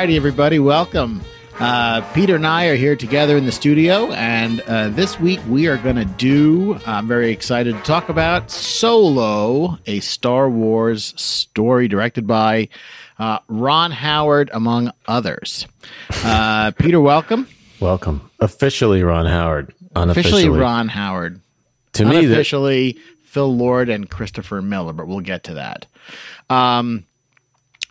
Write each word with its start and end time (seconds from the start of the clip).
righty, 0.00 0.16
everybody, 0.16 0.58
welcome. 0.58 1.20
Uh, 1.58 2.00
Peter 2.14 2.36
and 2.36 2.46
I 2.46 2.68
are 2.68 2.74
here 2.74 2.96
together 2.96 3.36
in 3.36 3.44
the 3.44 3.52
studio, 3.52 4.10
and 4.12 4.62
uh, 4.62 4.88
this 4.88 5.20
week 5.20 5.40
we 5.46 5.66
are 5.66 5.76
going 5.76 5.96
to 5.96 6.06
do. 6.06 6.78
I'm 6.86 7.06
very 7.06 7.30
excited 7.30 7.76
to 7.76 7.82
talk 7.82 8.08
about 8.08 8.50
Solo, 8.50 9.78
a 9.84 10.00
Star 10.00 10.48
Wars 10.48 11.12
story 11.20 11.86
directed 11.86 12.26
by 12.26 12.70
uh, 13.18 13.40
Ron 13.46 13.90
Howard, 13.90 14.48
among 14.54 14.90
others. 15.06 15.66
Uh, 16.24 16.70
Peter, 16.70 16.98
welcome. 16.98 17.46
Welcome. 17.78 18.30
Officially 18.40 19.02
Ron 19.02 19.26
Howard. 19.26 19.74
Unofficially 19.94 20.44
Officially 20.44 20.58
Ron 20.58 20.88
Howard. 20.88 21.42
To 21.92 22.06
me, 22.06 22.12
that, 22.12 22.24
Unofficially 22.24 22.98
Phil 23.24 23.54
Lord 23.54 23.90
and 23.90 24.08
Christopher 24.08 24.62
Miller, 24.62 24.94
but 24.94 25.08
we'll 25.08 25.20
get 25.20 25.44
to 25.44 25.54
that. 25.54 25.84
Um, 26.48 27.04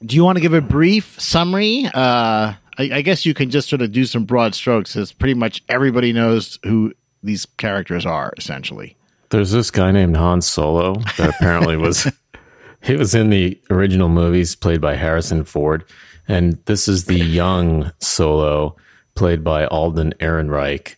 do 0.05 0.15
you 0.15 0.23
want 0.23 0.37
to 0.37 0.41
give 0.41 0.53
a 0.53 0.61
brief 0.61 1.19
summary? 1.19 1.85
Uh, 1.93 2.53
I, 2.77 2.89
I 2.93 3.01
guess 3.01 3.25
you 3.25 3.33
can 3.33 3.49
just 3.49 3.69
sort 3.69 3.81
of 3.81 3.91
do 3.91 4.05
some 4.05 4.23
broad 4.23 4.55
strokes, 4.55 4.95
as 4.95 5.11
pretty 5.11 5.33
much 5.33 5.63
everybody 5.67 6.13
knows 6.13 6.59
who 6.63 6.93
these 7.21 7.45
characters 7.57 8.05
are, 8.05 8.33
essentially. 8.37 8.95
there's 9.29 9.51
this 9.51 9.69
guy 9.69 9.91
named 9.91 10.15
Han 10.15 10.41
Solo 10.41 10.95
that 11.17 11.29
apparently 11.29 11.75
was 11.75 12.07
he 12.81 12.95
was 12.95 13.13
in 13.13 13.29
the 13.29 13.59
original 13.69 14.09
movies 14.09 14.55
played 14.55 14.79
by 14.79 14.95
Harrison 14.95 15.43
Ford, 15.43 15.83
and 16.27 16.57
this 16.65 16.87
is 16.87 17.05
the 17.05 17.19
young 17.19 17.91
Solo 17.99 18.75
played 19.15 19.43
by 19.43 19.65
Alden 19.65 20.13
Ehrenreich, 20.21 20.95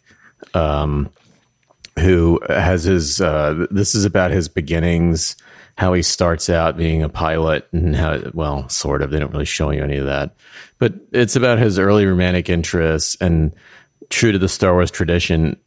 um, 0.54 1.10
who 1.98 2.40
has 2.48 2.84
his. 2.84 3.20
Uh, 3.20 3.66
this 3.72 3.96
is 3.96 4.06
about 4.06 4.30
his 4.30 4.48
beginnings, 4.48 5.36
how 5.82 5.94
he 5.94 6.04
starts 6.04 6.48
out 6.48 6.78
being 6.78 7.02
a 7.02 7.10
pilot, 7.10 7.68
and 7.72 7.96
how 7.96 8.22
well, 8.36 8.70
sort 8.70 9.02
of. 9.02 9.10
They 9.10 9.18
don't 9.18 9.32
really 9.32 9.46
show 9.46 9.72
you 9.72 9.84
any 9.84 9.98
of 9.98 10.06
that, 10.06 10.36
but 10.78 10.94
it's 11.12 11.36
about 11.36 11.58
his 11.58 11.80
early 11.80 12.06
romantic 12.06 12.50
interests 12.50 13.18
and 13.20 13.52
true 14.12 14.32
to 14.32 14.38
the 14.38 14.48
Star 14.48 14.74
Wars 14.74 14.92
tradition, 14.92 15.58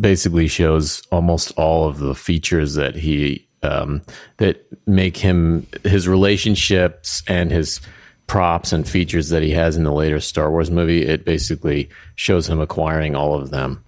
basically 0.00 0.48
shows 0.48 1.02
almost 1.12 1.52
all 1.58 1.86
of 1.86 1.98
the 1.98 2.14
features 2.14 2.76
that 2.76 2.94
he 2.94 3.46
um, 3.62 4.00
that 4.38 4.66
make 4.86 5.18
him 5.18 5.66
his 5.84 6.08
relationships 6.08 7.22
and 7.28 7.50
his 7.50 7.78
props 8.26 8.72
and 8.72 8.88
features 8.88 9.28
that 9.28 9.42
he 9.42 9.50
has 9.50 9.76
in 9.76 9.84
the 9.84 9.92
later 9.92 10.18
Star 10.18 10.50
Wars 10.50 10.70
movie. 10.70 11.04
It 11.04 11.26
basically 11.26 11.90
shows 12.14 12.48
him 12.48 12.58
acquiring 12.58 13.14
all 13.14 13.34
of 13.34 13.50
them, 13.50 13.84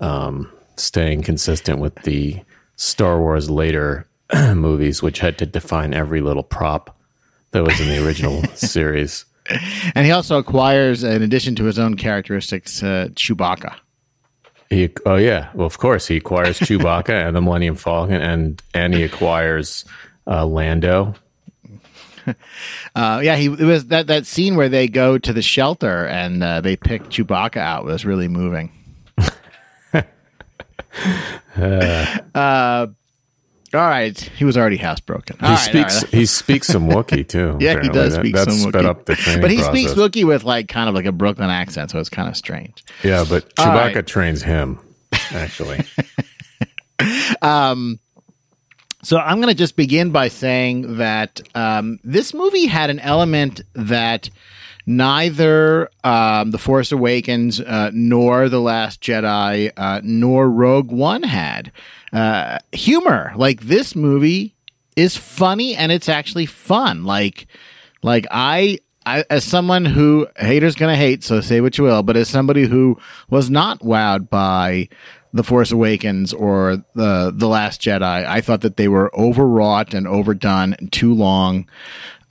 um, 0.00 0.52
staying 0.74 1.22
consistent 1.22 1.78
with 1.78 1.94
the 2.02 2.42
Star 2.74 3.20
Wars 3.20 3.48
later 3.48 4.08
movies, 4.54 5.02
which 5.02 5.20
had 5.20 5.38
to 5.38 5.46
define 5.46 5.94
every 5.94 6.20
little 6.20 6.42
prop 6.42 6.96
that 7.52 7.64
was 7.64 7.80
in 7.80 7.88
the 7.88 8.04
original 8.04 8.42
series. 8.54 9.24
And 9.94 10.06
he 10.06 10.12
also 10.12 10.38
acquires, 10.38 11.04
in 11.04 11.22
addition 11.22 11.54
to 11.56 11.64
his 11.64 11.78
own 11.78 11.96
characteristics, 11.96 12.82
uh, 12.82 13.08
Chewbacca. 13.14 13.74
He, 14.70 14.88
oh 15.04 15.16
yeah, 15.16 15.50
well 15.52 15.66
of 15.66 15.76
course 15.76 16.06
he 16.06 16.16
acquires 16.16 16.58
Chewbacca 16.58 17.10
and 17.10 17.36
the 17.36 17.42
Millennium 17.42 17.76
Falcon, 17.76 18.22
and 18.22 18.62
and 18.72 18.94
he 18.94 19.02
acquires 19.02 19.84
uh, 20.26 20.46
Lando. 20.46 21.14
Uh, 22.94 23.20
yeah, 23.24 23.34
he 23.34 23.46
it 23.46 23.62
was 23.62 23.86
that 23.86 24.06
that 24.06 24.26
scene 24.26 24.54
where 24.54 24.68
they 24.68 24.86
go 24.86 25.18
to 25.18 25.32
the 25.32 25.42
shelter 25.42 26.06
and 26.06 26.40
uh, 26.44 26.60
they 26.60 26.76
pick 26.76 27.02
Chewbacca 27.04 27.56
out 27.56 27.84
was 27.84 28.04
really 28.04 28.28
moving. 28.28 28.70
uh, 31.56 32.86
all 33.74 33.80
right, 33.88 34.18
he 34.18 34.44
was 34.44 34.56
already 34.56 34.78
housebroken. 34.78 35.42
All 35.42 35.48
He 35.48 35.54
right, 35.54 35.58
speaks 35.60 36.02
right. 36.04 36.12
he 36.12 36.26
speaks 36.26 36.66
some 36.66 36.88
Wookiee 36.88 37.26
too. 37.36 37.56
Yeah, 37.60 37.80
he 37.82 37.88
does 37.88 38.14
That- 38.14 38.20
speak 38.20 38.34
That's 38.34 38.60
some 38.60 38.70
Wookiee. 38.72 38.84
up 38.84 39.06
the 39.06 39.14
training 39.16 39.40
but 39.42 39.50
he 39.50 39.56
process. 39.58 39.72
speaks 39.72 39.92
Wookiee 39.94 40.26
with 40.26 40.44
like 40.44 40.68
kind 40.68 40.88
of 40.88 40.94
like 40.94 41.06
a 41.06 41.12
Brooklyn 41.12 41.50
accent, 41.50 41.90
so 41.90 41.98
it's 41.98 42.08
kind 42.10 42.28
of 42.28 42.36
strange. 42.36 42.84
Yeah, 43.02 43.24
but 43.28 43.44
All 43.58 43.66
Chewbacca 43.66 43.94
right. 43.94 44.06
trains 44.06 44.42
him 44.42 44.78
actually. 45.32 45.84
um, 47.42 47.98
So 49.02 49.18
I'm 49.18 49.36
going 49.38 49.48
to 49.48 49.54
just 49.54 49.74
begin 49.76 50.10
by 50.10 50.28
saying 50.28 50.98
that 50.98 51.40
um, 51.54 51.98
this 52.04 52.32
movie 52.34 52.66
had 52.66 52.88
an 52.90 53.00
element 53.00 53.60
that 53.74 54.30
neither 54.86 55.90
um, 56.04 56.50
The 56.50 56.58
Force 56.58 56.92
Awakens 56.92 57.60
uh, 57.60 57.90
nor 57.92 58.48
The 58.48 58.60
Last 58.60 59.00
Jedi 59.00 59.70
uh, 59.76 60.00
nor 60.02 60.50
Rogue 60.50 60.90
One 60.90 61.22
had. 61.22 61.72
Uh, 62.12 62.58
humor. 62.72 63.32
Like 63.36 63.62
this 63.62 63.94
movie 63.96 64.54
is 64.96 65.16
funny 65.16 65.74
and 65.74 65.90
it's 65.90 66.08
actually 66.08 66.46
fun. 66.46 67.04
Like, 67.04 67.46
like 68.02 68.26
I. 68.30 68.78
I, 69.04 69.24
as 69.30 69.42
someone 69.42 69.84
who 69.84 70.28
haters 70.36 70.76
gonna 70.76 70.94
hate, 70.94 71.24
so 71.24 71.40
say 71.40 71.60
what 71.60 71.76
you 71.76 71.82
will, 71.82 72.04
but 72.04 72.16
as 72.16 72.28
somebody 72.28 72.68
who 72.68 73.00
was 73.28 73.50
not 73.50 73.80
wowed 73.80 74.30
by 74.30 74.88
the 75.32 75.42
Force 75.42 75.72
Awakens 75.72 76.32
or 76.32 76.84
the 76.94 77.32
the 77.34 77.48
Last 77.48 77.80
Jedi, 77.80 78.02
I 78.02 78.40
thought 78.40 78.60
that 78.60 78.76
they 78.76 78.86
were 78.86 79.12
overwrought 79.18 79.92
and 79.92 80.06
overdone, 80.06 80.74
and 80.74 80.92
too 80.92 81.14
long, 81.14 81.68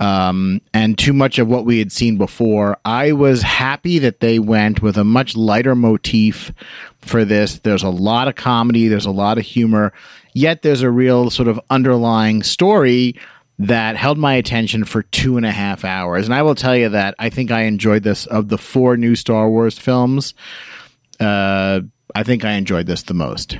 um, 0.01 0.61
and 0.73 0.97
too 0.97 1.13
much 1.13 1.37
of 1.37 1.47
what 1.47 1.63
we 1.63 1.77
had 1.77 1.91
seen 1.91 2.17
before. 2.17 2.75
I 2.83 3.11
was 3.11 3.43
happy 3.43 3.99
that 3.99 4.19
they 4.19 4.39
went 4.39 4.81
with 4.81 4.97
a 4.97 5.03
much 5.03 5.37
lighter 5.37 5.75
motif 5.75 6.51
for 6.97 7.23
this. 7.23 7.59
There's 7.59 7.83
a 7.83 7.89
lot 7.89 8.27
of 8.27 8.35
comedy, 8.35 8.87
there's 8.87 9.05
a 9.05 9.11
lot 9.11 9.37
of 9.37 9.45
humor, 9.45 9.93
yet 10.33 10.63
there's 10.63 10.81
a 10.81 10.89
real 10.89 11.29
sort 11.29 11.47
of 11.47 11.61
underlying 11.69 12.41
story 12.41 13.15
that 13.59 13.95
held 13.95 14.17
my 14.17 14.33
attention 14.33 14.85
for 14.85 15.03
two 15.03 15.37
and 15.37 15.45
a 15.45 15.51
half 15.51 15.85
hours. 15.85 16.25
And 16.25 16.33
I 16.33 16.41
will 16.41 16.55
tell 16.55 16.75
you 16.75 16.89
that 16.89 17.13
I 17.19 17.29
think 17.29 17.51
I 17.51 17.61
enjoyed 17.61 18.01
this 18.01 18.25
of 18.25 18.49
the 18.49 18.57
four 18.57 18.97
new 18.97 19.15
Star 19.15 19.47
Wars 19.47 19.77
films. 19.77 20.33
Uh, 21.19 21.81
I 22.15 22.23
think 22.23 22.43
I 22.43 22.53
enjoyed 22.53 22.87
this 22.87 23.03
the 23.03 23.13
most. 23.13 23.59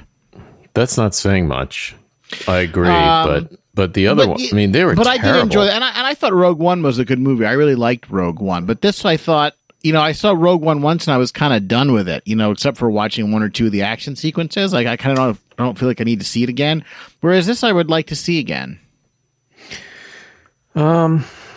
That's 0.74 0.98
not 0.98 1.14
saying 1.14 1.48
much. 1.48 1.96
I 2.48 2.60
agree, 2.60 2.88
Um, 2.88 3.28
but 3.28 3.60
but 3.74 3.94
the 3.94 4.08
other 4.08 4.26
But 4.26 4.30
one, 4.32 4.42
I 4.52 4.56
mean, 4.56 4.72
they 4.72 4.84
were. 4.84 4.96
But 4.96 5.08
I 5.08 5.18
did 5.18 5.36
enjoy 5.36 5.66
it, 5.66 5.74
and 5.74 5.84
I 5.84 5.90
and 5.90 6.06
I 6.06 6.14
thought 6.14 6.34
Rogue 6.34 6.60
One 6.60 6.84
was 6.84 7.00
a 7.00 7.06
good 7.06 7.20
movie. 7.20 7.46
I 7.46 7.54
really 7.54 7.76
liked 7.76 8.10
Rogue 8.10 8.40
One, 8.40 8.66
but 8.66 8.82
this 8.82 9.06
I 9.06 9.18
thought. 9.18 9.56
You 9.84 9.94
know, 9.94 10.02
I 10.02 10.12
saw 10.12 10.34
Rogue 10.38 10.62
One 10.62 10.84
once 10.84 11.08
and 11.08 11.14
I 11.16 11.18
was 11.18 11.32
kind 11.32 11.56
of 11.56 11.68
done 11.68 11.92
with 11.92 12.08
it. 12.08 12.22
You 12.28 12.36
know, 12.36 12.52
except 12.52 12.78
for 12.78 12.92
watching 12.92 13.32
one 13.32 13.42
or 13.42 13.50
two 13.50 13.66
of 13.66 13.72
the 13.72 13.82
action 13.82 14.16
sequences. 14.16 14.74
Like 14.74 14.86
I 14.86 14.96
kind 14.96 15.18
of 15.18 15.18
don't, 15.18 15.40
I 15.58 15.64
don't 15.66 15.80
feel 15.80 15.88
like 15.88 16.00
I 16.00 16.04
need 16.04 16.20
to 16.20 16.26
see 16.26 16.44
it 16.44 16.50
again. 16.50 16.86
Whereas 17.22 17.48
this, 17.48 17.64
I 17.64 17.72
would 17.72 17.90
like 17.90 18.06
to 18.08 18.16
see 18.16 18.38
again. 18.38 18.80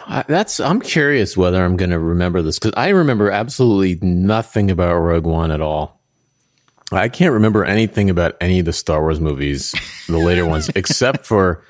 I, 0.06 0.24
that's. 0.26 0.60
I'm 0.60 0.80
curious 0.80 1.36
whether 1.36 1.62
I'm 1.62 1.76
going 1.76 1.90
to 1.90 1.98
remember 1.98 2.42
this 2.42 2.58
because 2.58 2.72
I 2.76 2.90
remember 2.90 3.30
absolutely 3.30 3.98
nothing 4.06 4.70
about 4.70 4.96
Rogue 4.96 5.26
One 5.26 5.50
at 5.50 5.60
all. 5.60 6.00
I 6.96 7.08
can't 7.08 7.32
remember 7.32 7.64
anything 7.64 8.10
about 8.10 8.36
any 8.40 8.60
of 8.60 8.66
the 8.66 8.72
Star 8.72 9.00
Wars 9.00 9.20
movies, 9.20 9.74
the 10.08 10.18
later 10.18 10.46
ones, 10.46 10.68
except 10.74 11.26
for 11.26 11.64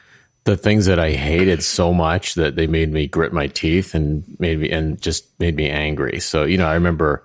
the 0.44 0.56
things 0.56 0.86
that 0.86 0.98
I 0.98 1.12
hated 1.12 1.62
so 1.62 1.94
much 1.94 2.34
that 2.34 2.56
they 2.56 2.66
made 2.66 2.92
me 2.92 3.06
grit 3.06 3.32
my 3.32 3.46
teeth 3.46 3.94
and 3.94 4.24
made 4.38 4.58
me 4.58 4.70
and 4.70 5.00
just 5.00 5.24
made 5.40 5.56
me 5.56 5.70
angry. 5.70 6.20
So 6.20 6.44
you 6.44 6.58
know, 6.58 6.66
I 6.66 6.74
remember 6.74 7.24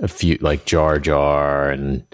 a 0.00 0.08
few 0.08 0.38
like 0.40 0.64
Jar 0.64 0.98
Jar 0.98 1.70
and 1.70 2.04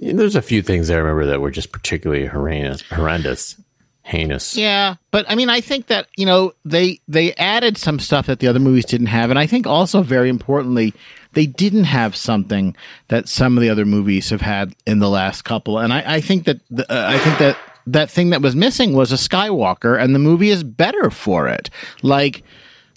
there's 0.00 0.36
a 0.36 0.42
few 0.42 0.62
things 0.62 0.90
I 0.90 0.96
remember 0.96 1.26
that 1.26 1.40
were 1.40 1.52
just 1.52 1.70
particularly 1.70 2.26
horrendous, 2.26 2.82
horrendous, 2.82 3.60
heinous. 4.02 4.56
Yeah, 4.56 4.96
but 5.10 5.24
I 5.28 5.34
mean, 5.34 5.48
I 5.50 5.60
think 5.60 5.86
that 5.86 6.08
you 6.16 6.26
know 6.26 6.52
they 6.64 7.00
they 7.08 7.34
added 7.34 7.78
some 7.78 7.98
stuff 7.98 8.26
that 8.26 8.40
the 8.40 8.48
other 8.48 8.58
movies 8.58 8.84
didn't 8.84 9.06
have, 9.08 9.30
and 9.30 9.38
I 9.38 9.46
think 9.46 9.66
also 9.66 10.02
very 10.02 10.28
importantly, 10.28 10.92
they 11.32 11.46
didn't 11.46 11.84
have 11.84 12.14
something 12.16 12.76
that 13.08 13.28
some 13.28 13.56
of 13.56 13.62
the 13.62 13.70
other 13.70 13.84
movies 13.84 14.30
have 14.30 14.40
had 14.40 14.74
in 14.86 14.98
the 14.98 15.08
last 15.08 15.42
couple. 15.42 15.78
And 15.78 15.92
I, 15.92 16.16
I 16.16 16.20
think 16.20 16.44
that 16.44 16.60
the, 16.70 16.90
uh, 16.92 17.08
I 17.08 17.18
think 17.18 17.38
that 17.38 17.56
that 17.86 18.10
thing 18.10 18.30
that 18.30 18.42
was 18.42 18.54
missing 18.54 18.92
was 18.92 19.12
a 19.12 19.16
Skywalker, 19.16 20.00
and 20.00 20.14
the 20.14 20.18
movie 20.18 20.50
is 20.50 20.64
better 20.64 21.10
for 21.10 21.48
it. 21.48 21.70
Like. 22.02 22.42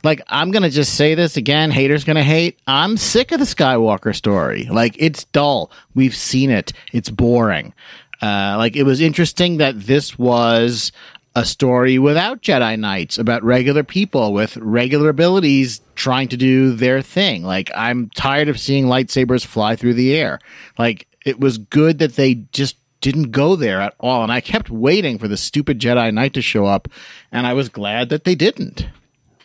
Like 0.04 0.22
I'm 0.28 0.52
gonna 0.52 0.70
just 0.70 0.94
say 0.94 1.16
this 1.16 1.36
again. 1.36 1.72
Haters 1.72 2.04
gonna 2.04 2.22
hate. 2.22 2.60
I'm 2.68 2.96
sick 2.96 3.32
of 3.32 3.40
the 3.40 3.46
Skywalker 3.46 4.16
story. 4.16 4.66
Like 4.66 4.96
it's 5.00 5.24
dull. 5.24 5.72
We've 5.96 6.16
seen 6.16 6.52
it. 6.52 6.74
It's 6.94 7.10
boring. 7.10 7.74
Uh, 8.22 8.56
like 8.58 8.76
it 8.76 8.84
was 8.84 9.02
interesting 9.02 9.58
that 9.58 9.80
this 9.80 10.18
was 10.18 10.92
a 11.36 11.46
story 11.46 12.00
without 12.00 12.42
Jedi 12.42 12.80
Knights 12.80 13.18
about 13.18 13.44
regular 13.44 13.84
people 13.84 14.32
with 14.32 14.56
regular 14.58 15.10
abilities 15.10 15.82
trying 15.96 16.30
to 16.30 16.38
do 16.38 16.72
their 16.74 17.02
thing. 17.02 17.44
Like 17.44 17.70
I'm 17.76 18.10
tired 18.16 18.48
of 18.48 18.60
seeing 18.60 18.86
lightsabers 18.86 19.46
fly 19.46 19.76
through 19.76 19.96
the 19.96 20.16
air. 20.16 20.40
Like 20.78 21.08
it 21.26 21.40
was 21.40 21.58
good 21.58 22.00
that 22.00 22.16
they 22.16 22.36
just 22.54 22.78
didn't 23.02 23.32
go 23.32 23.56
there 23.56 23.82
at 23.82 23.94
all. 24.00 24.24
And 24.24 24.32
I 24.32 24.42
kept 24.42 24.70
waiting 24.70 25.20
for 25.20 25.28
the 25.28 25.38
stupid 25.38 25.80
Jedi 25.80 26.14
Knight 26.14 26.34
to 26.34 26.42
show 26.42 26.66
up, 26.66 26.88
and 27.32 27.46
I 27.46 27.54
was 27.54 27.70
glad 27.70 28.10
that 28.10 28.24
they 28.24 28.36
didn't. 28.36 28.88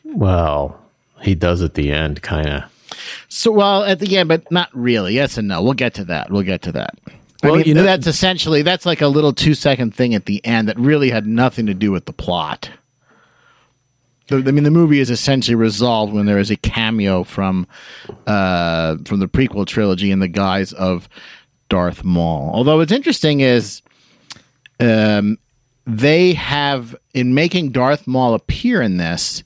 Well, 0.05 0.81
he 1.21 1.35
does 1.35 1.61
at 1.61 1.75
the 1.75 1.91
end, 1.91 2.23
kind 2.23 2.49
of. 2.49 2.63
So, 3.29 3.53
well, 3.53 3.85
at 3.85 3.99
the 3.99 4.17
end, 4.17 4.29
but 4.29 4.51
not 4.51 4.71
really. 4.73 5.15
Yes 5.15 5.37
and 5.37 5.49
no. 5.49 5.63
We'll 5.63 5.75
get 5.75 5.95
to 5.95 6.05
that. 6.07 6.31
We'll 6.31 6.43
get 6.43 6.63
to 6.63 6.73
that. 6.73 6.99
Well, 7.43 7.55
I 7.55 7.59
mean, 7.59 7.67
you 7.67 7.75
know- 7.75 7.83
that's 7.83 8.07
essentially 8.07 8.63
that's 8.63 8.87
like 8.87 9.01
a 9.01 9.09
little 9.09 9.33
two 9.33 9.55
second 9.55 9.95
thing 9.95 10.15
at 10.15 10.27
the 10.27 10.45
end 10.45 10.69
that 10.69 10.79
really 10.79 11.11
had 11.11 11.27
nothing 11.27 11.67
to 11.67 11.75
do 11.75 11.91
with 11.93 12.05
the 12.07 12.13
plot. 12.13 12.71
The, 14.29 14.37
I 14.37 14.53
mean, 14.53 14.63
the 14.65 14.71
movie 14.71 15.01
is 15.01 15.11
essentially 15.11 15.57
resolved 15.57 16.13
when 16.13 16.27
there 16.27 16.39
is 16.39 16.51
a 16.51 16.57
cameo 16.57 17.25
from 17.25 17.67
uh, 18.27 18.97
from 19.05 19.19
the 19.19 19.27
prequel 19.27 19.67
trilogy 19.67 20.11
in 20.11 20.21
the 20.21 20.29
guise 20.29 20.73
of 20.73 21.09
Darth 21.69 22.05
Maul. 22.05 22.51
Although 22.55 22.77
what's 22.79 22.93
interesting 22.93 23.41
is 23.41 23.83
um, 24.79 25.37
they 25.87 26.35
have 26.35 26.95
in 27.13 27.35
making 27.35 27.71
Darth 27.73 28.07
Maul 28.07 28.35
appear 28.35 28.81
in 28.83 28.99
this, 28.99 29.43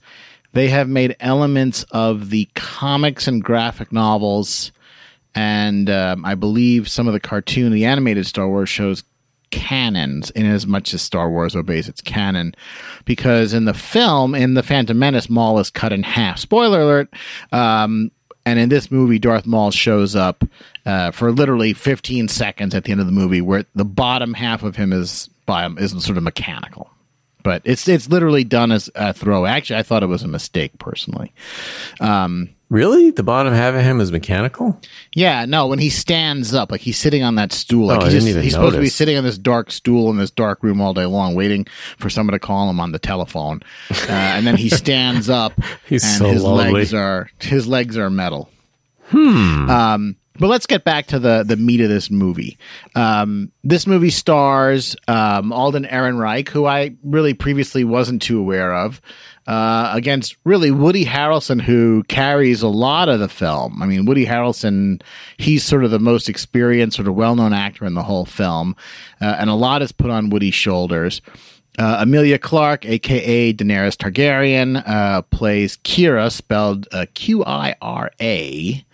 they 0.53 0.69
have 0.69 0.89
made 0.89 1.17
elements 1.21 1.85
of 1.91 2.29
the 2.31 2.47
comics 2.55 3.27
and 3.27 3.43
graphic 3.43 3.91
novels, 3.91 4.71
and 5.35 5.91
um, 5.91 6.25
I 6.25 6.35
believe 6.35 6.89
some 6.89 7.07
of 7.07 7.13
the 7.13 7.21
cartoon, 7.21 7.73
the 7.73 7.85
animated 7.85 8.27
Star 8.27 8.49
Wars 8.49 8.69
shows 8.69 9.03
canons 9.51 10.31
in 10.31 10.47
as 10.47 10.67
much 10.67 10.93
as 10.95 11.03
Star 11.03 11.31
Wars 11.31 11.55
obeys 11.55 11.89
its 11.89 12.01
canon. 12.01 12.55
Because 13.05 13.55
in 13.55 13.65
the 13.65 13.75
film, 13.75 14.35
in 14.35 14.55
The 14.55 14.63
Phantom 14.63 14.99
Menace, 14.99 15.31
Maul 15.31 15.59
is 15.59 15.71
cut 15.71 15.93
in 15.93 16.03
half. 16.03 16.39
Spoiler 16.39 16.81
alert. 16.81 17.09
Um, 17.53 18.11
and 18.47 18.59
in 18.59 18.69
this 18.69 18.91
movie, 18.91 19.19
Darth 19.19 19.47
Maul 19.47 19.71
shows 19.71 20.15
up 20.15 20.45
uh, 20.85 21.13
for 21.13 21.33
literally 21.33 21.73
15 21.73 22.29
seconds 22.29 22.75
at 22.75 22.85
the 22.85 22.93
end 22.93 23.01
of 23.01 23.07
the 23.07 23.13
movie, 23.13 23.41
where 23.41 23.65
the 23.75 23.85
bottom 23.87 24.35
half 24.35 24.63
of 24.63 24.77
him 24.77 24.93
is 24.93 25.31
by 25.47 25.65
him 25.65 25.79
is 25.79 25.93
sort 26.05 26.19
of 26.19 26.23
mechanical. 26.23 26.91
But 27.43 27.63
it's 27.65 27.87
it's 27.89 28.09
literally 28.09 28.45
done 28.45 28.73
as 28.73 28.91
a 28.95 29.13
throw. 29.13 29.45
Actually, 29.45 29.79
I 29.79 29.83
thought 29.83 30.03
it 30.03 30.07
was 30.07 30.23
a 30.23 30.29
mistake 30.29 30.79
personally. 30.79 31.33
Um, 32.01 32.51
Really? 32.75 33.13
The 33.13 33.23
bottom 33.23 33.55
half 33.55 33.77
of 33.77 33.83
him 33.83 34.01
is 34.01 34.11
mechanical? 34.11 34.81
yeah, 35.15 35.45
no, 35.45 35.69
when 35.69 35.79
he 35.79 35.91
stands 35.91 36.53
up, 36.53 36.73
like 36.73 36.81
he's 36.81 36.99
sitting 36.99 37.23
on 37.23 37.37
that 37.37 37.53
stool, 37.53 37.87
like 37.87 38.01
Oh, 38.01 38.11
didn't 38.11 38.27
just, 38.27 38.39
he's 38.41 38.55
supposed 38.55 38.75
to 38.75 38.81
be 38.81 38.89
sitting 38.89 39.17
on 39.17 39.23
this 39.23 39.39
dark 39.39 39.71
stool 39.71 40.11
in 40.11 40.17
this 40.17 40.33
dark 40.33 40.61
room 40.65 40.81
all 40.81 40.93
day 40.93 41.05
long, 41.05 41.37
waiting 41.37 41.69
for 41.99 42.11
someone 42.11 42.33
to 42.33 42.41
call 42.41 42.69
him 42.69 42.81
on 42.81 42.91
the 42.91 42.99
telephone, 42.99 43.63
uh, 43.93 44.11
and 44.11 44.45
then 44.45 44.57
he 44.57 44.69
stands 44.69 45.31
up, 45.31 45.53
He's 45.87 46.03
and 46.03 46.19
so 46.19 46.29
his 46.31 46.43
legs 46.43 46.93
are 46.93 47.31
his 47.39 47.69
legs 47.69 47.97
are 47.97 48.11
metal. 48.11 48.51
Hmm. 49.07 49.71
Um, 49.71 50.17
but 50.39 50.49
let's 50.49 50.67
get 50.67 50.85
back 50.85 51.07
to 51.07 51.19
the 51.19 51.45
the 51.45 51.57
meat 51.57 51.81
of 51.81 51.89
this 51.89 52.11
movie. 52.11 52.59
Um, 52.95 53.53
this 53.63 53.87
movie 53.87 54.11
stars 54.11 54.97
um, 55.09 55.53
Alden 55.53 55.85
Ehrenreich, 55.85 56.49
who 56.49 56.67
I 56.67 56.95
really 57.03 57.35
previously 57.35 57.85
wasn't 57.85 58.23
too 58.23 58.39
aware 58.39 58.75
of, 58.75 59.01
uh, 59.47 59.91
against 59.95 60.37
really 60.45 60.71
Woody 60.71 61.05
Harrelson, 61.05 61.61
who 61.61 62.03
carries 62.05 62.63
a 62.63 62.69
lot 62.69 63.09
of 63.09 63.21
the 63.21 63.29
film. 63.29 63.83
I 63.83 63.87
mean, 63.87 64.07
Woody 64.07 64.27
Harrelson, 64.27 65.03
he's 65.37 65.65
sort 65.65 65.85
of 65.85 65.91
the 65.91 65.99
most 65.99 66.29
experienced, 66.29 66.97
sort 66.97 67.09
of 67.09 67.15
well 67.15 67.37
known 67.37 67.53
actor 67.53 67.85
in 67.85 67.95
the 67.95 68.03
whole 68.03 68.25
film, 68.25 68.75
uh, 69.21 69.37
and 69.39 69.51
a 69.51 69.55
lot 69.55 69.83
is 69.83 69.93
put 69.93 70.11
on 70.11 70.31
Woody's 70.31 70.55
shoulders. 70.55 71.21
Uh, 71.77 71.99
Emilia 72.03 72.39
Clarke, 72.39 72.87
aka 72.87 73.53
Daenerys 73.53 73.97
Targaryen, 73.97 74.83
uh, 74.87 75.23
plays 75.23 75.77
Qi'ra, 75.79 76.31
spelled 76.31 76.87
uh, 76.93 77.07
Q 77.15 77.45
I 77.45 77.75
R 77.81 78.13
A. 78.21 78.85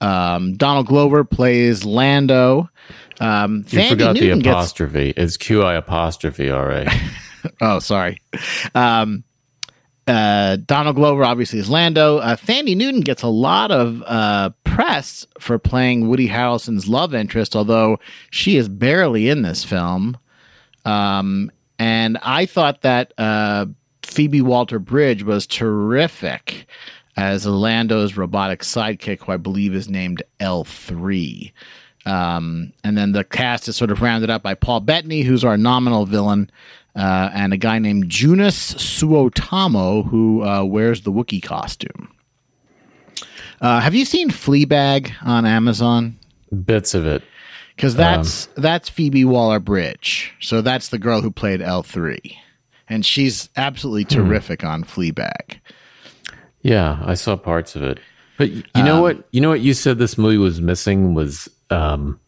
Um, 0.00 0.54
Donald 0.54 0.86
Glover 0.86 1.24
plays 1.24 1.84
Lando. 1.84 2.68
Um, 3.20 3.64
You 3.68 3.78
Thandie 3.80 3.88
forgot 3.90 4.14
the 4.14 4.20
Newton 4.20 4.38
gets 4.40 4.54
apostrophe. 4.54 5.12
It's 5.16 5.36
QI 5.36 5.76
apostrophe 5.76 6.50
All 6.50 6.64
right. 6.66 6.88
Oh, 7.62 7.78
sorry. 7.78 8.20
Um, 8.74 9.24
uh, 10.06 10.56
Donald 10.66 10.96
Glover 10.96 11.24
obviously 11.24 11.58
is 11.58 11.70
Lando. 11.70 12.18
Uh, 12.18 12.36
Thandie 12.36 12.76
Newton 12.76 13.00
gets 13.00 13.22
a 13.22 13.28
lot 13.28 13.70
of 13.70 14.02
uh, 14.06 14.50
press 14.64 15.26
for 15.38 15.58
playing 15.58 16.08
Woody 16.08 16.28
Harrelson's 16.28 16.88
love 16.88 17.14
interest, 17.14 17.56
although 17.56 17.98
she 18.30 18.56
is 18.56 18.68
barely 18.68 19.28
in 19.28 19.40
this 19.42 19.64
film. 19.64 20.18
Um, 20.84 21.50
and 21.78 22.18
I 22.22 22.44
thought 22.44 22.82
that 22.82 23.14
uh, 23.16 23.66
Phoebe 24.02 24.42
Waller 24.42 24.78
Bridge 24.78 25.22
was 25.22 25.46
terrific 25.46 26.66
as 27.16 27.46
Lando's 27.46 28.16
robotic 28.16 28.60
sidekick, 28.60 29.20
who 29.20 29.32
I 29.32 29.36
believe 29.36 29.74
is 29.74 29.88
named 29.88 30.22
L3. 30.40 31.52
Um, 32.06 32.72
and 32.82 32.96
then 32.96 33.12
the 33.12 33.24
cast 33.24 33.68
is 33.68 33.76
sort 33.76 33.90
of 33.90 34.00
rounded 34.00 34.30
up 34.30 34.42
by 34.42 34.54
Paul 34.54 34.80
Bettany, 34.80 35.22
who's 35.22 35.44
our 35.44 35.56
nominal 35.56 36.06
villain, 36.06 36.50
uh, 36.96 37.30
and 37.32 37.52
a 37.52 37.56
guy 37.56 37.78
named 37.78 38.08
Joonas 38.08 38.74
Suotamo, 38.76 40.08
who 40.08 40.42
uh, 40.42 40.64
wears 40.64 41.02
the 41.02 41.12
Wookiee 41.12 41.42
costume. 41.42 42.08
Uh, 43.60 43.80
have 43.80 43.94
you 43.94 44.04
seen 44.04 44.30
Fleabag 44.30 45.12
on 45.22 45.44
Amazon? 45.44 46.18
Bits 46.64 46.94
of 46.94 47.06
it. 47.06 47.22
Because 47.76 47.96
that's 47.96 48.46
that's 48.56 48.90
Phoebe 48.90 49.24
Waller 49.24 49.58
Bridge. 49.58 50.34
So 50.40 50.60
that's 50.60 50.88
the 50.88 50.98
girl 50.98 51.22
who 51.22 51.30
played 51.30 51.62
L 51.62 51.82
three, 51.82 52.38
and 52.90 53.06
she's 53.06 53.48
absolutely 53.56 54.04
terrific 54.04 54.64
on 54.64 54.84
Fleabag. 54.84 55.60
Yeah, 56.62 56.98
I 57.04 57.14
saw 57.14 57.36
parts 57.36 57.76
of 57.76 57.82
it. 57.82 57.98
But 58.36 58.50
you 58.50 58.62
know 58.76 58.96
Um, 58.96 59.02
what? 59.02 59.28
You 59.32 59.40
know 59.40 59.50
what 59.50 59.60
you 59.60 59.74
said 59.74 59.98
this 59.98 60.16
movie 60.18 60.38
was 60.38 60.60
missing 60.60 61.14
was 61.14 61.48
um 61.70 62.18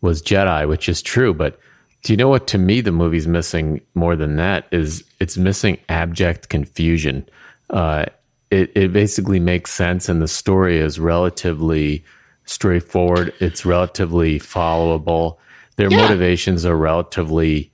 was 0.00 0.22
Jedi, 0.22 0.68
which 0.68 0.88
is 0.88 1.02
true, 1.02 1.34
but 1.34 1.58
do 2.04 2.12
you 2.12 2.16
know 2.16 2.28
what 2.28 2.46
to 2.48 2.58
me 2.58 2.80
the 2.80 2.92
movie's 2.92 3.26
missing 3.26 3.80
more 3.94 4.14
than 4.14 4.36
that 4.36 4.66
is 4.70 5.04
it's 5.20 5.36
missing 5.36 5.78
abject 5.88 6.48
confusion. 6.48 7.28
Uh 7.70 8.06
it 8.50 8.70
it 8.76 8.92
basically 8.92 9.40
makes 9.40 9.72
sense 9.72 10.08
and 10.08 10.22
the 10.22 10.28
story 10.28 10.78
is 10.78 10.98
relatively 11.00 12.04
straightforward. 12.44 13.32
It's 13.40 13.66
relatively 13.66 14.38
followable. 14.38 15.36
Their 15.76 15.90
Yeah. 15.90 15.98
motivations 15.98 16.64
are 16.64 16.76
relatively 16.76 17.70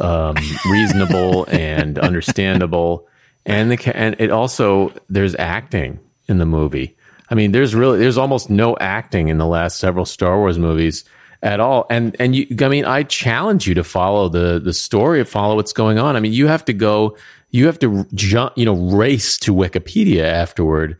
um, 0.00 0.36
reasonable 0.70 1.46
and 1.50 1.98
understandable. 2.08 3.07
And 3.48 3.70
the 3.70 3.96
and 3.96 4.14
it 4.18 4.30
also 4.30 4.92
there's 5.08 5.34
acting 5.36 5.98
in 6.28 6.38
the 6.38 6.46
movie. 6.46 6.96
I 7.30 7.34
mean, 7.34 7.52
there's 7.52 7.74
really 7.74 7.98
there's 7.98 8.18
almost 8.18 8.50
no 8.50 8.76
acting 8.78 9.28
in 9.28 9.38
the 9.38 9.46
last 9.46 9.78
several 9.78 10.04
Star 10.04 10.38
Wars 10.38 10.58
movies 10.58 11.04
at 11.42 11.58
all. 11.58 11.86
And 11.90 12.14
and 12.20 12.36
you, 12.36 12.46
I 12.60 12.68
mean, 12.68 12.84
I 12.84 13.02
challenge 13.02 13.66
you 13.66 13.74
to 13.74 13.84
follow 13.84 14.28
the 14.28 14.60
the 14.62 14.72
story, 14.72 15.24
follow 15.24 15.56
what's 15.56 15.72
going 15.72 15.98
on. 15.98 16.14
I 16.14 16.20
mean, 16.20 16.32
you 16.32 16.46
have 16.46 16.64
to 16.66 16.72
go, 16.72 17.16
you 17.50 17.66
have 17.66 17.78
to 17.80 18.06
jump, 18.14 18.52
you 18.56 18.64
know, 18.64 18.74
race 18.74 19.38
to 19.38 19.54
Wikipedia 19.54 20.24
afterward 20.24 20.98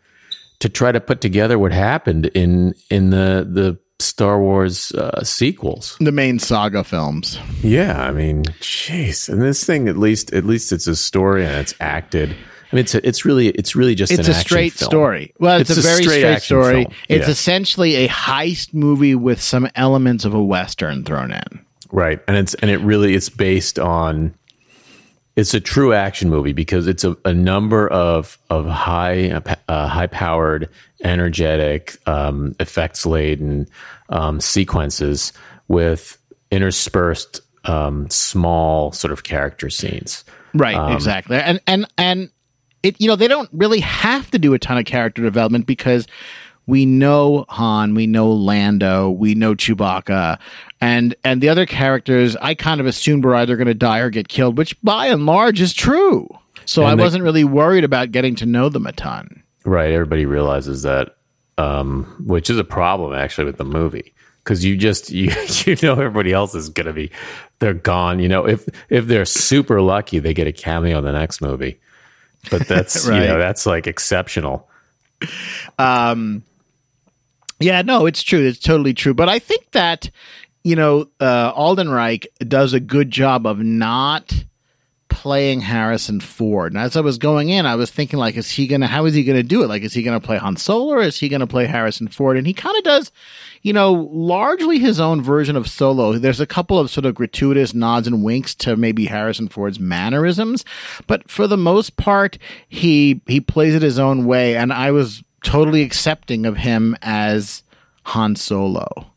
to 0.61 0.69
try 0.69 0.91
to 0.91 1.01
put 1.01 1.21
together 1.21 1.59
what 1.59 1.73
happened 1.73 2.27
in 2.27 2.75
in 2.91 3.11
the 3.11 3.47
the 3.51 3.79
Star 4.00 4.41
Wars 4.41 4.93
uh, 4.93 5.25
sequels. 5.25 5.97
The 6.00 6.12
main 6.12 6.39
saga 6.39 6.85
films. 6.85 7.39
Yeah, 7.62 8.00
I 8.03 8.12
mean, 8.12 8.45
jeez, 8.61 9.29
and 9.29 9.43
this 9.43 9.65
thing 9.65 9.89
at 9.89 9.97
least 9.97 10.33
at 10.33 10.45
least 10.45 10.73
it's 10.73 10.87
a 10.87 10.95
story 10.97 11.45
and 11.45 11.56
it's 11.56 11.75
acted. 11.81 12.31
I 12.70 12.77
mean, 12.77 12.81
it's 12.81 12.94
a, 12.94 13.06
it's 13.06 13.25
really 13.25 13.49
it's 13.49 13.75
really 13.75 13.94
just 13.96 14.13
It's 14.13 14.29
an 14.29 14.34
a 14.34 14.37
action 14.37 14.46
straight 14.46 14.72
film. 14.75 14.89
story. 14.91 15.34
Well, 15.41 15.61
it's, 15.61 15.70
It's 15.70 15.79
a, 15.79 15.81
a 15.81 15.82
very 15.82 16.03
straight 16.05 16.20
straight, 16.20 16.43
story. 16.43 16.82
film. 16.84 16.94
It's 17.08 17.27
Yeah. 17.27 17.32
essentially 17.32 17.94
a 17.96 18.08
heist 18.08 18.72
movie 18.75 19.15
with 19.17 19.41
some 19.43 19.69
elements 19.75 20.25
of 20.25 20.32
a 20.34 20.43
western 20.44 21.03
thrown 21.03 21.32
in. 21.32 21.61
right? 21.91 22.20
And 22.29 22.37
it's 22.37 22.55
and 22.55 22.70
it 22.70 22.79
really 22.79 23.15
it's 23.15 23.31
based 23.31 23.79
on 23.81 24.34
it's 25.34 25.55
a 25.55 25.61
true 25.61 25.93
action 25.93 26.29
movie 26.31 26.53
because 26.53 26.87
it's 26.87 27.05
a, 27.05 27.17
a 27.25 27.32
number 27.32 27.89
of 27.89 28.39
of 28.51 28.67
high 28.67 29.31
uh, 29.69 29.87
high 29.89 30.06
powered, 30.08 30.69
energetic, 31.03 31.96
um, 32.06 32.55
effects 32.61 33.06
laden 33.06 33.67
um, 34.08 34.41
sequences 34.41 35.32
with 35.69 36.19
interspersed 36.50 37.41
um, 37.65 38.08
small 38.10 38.93
sort 38.93 39.12
of 39.12 39.22
character 39.24 39.69
scenes. 39.70 40.24
Right, 40.55 40.77
Um, 40.77 40.93
exactly. 40.93 41.36
And 41.36 41.60
and 41.67 41.86
and 41.98 42.31
it 42.82 43.00
you 43.00 43.06
know, 43.08 43.17
they 43.17 43.29
don't 43.29 43.50
really 43.53 43.81
have 43.81 44.31
to 44.31 44.38
do 44.38 44.55
a 44.55 44.58
ton 44.58 44.79
of 44.79 44.84
character 44.86 45.22
development 45.22 45.67
because 45.67 46.06
we 46.67 46.84
know 46.86 47.44
Han, 47.48 47.94
we 47.94 48.06
know 48.06 48.31
Lando, 48.32 49.10
we 49.10 49.34
know 49.34 49.55
Chewbacca, 49.55 50.38
and 50.81 51.15
and 51.24 51.41
the 51.43 51.48
other 51.48 51.67
characters 51.67 52.36
I 52.36 52.55
kind 52.55 52.81
of 52.81 52.86
assumed 52.86 53.24
were 53.24 53.34
either 53.34 53.56
going 53.56 53.67
to 53.69 53.74
die 53.74 53.98
or 53.98 54.10
get 54.10 54.29
killed, 54.29 54.56
which 54.58 54.81
by 54.82 55.06
and 55.08 55.27
large 55.27 55.60
is 55.60 55.72
true. 55.74 56.29
So 56.65 56.84
I 56.84 56.94
they- 56.94 57.03
wasn't 57.03 57.24
really 57.24 57.44
worried 57.44 57.84
about 57.84 58.12
getting 58.12 58.34
to 58.36 58.46
know 58.46 58.69
them 58.69 58.86
a 58.86 58.93
ton. 58.93 59.43
Right. 59.65 59.93
Everybody 59.93 60.24
realizes 60.24 60.82
that, 60.82 61.17
um, 61.58 62.05
which 62.24 62.48
is 62.48 62.58
a 62.58 62.65
problem 62.65 63.12
actually 63.12 63.44
with 63.44 63.58
the 63.58 63.65
movie 63.65 64.15
because 64.43 64.65
you 64.65 64.77
just 64.77 65.10
you 65.10 65.31
you 65.67 65.77
know 65.82 65.93
everybody 65.93 66.32
else 66.32 66.55
is 66.55 66.70
gonna 66.70 66.93
be 66.93 67.10
they're 67.58 67.74
gone. 67.74 68.20
You 68.20 68.29
know 68.29 68.46
if 68.46 68.67
if 68.88 69.06
they're 69.06 69.27
super 69.27 69.82
lucky, 69.82 70.19
they 70.20 70.32
get 70.32 70.46
a 70.46 70.53
cameo 70.53 70.98
in 70.98 71.05
the 71.05 71.12
next 71.12 71.41
movie. 71.41 71.79
But 72.50 72.67
that's 72.69 73.06
you 73.06 73.12
know 73.12 73.38
that's 73.38 73.67
like 73.67 73.86
exceptional. 73.86 74.69
Um. 75.79 76.44
Yeah, 77.60 77.82
no, 77.82 78.06
it's 78.06 78.22
true. 78.22 78.46
It's 78.46 78.60
totally 78.60 78.94
true. 78.94 79.15
But 79.15 79.29
I 79.29 79.41
think 79.41 79.72
that, 79.72 80.10
you 80.62 80.77
know, 80.77 81.08
uh, 81.19 81.50
Alden 81.56 81.88
Ehrenreich 81.88 82.27
does 82.46 82.72
a 82.72 82.79
good 82.79 83.10
job 83.10 83.48
of 83.48 83.58
not 83.58 84.32
playing 85.08 85.60
Harrison 85.60 86.20
Ford. 86.20 86.72
And 86.72 86.81
as 86.81 86.96
I 86.96 87.00
was 87.00 87.19
going 87.19 87.48
in, 87.48 87.67
I 87.67 87.74
was 87.74 87.91
thinking, 87.91 88.19
like, 88.19 88.36
is 88.36 88.50
he 88.50 88.69
to, 88.69 88.86
how 88.86 89.05
is 89.06 89.15
he 89.15 89.24
to 89.24 89.43
do 89.43 89.62
it? 89.62 89.69
Like, 89.69 89.82
is 89.82 89.94
he 89.94 90.03
to 90.03 90.20
play 90.20 90.38
Han 90.38 90.56
Solo 90.56 90.94
or 90.94 91.03
is 91.03 91.19
he 91.19 91.29
to 91.29 91.46
play 91.46 91.67
Harrison 91.67 92.08
Ford? 92.08 92.36
And 92.36 92.46
he 92.46 92.55
kind 92.55 92.77
of 92.77 92.84
does, 92.84 93.10
you 93.62 93.72
know, 93.72 93.93
largely 94.12 94.79
his 94.79 95.00
own 95.00 95.22
version 95.22 95.56
of 95.56 95.69
Solo. 95.69 96.12
There's 96.19 96.41
a 96.41 96.46
couple 96.46 96.79
of 96.79 96.91
sort 96.91 97.06
of 97.06 97.15
gratuitous 97.15 97.74
nods 97.74 98.06
and 98.06 98.22
winks 98.22 98.55
to 98.56 98.77
maybe 98.77 99.06
Harrison 99.06 99.48
Ford's 99.48 99.81
mannerisms, 99.81 100.65
but 101.06 101.31
for 101.31 101.46
the 101.46 101.56
most 101.56 101.96
part, 101.96 102.38
he, 102.69 103.20
he 103.27 103.41
plays 103.41 103.74
it 103.74 103.82
his 103.82 103.98
own 103.98 104.27
way. 104.27 104.56
And 104.56 104.72
I 104.72 104.91
was 104.91 105.22
totally 105.43 105.82
accepting 105.82 106.46
of 106.46 106.56
him 106.56 106.96
as 107.03 107.62
Han 108.05 108.36
Solo. 108.36 109.10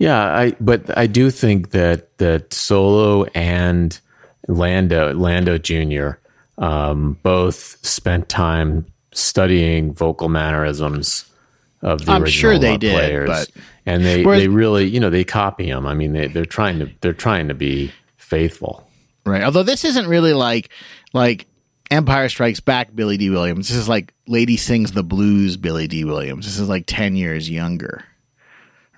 Yeah, 0.00 0.18
I 0.18 0.56
but 0.58 0.96
I 0.96 1.06
do 1.06 1.30
think 1.30 1.72
that 1.72 2.16
that 2.16 2.54
Solo 2.54 3.24
and 3.34 4.00
Lando 4.50 5.14
Lando 5.14 5.58
Jr. 5.58 6.10
Um, 6.58 7.18
both 7.22 7.78
spent 7.86 8.28
time 8.28 8.86
studying 9.12 9.92
vocal 9.94 10.28
mannerisms 10.28 11.24
of 11.82 12.04
the 12.04 12.12
I'm 12.12 12.22
original 12.22 12.52
sure 12.52 12.58
they 12.58 12.76
did, 12.76 12.92
players, 12.92 13.28
but- 13.28 13.50
and 13.86 14.04
they 14.04 14.22
they 14.22 14.48
really 14.48 14.84
you 14.86 15.00
know 15.00 15.10
they 15.10 15.24
copy 15.24 15.66
them. 15.66 15.86
I 15.86 15.94
mean 15.94 16.12
they 16.12 16.26
they're 16.26 16.44
trying 16.44 16.78
to 16.80 16.90
they're 17.00 17.12
trying 17.14 17.48
to 17.48 17.54
be 17.54 17.92
faithful. 18.16 18.86
Right. 19.24 19.42
Although 19.42 19.62
this 19.62 19.84
isn't 19.84 20.06
really 20.06 20.32
like 20.34 20.70
like 21.12 21.46
Empire 21.90 22.28
Strikes 22.28 22.60
Back 22.60 22.94
Billy 22.94 23.16
Dee 23.16 23.30
Williams. 23.30 23.68
This 23.68 23.76
is 23.76 23.88
like 23.88 24.12
Lady 24.28 24.56
Sings 24.56 24.92
the 24.92 25.02
Blues 25.02 25.56
Billy 25.56 25.88
Dee 25.88 26.04
Williams. 26.04 26.46
This 26.46 26.58
is 26.58 26.68
like 26.68 26.84
10 26.86 27.16
years 27.16 27.50
younger. 27.50 28.04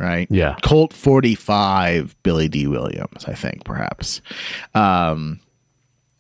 Right? 0.03 0.27
Yeah. 0.31 0.57
Colt 0.63 0.93
45 0.93 2.17
Billy 2.25 2.49
Dee 2.49 2.67
Williams, 2.67 3.25
I 3.27 3.35
think, 3.35 3.65
perhaps. 3.65 4.21
Um, 4.75 5.39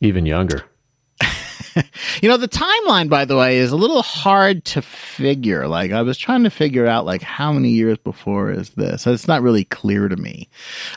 Even 0.00 0.24
younger. 0.24 0.64
you 2.22 2.28
know, 2.28 2.36
the 2.36 2.48
timeline, 2.48 3.08
by 3.08 3.24
the 3.24 3.36
way, 3.36 3.58
is 3.58 3.72
a 3.72 3.76
little 3.76 4.02
hard 4.02 4.64
to 4.66 4.82
figure. 4.82 5.66
Like, 5.66 5.90
I 5.90 6.02
was 6.02 6.16
trying 6.16 6.44
to 6.44 6.50
figure 6.50 6.86
out, 6.86 7.04
like, 7.04 7.22
how 7.22 7.52
many 7.52 7.70
years 7.70 7.98
before 7.98 8.52
is 8.52 8.70
this? 8.70 9.04
It's 9.04 9.26
not 9.26 9.42
really 9.42 9.64
clear 9.64 10.06
to 10.06 10.16
me. 10.16 10.48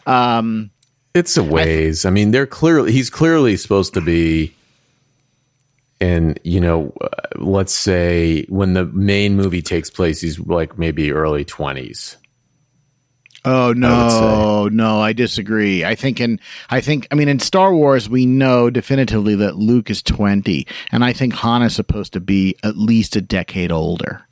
Um, 0.05 0.69
It's 1.15 1.37
a 1.37 1.43
ways. 1.43 2.05
I, 2.05 2.11
mean, 2.11 2.29
they're 2.29 2.45
clearly 2.45 2.91
he's 2.91 3.09
clearly 3.09 3.57
supposed 3.57 3.95
to 3.95 4.01
be 4.01 4.53
and 6.01 6.39
you 6.43 6.59
know, 6.59 6.93
uh, 7.01 7.07
let's 7.37 7.73
say 7.73 8.45
when 8.49 8.73
the 8.73 8.85
main 8.85 9.35
movie 9.35 9.61
takes 9.61 9.89
place, 9.89 10.21
he's 10.21 10.39
like 10.39 10.77
maybe 10.77 11.11
early 11.11 11.45
20s. 11.45 12.17
Oh 13.45 13.73
no, 13.73 14.69
no, 14.71 14.99
I 14.99 15.13
disagree. 15.13 15.85
I 15.85 15.95
think 15.95 16.19
in 16.19 16.39
I 16.69 16.81
think 16.81 17.07
I 17.11 17.15
mean 17.15 17.27
in 17.27 17.39
Star 17.39 17.73
Wars 17.73 18.09
we 18.09 18.25
know 18.25 18.69
definitively 18.69 19.35
that 19.35 19.55
Luke 19.55 19.89
is 19.89 20.01
20 20.01 20.67
and 20.91 21.03
I 21.03 21.13
think 21.13 21.33
Han 21.35 21.61
is 21.61 21.75
supposed 21.75 22.13
to 22.13 22.19
be 22.19 22.55
at 22.63 22.77
least 22.77 23.15
a 23.15 23.21
decade 23.21 23.71
older. 23.71 24.24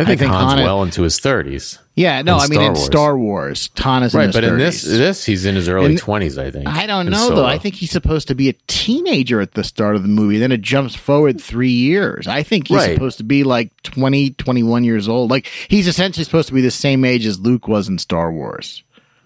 I 0.00 0.04
think, 0.04 0.20
think 0.20 0.32
Han's 0.32 0.52
Han- 0.54 0.62
well 0.64 0.82
into 0.82 1.02
his 1.02 1.18
30s. 1.20 1.78
Yeah, 1.96 2.22
no, 2.22 2.36
I 2.36 2.46
mean 2.46 2.60
Star 2.60 2.66
in 2.66 2.72
Wars. 2.74 2.84
Star 2.84 3.18
Wars, 3.18 3.70
Han 3.78 4.02
is 4.04 4.14
in 4.14 4.18
Right, 4.18 4.26
his 4.26 4.34
but 4.34 4.44
in 4.44 4.58
this 4.58 4.82
this 4.82 5.24
he's 5.24 5.44
in 5.44 5.56
his 5.56 5.68
early 5.68 5.96
20s, 5.96 6.38
I 6.38 6.50
think. 6.50 6.68
I 6.68 6.86
don't 6.86 7.06
know 7.10 7.30
though. 7.30 7.44
I 7.44 7.58
think 7.58 7.74
he's 7.74 7.90
supposed 7.90 8.28
to 8.28 8.34
be 8.36 8.48
a 8.48 8.52
teenager 8.68 9.40
at 9.40 9.54
the 9.54 9.64
start 9.64 9.96
of 9.96 10.02
the 10.02 10.08
movie. 10.08 10.38
Then 10.38 10.52
it 10.52 10.60
jumps 10.62 10.94
forward 10.94 11.40
3 11.40 11.70
years. 11.70 12.28
I 12.28 12.42
think 12.44 12.68
he's 12.68 12.76
Right. 12.76 12.94
supposed 12.94 13.18
to 13.18 13.24
be 13.24 13.42
like 13.42 13.70
20, 13.82 14.30
21 14.30 14.84
years 14.84 15.08
old. 15.08 15.30
Like 15.30 15.46
he's 15.68 15.88
essentially 15.88 16.22
supposed 16.24 16.48
to 16.48 16.54
be 16.54 16.60
the 16.60 16.70
same 16.70 17.04
age 17.04 17.26
as 17.26 17.40
Luke 17.40 17.66
was 17.66 17.88
in 17.88 17.98
Star 17.98 18.32
Wars. 18.32 18.84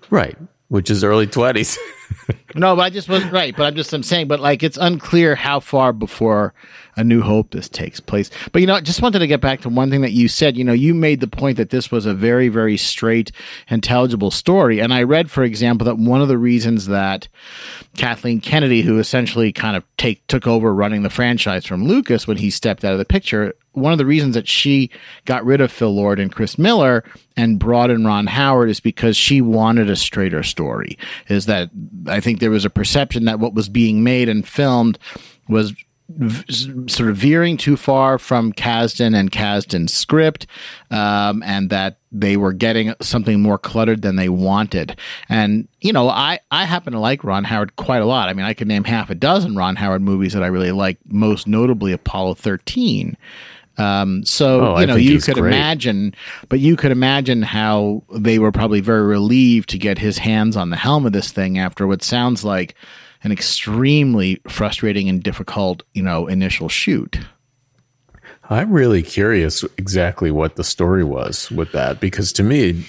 right, 0.08 0.36
which 0.68 0.90
is 0.90 1.04
early 1.04 1.26
20s. 1.26 1.76
No, 2.54 2.76
but 2.76 2.82
I 2.82 2.90
just 2.90 3.08
wasn't 3.08 3.32
right. 3.32 3.56
But 3.56 3.64
I'm 3.64 3.74
just 3.74 3.92
I'm 3.92 4.02
saying, 4.02 4.28
but 4.28 4.40
like 4.40 4.62
it's 4.62 4.76
unclear 4.76 5.34
how 5.34 5.60
far 5.60 5.92
before 5.92 6.52
A 6.96 7.04
New 7.04 7.22
Hope 7.22 7.50
this 7.50 7.68
takes 7.68 8.00
place. 8.00 8.30
But 8.52 8.60
you 8.60 8.66
know, 8.66 8.74
I 8.74 8.80
just 8.80 9.02
wanted 9.02 9.20
to 9.20 9.26
get 9.26 9.40
back 9.40 9.60
to 9.62 9.68
one 9.68 9.90
thing 9.90 10.02
that 10.02 10.12
you 10.12 10.28
said. 10.28 10.56
You 10.56 10.64
know, 10.64 10.72
you 10.72 10.94
made 10.94 11.20
the 11.20 11.28
point 11.28 11.56
that 11.56 11.70
this 11.70 11.90
was 11.90 12.06
a 12.06 12.14
very, 12.14 12.48
very 12.48 12.76
straight, 12.76 13.32
intelligible 13.68 14.30
story. 14.30 14.80
And 14.80 14.92
I 14.92 15.02
read, 15.02 15.30
for 15.30 15.42
example, 15.44 15.84
that 15.86 15.98
one 15.98 16.20
of 16.20 16.28
the 16.28 16.38
reasons 16.38 16.86
that 16.86 17.28
Kathleen 17.96 18.40
Kennedy, 18.40 18.82
who 18.82 18.98
essentially 18.98 19.52
kind 19.52 19.76
of 19.76 19.84
take 19.96 20.26
took 20.26 20.46
over 20.46 20.74
running 20.74 21.02
the 21.02 21.10
franchise 21.10 21.64
from 21.66 21.84
Lucas 21.84 22.26
when 22.26 22.36
he 22.36 22.50
stepped 22.50 22.84
out 22.84 22.92
of 22.92 22.98
the 22.98 23.04
picture, 23.04 23.54
one 23.72 23.92
of 23.92 23.98
the 23.98 24.06
reasons 24.06 24.34
that 24.34 24.48
she 24.48 24.90
got 25.24 25.44
rid 25.44 25.60
of 25.60 25.72
Phil 25.72 25.94
Lord 25.94 26.20
and 26.20 26.32
Chris 26.32 26.58
Miller 26.58 27.04
and 27.36 27.58
brought 27.58 27.90
in 27.90 28.06
Ron 28.06 28.26
Howard 28.26 28.70
is 28.70 28.80
because 28.80 29.16
she 29.16 29.40
wanted 29.40 29.88
a 29.88 29.96
straighter 29.96 30.42
story. 30.42 30.98
Is 31.28 31.46
that 31.46 31.70
I 32.06 32.20
think 32.20 32.40
there 32.40 32.50
was 32.50 32.64
a 32.64 32.70
perception 32.70 33.24
that 33.24 33.40
what 33.40 33.54
was 33.54 33.68
being 33.68 34.04
made 34.04 34.28
and 34.28 34.46
filmed 34.46 34.98
was 35.48 35.72
v- 36.08 36.88
sort 36.88 37.10
of 37.10 37.16
veering 37.16 37.56
too 37.56 37.76
far 37.76 38.18
from 38.18 38.52
Kasdan 38.52 39.14
and 39.14 39.30
Kasdan's 39.30 39.94
script, 39.94 40.46
um, 40.90 41.42
and 41.42 41.70
that 41.70 41.98
they 42.10 42.36
were 42.36 42.52
getting 42.52 42.94
something 43.00 43.40
more 43.40 43.58
cluttered 43.58 44.02
than 44.02 44.16
they 44.16 44.28
wanted. 44.28 44.98
And 45.28 45.68
you 45.80 45.92
know, 45.92 46.08
I 46.08 46.40
I 46.50 46.64
happen 46.64 46.92
to 46.92 46.98
like 46.98 47.24
Ron 47.24 47.44
Howard 47.44 47.76
quite 47.76 48.02
a 48.02 48.06
lot. 48.06 48.28
I 48.28 48.34
mean, 48.34 48.46
I 48.46 48.54
could 48.54 48.68
name 48.68 48.84
half 48.84 49.10
a 49.10 49.14
dozen 49.14 49.56
Ron 49.56 49.76
Howard 49.76 50.02
movies 50.02 50.32
that 50.34 50.42
I 50.42 50.48
really 50.48 50.72
like. 50.72 50.98
Most 51.06 51.46
notably, 51.46 51.92
Apollo 51.92 52.34
thirteen. 52.34 53.16
Um, 53.78 54.24
so 54.24 54.74
Oh, 54.76 54.80
you 54.80 54.86
know, 54.86 54.96
you 54.96 55.18
could 55.20 55.36
great. 55.36 55.52
imagine, 55.54 56.14
but 56.48 56.60
you 56.60 56.76
could 56.76 56.92
imagine 56.92 57.42
how 57.42 58.02
they 58.14 58.38
were 58.38 58.52
probably 58.52 58.80
very 58.80 59.02
relieved 59.02 59.70
to 59.70 59.78
get 59.78 59.98
his 59.98 60.18
hands 60.18 60.56
on 60.56 60.70
the 60.70 60.76
helm 60.76 61.06
of 61.06 61.12
this 61.12 61.32
thing 61.32 61.58
after 61.58 61.86
what 61.86 62.02
sounds 62.02 62.44
like 62.44 62.74
an 63.22 63.32
extremely 63.32 64.40
frustrating 64.48 65.08
and 65.08 65.22
difficult, 65.22 65.82
you 65.94 66.02
know, 66.02 66.26
initial 66.26 66.68
shoot. 66.68 67.18
I'm 68.50 68.72
really 68.72 69.02
curious 69.02 69.64
exactly 69.78 70.30
what 70.30 70.56
the 70.56 70.64
story 70.64 71.04
was 71.04 71.50
with 71.50 71.72
that 71.72 72.00
because 72.00 72.32
to 72.34 72.42
me, 72.42 72.84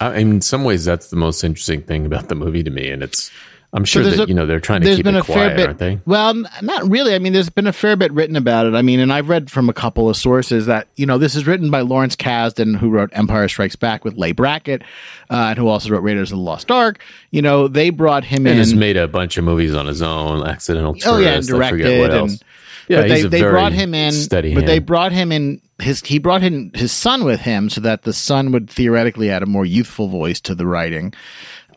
I, 0.00 0.16
in 0.16 0.40
some 0.40 0.64
ways, 0.64 0.84
that's 0.84 1.08
the 1.10 1.16
most 1.16 1.44
interesting 1.44 1.82
thing 1.82 2.04
about 2.04 2.28
the 2.28 2.34
movie 2.34 2.62
to 2.62 2.70
me, 2.70 2.90
and 2.90 3.02
it's. 3.02 3.30
I'm 3.76 3.84
sure 3.84 4.02
there's 4.02 4.16
that 4.16 4.24
a- 4.24 4.28
you 4.28 4.34
know 4.34 4.46
they're 4.46 4.58
trying 4.58 4.80
to 4.80 4.96
keep 4.96 5.04
been 5.04 5.14
it 5.16 5.20
a 5.20 5.24
fair 5.24 5.34
quiet, 5.34 5.56
bit. 5.56 5.66
aren't 5.66 5.78
they? 5.78 6.00
Well, 6.06 6.32
not 6.62 6.90
really. 6.90 7.14
I 7.14 7.18
mean, 7.18 7.32
there's 7.34 7.50
been 7.50 7.66
a 7.66 7.72
fair 7.72 7.94
bit 7.94 8.10
written 8.10 8.34
about 8.34 8.66
it. 8.66 8.74
I 8.74 8.80
mean, 8.82 8.98
and 9.00 9.12
I've 9.12 9.28
read 9.28 9.50
from 9.50 9.68
a 9.68 9.72
couple 9.74 10.08
of 10.08 10.16
sources 10.16 10.64
that 10.66 10.88
you 10.96 11.04
know 11.06 11.18
this 11.18 11.36
is 11.36 11.46
written 11.46 11.70
by 11.70 11.82
Lawrence 11.82 12.16
Kasdan, 12.16 12.76
who 12.78 12.88
wrote 12.88 13.10
Empire 13.12 13.46
Strikes 13.48 13.76
Back 13.76 14.02
with 14.04 14.14
Leigh 14.16 14.32
Brackett, 14.32 14.82
uh, 15.30 15.48
and 15.50 15.58
who 15.58 15.68
also 15.68 15.90
wrote 15.90 16.02
Raiders 16.02 16.32
of 16.32 16.38
the 16.38 16.42
Lost 16.42 16.70
Ark. 16.70 17.00
You 17.30 17.42
know, 17.42 17.68
they 17.68 17.90
brought 17.90 18.24
him 18.24 18.46
And 18.46 18.54
in. 18.54 18.56
has 18.56 18.74
made 18.74 18.96
a 18.96 19.06
bunch 19.06 19.36
of 19.36 19.44
movies 19.44 19.74
on 19.74 19.86
his 19.86 20.00
own, 20.00 20.46
Accidental 20.46 20.94
Tourist. 20.94 21.06
Oh 21.06 21.18
yeah, 21.18 21.34
and 21.34 21.36
I 21.62 21.70
forget 21.70 21.86
directed 21.86 22.00
what 22.00 22.10
else. 22.14 22.30
and 22.32 22.42
yeah, 22.88 23.00
but 23.02 23.08
they, 23.08 23.20
he's 23.22 23.30
they 23.30 23.42
brought 23.42 23.72
him 23.72 23.94
in 23.94 24.12
steady 24.12 24.54
but 24.54 24.64
they 24.64 24.78
brought 24.78 25.10
him 25.10 25.32
in 25.32 25.60
his 25.80 26.00
he 26.02 26.20
brought 26.20 26.44
in 26.44 26.70
his 26.72 26.92
son 26.92 27.24
with 27.24 27.40
him 27.40 27.68
so 27.68 27.80
that 27.80 28.04
the 28.04 28.12
son 28.12 28.52
would 28.52 28.70
theoretically 28.70 29.28
add 29.28 29.42
a 29.42 29.46
more 29.46 29.64
youthful 29.66 30.06
voice 30.06 30.40
to 30.42 30.54
the 30.54 30.64
writing 30.66 31.12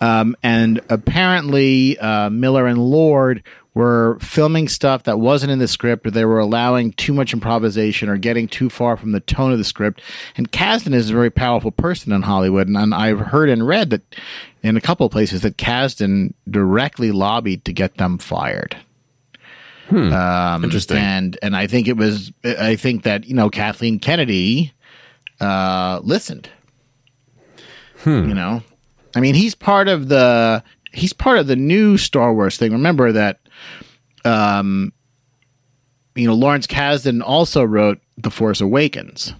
um, 0.02 0.36
and 0.44 0.82
apparently 0.90 1.98
uh, 2.00 2.30
miller 2.30 2.68
and 2.68 2.80
lord 2.80 3.44
were 3.76 4.18
filming 4.20 4.68
stuff 4.68 5.04
that 5.04 5.20
wasn't 5.20 5.52
in 5.52 5.60
the 5.60 5.68
script 5.68 6.06
or 6.06 6.12
they 6.12 6.26
were 6.26 6.40
allowing 6.40 6.92
too 6.94 7.14
much 7.14 7.34
improvisation 7.34 8.10
or 8.10 8.18
getting 8.18 8.48
too 8.48 8.70
far 8.70 8.98
from 8.98 9.12
the 9.12 9.20
tone 9.20 9.52
of 9.52 9.58
the 9.58 9.64
script. 9.64 10.02
And 10.36 10.52
Kasdan 10.52 10.94
is 10.94 11.10
a 11.10 11.14
very 11.14 11.30
powerful 11.30 11.72
person 11.72 12.12
in 12.12 12.24
hollywood 12.24 12.68
and, 12.68 12.76
and 12.76 12.94
i've 12.94 13.20
heard 13.20 13.48
and 13.48 13.66
read 13.66 13.92
that 13.92 14.02
in 14.64 14.76
a 14.76 14.82
couple 14.82 15.06
of 15.06 15.12
places 15.12 15.42
that 15.42 15.58
Kasdan 15.58 16.34
directly 16.50 17.12
lobbied 17.12 17.64
to 17.66 17.74
get 17.74 17.96
them 17.98 18.18
fired. 18.18 18.76
Um, 20.14 20.64
Interesting. 20.64 20.98
And 20.98 21.38
and 21.42 21.56
I 21.56 21.68
think 21.68 21.88
it 21.88 21.98
was 21.98 22.32
I 22.44 22.76
think 22.76 23.04
that 23.04 23.26
you 23.26 23.34
know 23.34 23.50
Kathleen 23.50 24.00
Kennedy 24.00 24.74
uh, 25.40 26.00
listened. 26.04 26.50
You 28.28 28.34
know, 28.34 28.62
I 29.16 29.20
mean, 29.20 29.36
he's 29.36 29.56
part 29.56 29.88
of 29.88 30.08
the 30.10 30.64
he's 30.92 31.14
part 31.14 31.40
of 31.40 31.48
the 31.48 31.56
new 31.56 31.98
Star 31.98 32.34
Wars 32.34 32.58
thing. 32.58 32.72
Remember 32.72 33.12
that, 33.12 33.40
um, 34.26 34.92
you 36.16 36.28
know, 36.28 36.34
Lawrence 36.34 36.68
Kasdan 36.68 37.22
also 37.24 37.64
wrote 37.64 38.00
The 38.18 38.30
Force 38.32 38.62
Awakens, 38.62 39.34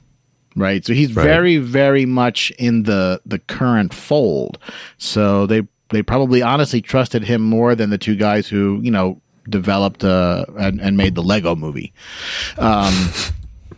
right? 0.56 0.86
So 0.86 0.94
he's 0.94 1.16
Right. 1.16 1.24
very 1.24 1.58
very 1.58 2.06
much 2.06 2.52
in 2.58 2.84
the 2.84 3.22
the 3.26 3.40
current 3.40 3.94
fold. 3.94 4.58
So 4.98 5.46
they 5.46 5.64
they 5.90 6.04
probably 6.04 6.42
honestly 6.42 6.82
trusted 6.82 7.24
him 7.24 7.42
more 7.42 7.76
than 7.76 7.90
the 7.90 7.98
two 7.98 8.16
guys 8.16 8.48
who 8.48 8.80
you 8.84 8.92
know 8.92 9.22
developed 9.50 10.04
uh, 10.04 10.46
and, 10.60 10.80
and 10.80 10.96
made 10.96 11.16
the 11.16 11.24
Lego 11.24 11.56
movie. 11.56 11.92
Um, 12.60 12.94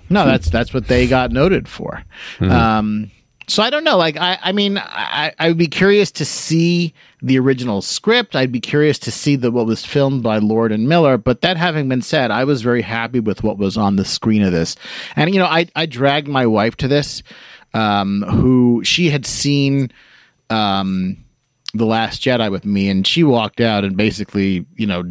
no, 0.09 0.25
that's 0.25 0.49
that's 0.49 0.73
what 0.73 0.87
they 0.87 1.07
got 1.07 1.31
noted 1.31 1.69
for. 1.69 2.03
Um, 2.41 3.09
so 3.51 3.61
I 3.61 3.69
don't 3.69 3.83
know. 3.83 3.97
Like 3.97 4.17
I, 4.17 4.39
I 4.41 4.51
mean, 4.53 4.77
I, 4.77 5.33
I 5.37 5.49
would 5.49 5.57
be 5.57 5.67
curious 5.67 6.09
to 6.11 6.25
see 6.25 6.93
the 7.21 7.37
original 7.37 7.81
script. 7.81 8.35
I'd 8.35 8.51
be 8.51 8.61
curious 8.61 8.97
to 8.99 9.11
see 9.11 9.35
the 9.35 9.51
what 9.51 9.65
was 9.65 9.85
filmed 9.85 10.23
by 10.23 10.37
Lord 10.37 10.71
and 10.71 10.87
Miller. 10.87 11.17
But 11.17 11.41
that 11.41 11.57
having 11.57 11.89
been 11.89 12.01
said, 12.01 12.31
I 12.31 12.45
was 12.45 12.61
very 12.61 12.81
happy 12.81 13.19
with 13.19 13.43
what 13.43 13.57
was 13.57 13.77
on 13.77 13.97
the 13.97 14.05
screen 14.05 14.41
of 14.41 14.53
this. 14.53 14.77
And 15.17 15.33
you 15.33 15.39
know, 15.39 15.47
I 15.47 15.67
I 15.75 15.85
dragged 15.85 16.29
my 16.29 16.47
wife 16.47 16.77
to 16.77 16.87
this, 16.87 17.23
um, 17.73 18.21
who 18.23 18.83
she 18.85 19.09
had 19.09 19.25
seen. 19.25 19.91
Um, 20.49 21.17
the 21.73 21.85
Last 21.85 22.21
Jedi 22.21 22.51
with 22.51 22.65
me, 22.65 22.89
and 22.89 23.07
she 23.07 23.23
walked 23.23 23.61
out 23.61 23.85
and 23.85 23.95
basically, 23.95 24.65
you 24.75 24.85
know, 24.85 25.03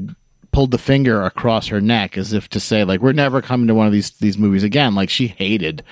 pulled 0.53 0.71
the 0.71 0.79
finger 0.79 1.23
across 1.23 1.69
her 1.69 1.81
neck 1.81 2.19
as 2.19 2.33
if 2.33 2.49
to 2.49 2.59
say 2.59 2.85
like 2.85 3.01
we're 3.01 3.13
never 3.13 3.41
coming 3.41 3.67
to 3.69 3.75
one 3.75 3.87
of 3.87 3.93
these 3.93 4.11
these 4.13 4.39
movies 4.39 4.63
again. 4.63 4.95
Like 4.95 5.11
she 5.11 5.29
hated 5.29 5.83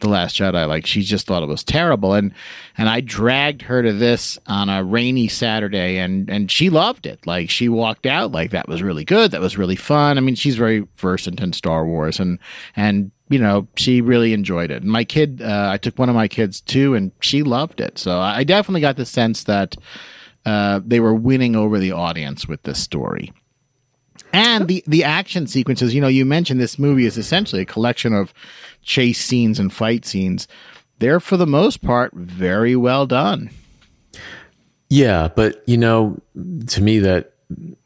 the 0.00 0.08
Last 0.08 0.36
Jedi. 0.36 0.66
Like 0.66 0.86
she 0.86 1.02
just 1.02 1.26
thought 1.26 1.42
it 1.42 1.48
was 1.48 1.64
terrible. 1.64 2.14
And 2.14 2.32
and 2.76 2.88
I 2.88 3.00
dragged 3.00 3.62
her 3.62 3.82
to 3.82 3.92
this 3.92 4.38
on 4.46 4.68
a 4.68 4.82
rainy 4.82 5.28
Saturday, 5.28 5.98
and 5.98 6.28
and 6.28 6.50
she 6.50 6.70
loved 6.70 7.06
it. 7.06 7.26
Like 7.26 7.50
she 7.50 7.68
walked 7.68 8.06
out 8.06 8.32
like 8.32 8.50
that 8.50 8.68
was 8.68 8.82
really 8.82 9.04
good. 9.04 9.30
That 9.30 9.40
was 9.40 9.58
really 9.58 9.76
fun. 9.76 10.18
I 10.18 10.20
mean, 10.20 10.34
she's 10.34 10.56
very 10.56 10.86
versant 10.96 11.40
in 11.40 11.52
Star 11.52 11.86
Wars, 11.86 12.18
and 12.18 12.38
and 12.76 13.10
you 13.28 13.38
know 13.38 13.68
she 13.76 14.00
really 14.00 14.32
enjoyed 14.32 14.70
it. 14.70 14.82
And 14.82 14.90
my 14.90 15.04
kid, 15.04 15.42
uh, 15.42 15.70
I 15.72 15.78
took 15.78 15.98
one 15.98 16.08
of 16.08 16.14
my 16.14 16.28
kids 16.28 16.60
too, 16.60 16.94
and 16.94 17.12
she 17.20 17.42
loved 17.42 17.80
it. 17.80 17.98
So 17.98 18.18
I 18.18 18.44
definitely 18.44 18.80
got 18.80 18.96
the 18.96 19.06
sense 19.06 19.44
that 19.44 19.76
uh, 20.46 20.80
they 20.84 21.00
were 21.00 21.14
winning 21.14 21.56
over 21.56 21.78
the 21.78 21.92
audience 21.92 22.48
with 22.48 22.62
this 22.62 22.78
story. 22.78 23.32
And 24.32 24.68
the, 24.68 24.84
the 24.86 25.04
action 25.04 25.46
sequences, 25.46 25.94
you 25.94 26.00
know, 26.00 26.08
you 26.08 26.24
mentioned 26.24 26.60
this 26.60 26.78
movie 26.78 27.06
is 27.06 27.16
essentially 27.16 27.62
a 27.62 27.66
collection 27.66 28.12
of 28.12 28.32
chase 28.82 29.24
scenes 29.24 29.58
and 29.58 29.72
fight 29.72 30.04
scenes. 30.04 30.48
They're, 30.98 31.20
for 31.20 31.36
the 31.36 31.46
most 31.46 31.82
part, 31.82 32.12
very 32.14 32.76
well 32.76 33.06
done. 33.06 33.50
Yeah, 34.90 35.28
but 35.28 35.62
you 35.66 35.76
know, 35.76 36.18
to 36.68 36.80
me 36.80 36.98
that 37.00 37.34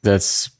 that's 0.02 0.50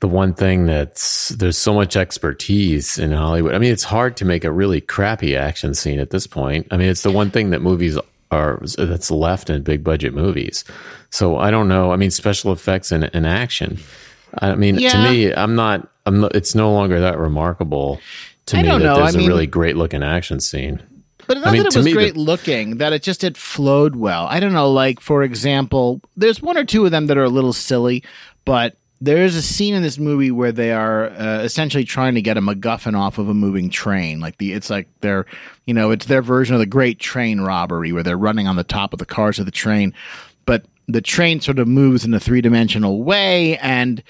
the 0.00 0.08
one 0.08 0.34
thing 0.34 0.66
that's 0.66 1.30
there's 1.30 1.58
so 1.58 1.74
much 1.74 1.96
expertise 1.96 2.98
in 2.98 3.12
Hollywood. 3.12 3.54
I 3.54 3.58
mean, 3.58 3.72
it's 3.72 3.84
hard 3.84 4.16
to 4.18 4.24
make 4.24 4.44
a 4.44 4.52
really 4.52 4.80
crappy 4.80 5.36
action 5.36 5.74
scene 5.74 5.98
at 5.98 6.10
this 6.10 6.26
point. 6.26 6.68
I 6.70 6.76
mean, 6.76 6.88
it's 6.88 7.02
the 7.02 7.10
one 7.10 7.30
thing 7.30 7.50
that 7.50 7.62
movies 7.62 7.98
are 8.30 8.60
that's 8.78 9.10
left 9.10 9.50
in 9.50 9.62
big 9.62 9.82
budget 9.82 10.14
movies. 10.14 10.64
So 11.10 11.36
I 11.38 11.50
don't 11.50 11.68
know. 11.68 11.92
I 11.92 11.96
mean, 11.96 12.10
special 12.10 12.52
effects 12.52 12.92
and, 12.92 13.10
and 13.12 13.26
action. 13.26 13.78
I 14.38 14.54
mean, 14.54 14.78
yeah. 14.78 14.90
to 14.90 15.10
me, 15.10 15.32
I'm 15.32 15.54
not. 15.54 15.88
I'm. 16.04 16.20
Not, 16.20 16.34
it's 16.34 16.54
no 16.54 16.72
longer 16.72 17.00
that 17.00 17.18
remarkable 17.18 18.00
to 18.46 18.56
I 18.56 18.62
me 18.62 18.68
that 18.68 18.78
know. 18.78 18.96
there's 18.96 19.14
I 19.14 19.18
a 19.18 19.20
mean, 19.20 19.28
really 19.28 19.46
great 19.46 19.76
looking 19.76 20.02
action 20.02 20.40
scene. 20.40 20.82
But 21.26 21.38
not 21.38 21.48
I 21.48 21.52
mean, 21.52 21.62
that 21.64 21.74
it 21.74 21.78
was 21.78 21.92
great 21.92 22.14
the, 22.14 22.20
looking, 22.20 22.78
that 22.78 22.92
it 22.92 23.02
just 23.02 23.24
it 23.24 23.36
flowed 23.36 23.96
well. 23.96 24.26
I 24.26 24.38
don't 24.38 24.52
know. 24.52 24.70
Like 24.70 25.00
for 25.00 25.22
example, 25.22 26.00
there's 26.16 26.40
one 26.40 26.56
or 26.56 26.64
two 26.64 26.84
of 26.84 26.92
them 26.92 27.06
that 27.06 27.18
are 27.18 27.24
a 27.24 27.28
little 27.28 27.52
silly, 27.52 28.04
but 28.44 28.76
there's 29.00 29.34
a 29.34 29.42
scene 29.42 29.74
in 29.74 29.82
this 29.82 29.98
movie 29.98 30.30
where 30.30 30.52
they 30.52 30.72
are 30.72 31.10
uh, 31.10 31.42
essentially 31.42 31.84
trying 31.84 32.14
to 32.14 32.22
get 32.22 32.36
a 32.36 32.40
MacGuffin 32.40 32.96
off 32.96 33.18
of 33.18 33.28
a 33.28 33.34
moving 33.34 33.68
train. 33.68 34.20
Like 34.20 34.38
the, 34.38 34.52
it's 34.52 34.70
like 34.70 34.88
they're, 35.00 35.26
you 35.66 35.74
know, 35.74 35.90
it's 35.90 36.06
their 36.06 36.22
version 36.22 36.54
of 36.54 36.60
the 36.60 36.66
Great 36.66 36.98
Train 36.98 37.40
Robbery, 37.40 37.92
where 37.92 38.02
they're 38.02 38.16
running 38.16 38.46
on 38.46 38.56
the 38.56 38.64
top 38.64 38.92
of 38.92 38.98
the 38.98 39.06
cars 39.06 39.38
of 39.38 39.44
the 39.44 39.52
train, 39.52 39.92
but 40.46 40.64
the 40.88 41.00
train 41.00 41.40
sort 41.40 41.58
of 41.58 41.68
moves 41.68 42.04
in 42.04 42.14
a 42.14 42.20
three 42.20 42.40
dimensional 42.40 43.02
way, 43.02 43.58
and 43.58 44.02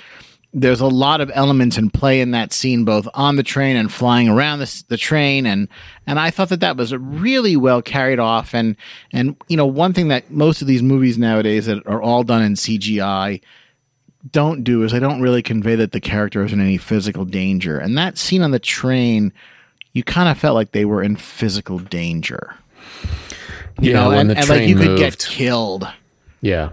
there's 0.52 0.80
a 0.80 0.87
lot 0.87 1.21
of 1.21 1.30
elements 1.35 1.76
in 1.76 1.90
play 1.90 2.21
in 2.21 2.30
that 2.30 2.52
scene, 2.52 2.85
both 2.85 3.06
on 3.14 3.37
the 3.37 3.42
train 3.42 3.76
and 3.76 3.92
flying 3.92 4.28
around 4.28 4.61
the, 4.61 4.85
the 4.88 4.97
train, 4.97 5.47
and 5.47 5.68
and 6.06 6.18
I 6.18 6.30
thought 6.30 6.49
that 6.49 6.61
that 6.61 6.76
was 6.76 6.95
really 6.95 7.56
well 7.56 7.83
carried 7.83 8.18
off. 8.18 8.54
And 8.54 8.76
and 9.12 9.37
you 9.49 9.56
know, 9.56 9.66
one 9.66 9.92
thing 9.92 10.09
that 10.09 10.30
most 10.30 10.62
of 10.62 10.68
these 10.68 10.83
movies 10.83 11.18
nowadays 11.18 11.66
that 11.66 11.87
are 11.87 12.00
all 12.00 12.23
done 12.23 12.42
in 12.42 12.54
CGI 12.54 13.40
don't 14.33 14.64
do 14.64 14.83
is 14.83 14.92
they 14.92 14.99
don't 14.99 15.21
really 15.21 15.42
convey 15.42 15.75
that 15.76 15.92
the 15.92 16.00
character 16.00 16.45
is 16.45 16.52
in 16.52 16.61
any 16.61 16.78
physical 16.78 17.25
danger. 17.25 17.78
And 17.78 17.97
that 17.99 18.18
scene 18.18 18.42
on 18.42 18.50
the 18.50 18.59
train, 18.59 19.33
you 19.92 20.02
kind 20.02 20.28
of 20.28 20.38
felt 20.38 20.54
like 20.54 20.73
they 20.73 20.85
were 20.85 21.02
in 21.02 21.16
physical 21.16 21.78
danger. 21.78 22.54
You 23.80 23.92
yeah, 23.92 24.04
know, 24.04 24.11
and, 24.12 24.30
and 24.33 24.49
like 24.49 24.68
you 24.68 24.75
moved. 24.75 24.88
could 24.88 24.99
get 24.99 25.18
killed. 25.18 25.87
Yeah. 26.40 26.70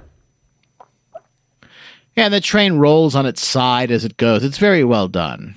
Yeah, 2.15 2.25
and 2.25 2.33
the 2.33 2.41
train 2.41 2.73
rolls 2.73 3.15
on 3.15 3.25
its 3.25 3.45
side 3.45 3.89
as 3.89 4.05
it 4.05 4.17
goes. 4.17 4.43
It's 4.43 4.59
very 4.59 4.83
well 4.83 5.07
done. 5.07 5.55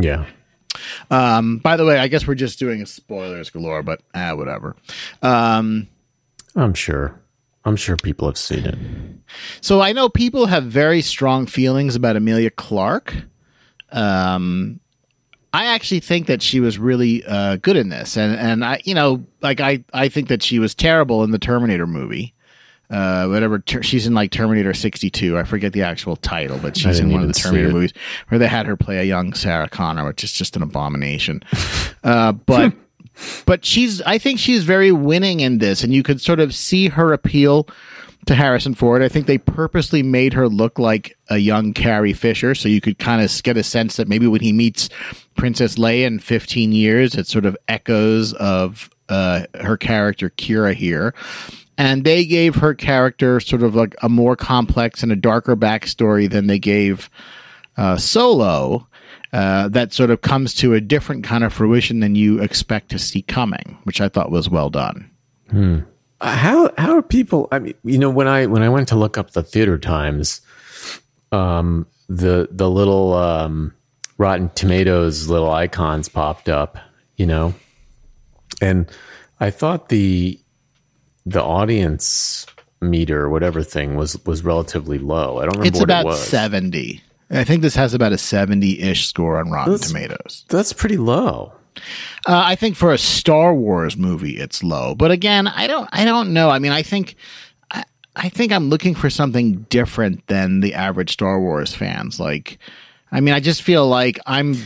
Yeah. 0.00 0.24
Um, 1.10 1.58
by 1.58 1.76
the 1.76 1.84
way, 1.84 1.98
I 1.98 2.08
guess 2.08 2.26
we're 2.26 2.34
just 2.34 2.58
doing 2.58 2.80
a 2.80 2.86
spoilers 2.86 3.50
galore, 3.50 3.82
but 3.82 4.00
ah, 4.14 4.34
whatever. 4.34 4.76
Um, 5.22 5.88
I'm 6.56 6.74
sure. 6.74 7.20
I'm 7.64 7.76
sure 7.76 7.96
people 7.96 8.26
have 8.28 8.38
seen 8.38 8.64
it. 8.64 8.78
So 9.60 9.82
I 9.82 9.92
know 9.92 10.08
people 10.08 10.46
have 10.46 10.64
very 10.64 11.02
strong 11.02 11.46
feelings 11.46 11.94
about 11.94 12.16
Emilia 12.16 12.50
Clarke. 12.50 13.14
Um, 13.92 14.80
I 15.52 15.66
actually 15.66 16.00
think 16.00 16.26
that 16.28 16.40
she 16.40 16.60
was 16.60 16.78
really 16.78 17.24
uh, 17.26 17.56
good 17.56 17.76
in 17.76 17.88
this, 17.88 18.16
and 18.16 18.34
and 18.36 18.64
I, 18.64 18.80
you 18.84 18.94
know, 18.94 19.24
like 19.42 19.60
I, 19.60 19.84
I 19.92 20.08
think 20.08 20.28
that 20.28 20.42
she 20.42 20.58
was 20.58 20.74
terrible 20.74 21.24
in 21.24 21.32
the 21.32 21.38
Terminator 21.38 21.86
movie. 21.88 22.32
Uh, 22.90 23.28
whatever 23.28 23.60
ter- 23.60 23.82
she's 23.82 24.06
in 24.06 24.14
like 24.14 24.32
Terminator 24.32 24.74
62. 24.74 25.38
I 25.38 25.44
forget 25.44 25.72
the 25.72 25.82
actual 25.82 26.16
title, 26.16 26.58
but 26.58 26.76
she's 26.76 26.98
in 26.98 27.12
one 27.12 27.22
of 27.22 27.28
the 27.28 27.34
Terminator 27.34 27.72
movies 27.72 27.92
where 28.28 28.38
they 28.38 28.48
had 28.48 28.66
her 28.66 28.76
play 28.76 28.98
a 28.98 29.04
young 29.04 29.32
Sarah 29.32 29.68
Connor, 29.68 30.06
which 30.06 30.24
is 30.24 30.32
just 30.32 30.56
an 30.56 30.62
abomination. 30.62 31.42
uh, 32.04 32.32
but 32.32 32.72
but 33.46 33.64
she's 33.64 34.02
I 34.02 34.18
think 34.18 34.40
she's 34.40 34.64
very 34.64 34.90
winning 34.90 35.40
in 35.40 35.58
this, 35.58 35.84
and 35.84 35.94
you 35.94 36.02
could 36.02 36.20
sort 36.20 36.40
of 36.40 36.54
see 36.54 36.88
her 36.88 37.12
appeal 37.12 37.68
to 38.26 38.34
Harrison 38.34 38.74
Ford. 38.74 39.02
I 39.02 39.08
think 39.08 39.26
they 39.26 39.38
purposely 39.38 40.02
made 40.02 40.32
her 40.34 40.48
look 40.48 40.78
like 40.78 41.16
a 41.28 41.38
young 41.38 41.72
Carrie 41.72 42.12
Fisher, 42.12 42.54
so 42.54 42.68
you 42.68 42.80
could 42.80 42.98
kind 42.98 43.22
of 43.22 43.42
get 43.42 43.56
a 43.56 43.62
sense 43.62 43.96
that 43.96 44.08
maybe 44.08 44.26
when 44.26 44.40
he 44.40 44.52
meets 44.52 44.88
Princess 45.36 45.76
Leia 45.76 46.06
in 46.06 46.18
15 46.18 46.72
years, 46.72 47.14
it 47.14 47.26
sort 47.26 47.46
of 47.46 47.56
echoes 47.68 48.32
of 48.34 48.90
uh, 49.08 49.44
her 49.60 49.76
character 49.76 50.30
Qi'ra 50.30 50.74
here. 50.74 51.14
And 51.80 52.04
they 52.04 52.26
gave 52.26 52.56
her 52.56 52.74
character 52.74 53.40
sort 53.40 53.62
of 53.62 53.74
like 53.74 53.96
a 54.02 54.08
more 54.10 54.36
complex 54.36 55.02
and 55.02 55.10
a 55.10 55.16
darker 55.16 55.56
backstory 55.56 56.30
than 56.30 56.46
they 56.46 56.58
gave 56.58 57.08
uh, 57.78 57.96
Solo 57.96 58.86
uh, 59.32 59.66
that 59.68 59.94
sort 59.94 60.10
of 60.10 60.20
comes 60.20 60.52
to 60.56 60.74
a 60.74 60.80
different 60.82 61.24
kind 61.24 61.42
of 61.42 61.54
fruition 61.54 62.00
than 62.00 62.14
you 62.14 62.38
expect 62.42 62.90
to 62.90 62.98
see 62.98 63.22
coming, 63.22 63.78
which 63.84 64.02
I 64.02 64.10
thought 64.10 64.30
was 64.30 64.50
well 64.50 64.68
done. 64.68 65.10
Hmm. 65.48 65.78
Uh, 66.20 66.36
how 66.36 66.70
how 66.76 66.98
are 66.98 67.02
people? 67.02 67.48
I 67.50 67.60
mean, 67.60 67.74
you 67.82 67.96
know, 67.96 68.10
when 68.10 68.28
I 68.28 68.44
when 68.44 68.62
I 68.62 68.68
went 68.68 68.88
to 68.88 68.96
look 68.96 69.16
up 69.16 69.30
the 69.30 69.42
theater 69.42 69.78
times, 69.78 70.42
um, 71.32 71.86
the 72.10 72.46
the 72.50 72.68
little 72.68 73.14
um, 73.14 73.72
Rotten 74.18 74.50
Tomatoes 74.50 75.28
little 75.28 75.50
icons 75.50 76.10
popped 76.10 76.50
up, 76.50 76.76
you 77.16 77.24
know, 77.24 77.54
and 78.60 78.86
I 79.40 79.48
thought 79.48 79.88
the 79.88 80.38
the 81.26 81.42
audience 81.42 82.46
meter, 82.80 83.28
whatever 83.28 83.62
thing, 83.62 83.96
was 83.96 84.22
was 84.24 84.44
relatively 84.44 84.98
low. 84.98 85.38
I 85.38 85.42
don't 85.42 85.58
remember. 85.58 85.68
It's 85.68 85.80
about 85.80 86.06
it 86.06 86.14
seventy. 86.14 87.02
I 87.30 87.44
think 87.44 87.62
this 87.62 87.76
has 87.76 87.94
about 87.94 88.12
a 88.12 88.18
70 88.18 88.80
ish 88.80 89.06
score 89.06 89.38
on 89.38 89.50
Rotten 89.50 89.72
that's, 89.72 89.88
Tomatoes. 89.88 90.44
That's 90.48 90.72
pretty 90.72 90.96
low. 90.96 91.52
Uh, 92.26 92.42
I 92.44 92.56
think 92.56 92.76
for 92.76 92.92
a 92.92 92.98
Star 92.98 93.54
Wars 93.54 93.96
movie, 93.96 94.36
it's 94.38 94.64
low. 94.64 94.94
But 94.94 95.12
again, 95.12 95.46
I 95.46 95.66
don't, 95.66 95.88
I 95.92 96.04
don't 96.04 96.32
know. 96.32 96.50
I 96.50 96.58
mean, 96.58 96.72
I 96.72 96.82
think, 96.82 97.14
I, 97.70 97.84
I 98.16 98.28
think 98.28 98.52
I'm 98.52 98.68
looking 98.68 98.96
for 98.96 99.08
something 99.08 99.62
different 99.70 100.26
than 100.26 100.60
the 100.60 100.74
average 100.74 101.12
Star 101.12 101.40
Wars 101.40 101.72
fans. 101.72 102.18
Like, 102.18 102.58
I 103.12 103.20
mean, 103.20 103.32
I 103.32 103.40
just 103.40 103.62
feel 103.62 103.86
like 103.86 104.18
I'm, 104.26 104.56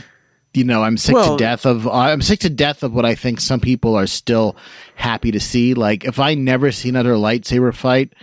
you 0.55 0.63
know, 0.63 0.83
I'm 0.83 0.97
sick 0.97 1.15
well, 1.15 1.37
to 1.37 1.43
death 1.43 1.65
of, 1.65 1.87
I'm 1.87 2.21
sick 2.21 2.39
to 2.41 2.49
death 2.49 2.83
of 2.83 2.93
what 2.93 3.05
I 3.05 3.15
think 3.15 3.41
some 3.41 3.59
people 3.59 3.95
are 3.95 4.07
still 4.07 4.55
happy 4.95 5.31
to 5.31 5.39
see. 5.39 5.73
Like, 5.73 6.05
if 6.05 6.19
I 6.19 6.33
never 6.35 6.71
see 6.71 6.89
another 6.89 7.13
lightsaber 7.13 7.73
fight, 7.73 8.13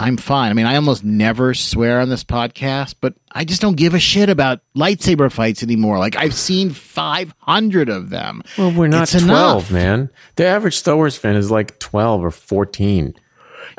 I'm 0.00 0.16
fine. 0.16 0.50
I 0.50 0.54
mean, 0.54 0.66
I 0.66 0.76
almost 0.76 1.02
never 1.02 1.54
swear 1.54 2.00
on 2.00 2.08
this 2.08 2.22
podcast, 2.22 2.94
but 3.00 3.14
I 3.32 3.44
just 3.44 3.60
don't 3.60 3.76
give 3.76 3.94
a 3.94 3.98
shit 3.98 4.28
about 4.28 4.60
lightsaber 4.76 5.30
fights 5.30 5.64
anymore. 5.64 5.98
Like 5.98 6.14
I've 6.14 6.34
seen 6.34 6.70
500 6.70 7.88
of 7.88 8.10
them. 8.10 8.42
Well, 8.56 8.72
we're 8.72 8.86
not 8.86 9.12
it's 9.12 9.24
12, 9.24 9.26
enough. 9.26 9.70
man. 9.72 10.10
The 10.36 10.46
average 10.46 10.76
Star 10.76 10.94
Wars 10.94 11.16
fan 11.16 11.34
is 11.34 11.50
like 11.50 11.80
12 11.80 12.24
or 12.24 12.30
14. 12.30 13.14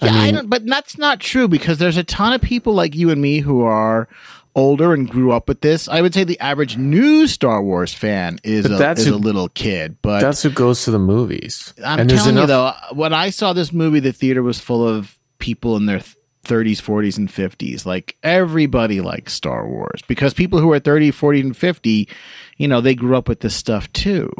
Yeah, 0.01 0.09
I, 0.09 0.11
mean, 0.11 0.21
I 0.21 0.31
don't, 0.31 0.49
but 0.49 0.65
that's 0.65 0.97
not 0.97 1.21
true 1.21 1.47
because 1.47 1.77
there's 1.77 1.97
a 1.97 2.03
ton 2.03 2.33
of 2.33 2.41
people 2.41 2.73
like 2.73 2.95
you 2.95 3.11
and 3.11 3.21
me 3.21 3.39
who 3.39 3.61
are 3.61 4.09
older 4.55 4.93
and 4.93 5.09
grew 5.09 5.31
up 5.31 5.47
with 5.47 5.61
this. 5.61 5.87
I 5.87 6.01
would 6.01 6.13
say 6.13 6.23
the 6.23 6.39
average 6.39 6.77
new 6.77 7.27
Star 7.27 7.61
Wars 7.61 7.93
fan 7.93 8.39
is, 8.43 8.65
a, 8.65 8.91
is 8.91 9.05
who, 9.05 9.15
a 9.15 9.17
little 9.17 9.49
kid, 9.49 9.97
but 10.01 10.21
that's 10.21 10.43
who 10.43 10.49
goes 10.49 10.83
to 10.85 10.91
the 10.91 10.99
movies. 10.99 11.73
I'm 11.83 11.99
and 11.99 12.09
telling 12.09 12.35
enough- 12.35 12.43
you 12.43 12.47
though, 12.47 12.73
when 12.93 13.13
I 13.13 13.29
saw 13.29 13.53
this 13.53 13.71
movie, 13.71 13.99
the 13.99 14.13
theater 14.13 14.43
was 14.43 14.59
full 14.59 14.87
of 14.87 15.17
people 15.39 15.77
in 15.77 15.85
their 15.85 16.01
30s, 16.45 16.81
40s, 16.81 17.17
and 17.17 17.29
50s. 17.29 17.85
Like 17.85 18.17
everybody 18.23 19.01
likes 19.01 19.33
Star 19.33 19.67
Wars 19.67 20.01
because 20.07 20.33
people 20.33 20.59
who 20.59 20.71
are 20.71 20.79
30, 20.79 21.11
40, 21.11 21.39
and 21.41 21.57
50, 21.57 22.09
you 22.57 22.67
know, 22.67 22.81
they 22.81 22.95
grew 22.95 23.15
up 23.15 23.27
with 23.27 23.41
this 23.41 23.55
stuff 23.55 23.91
too. 23.93 24.31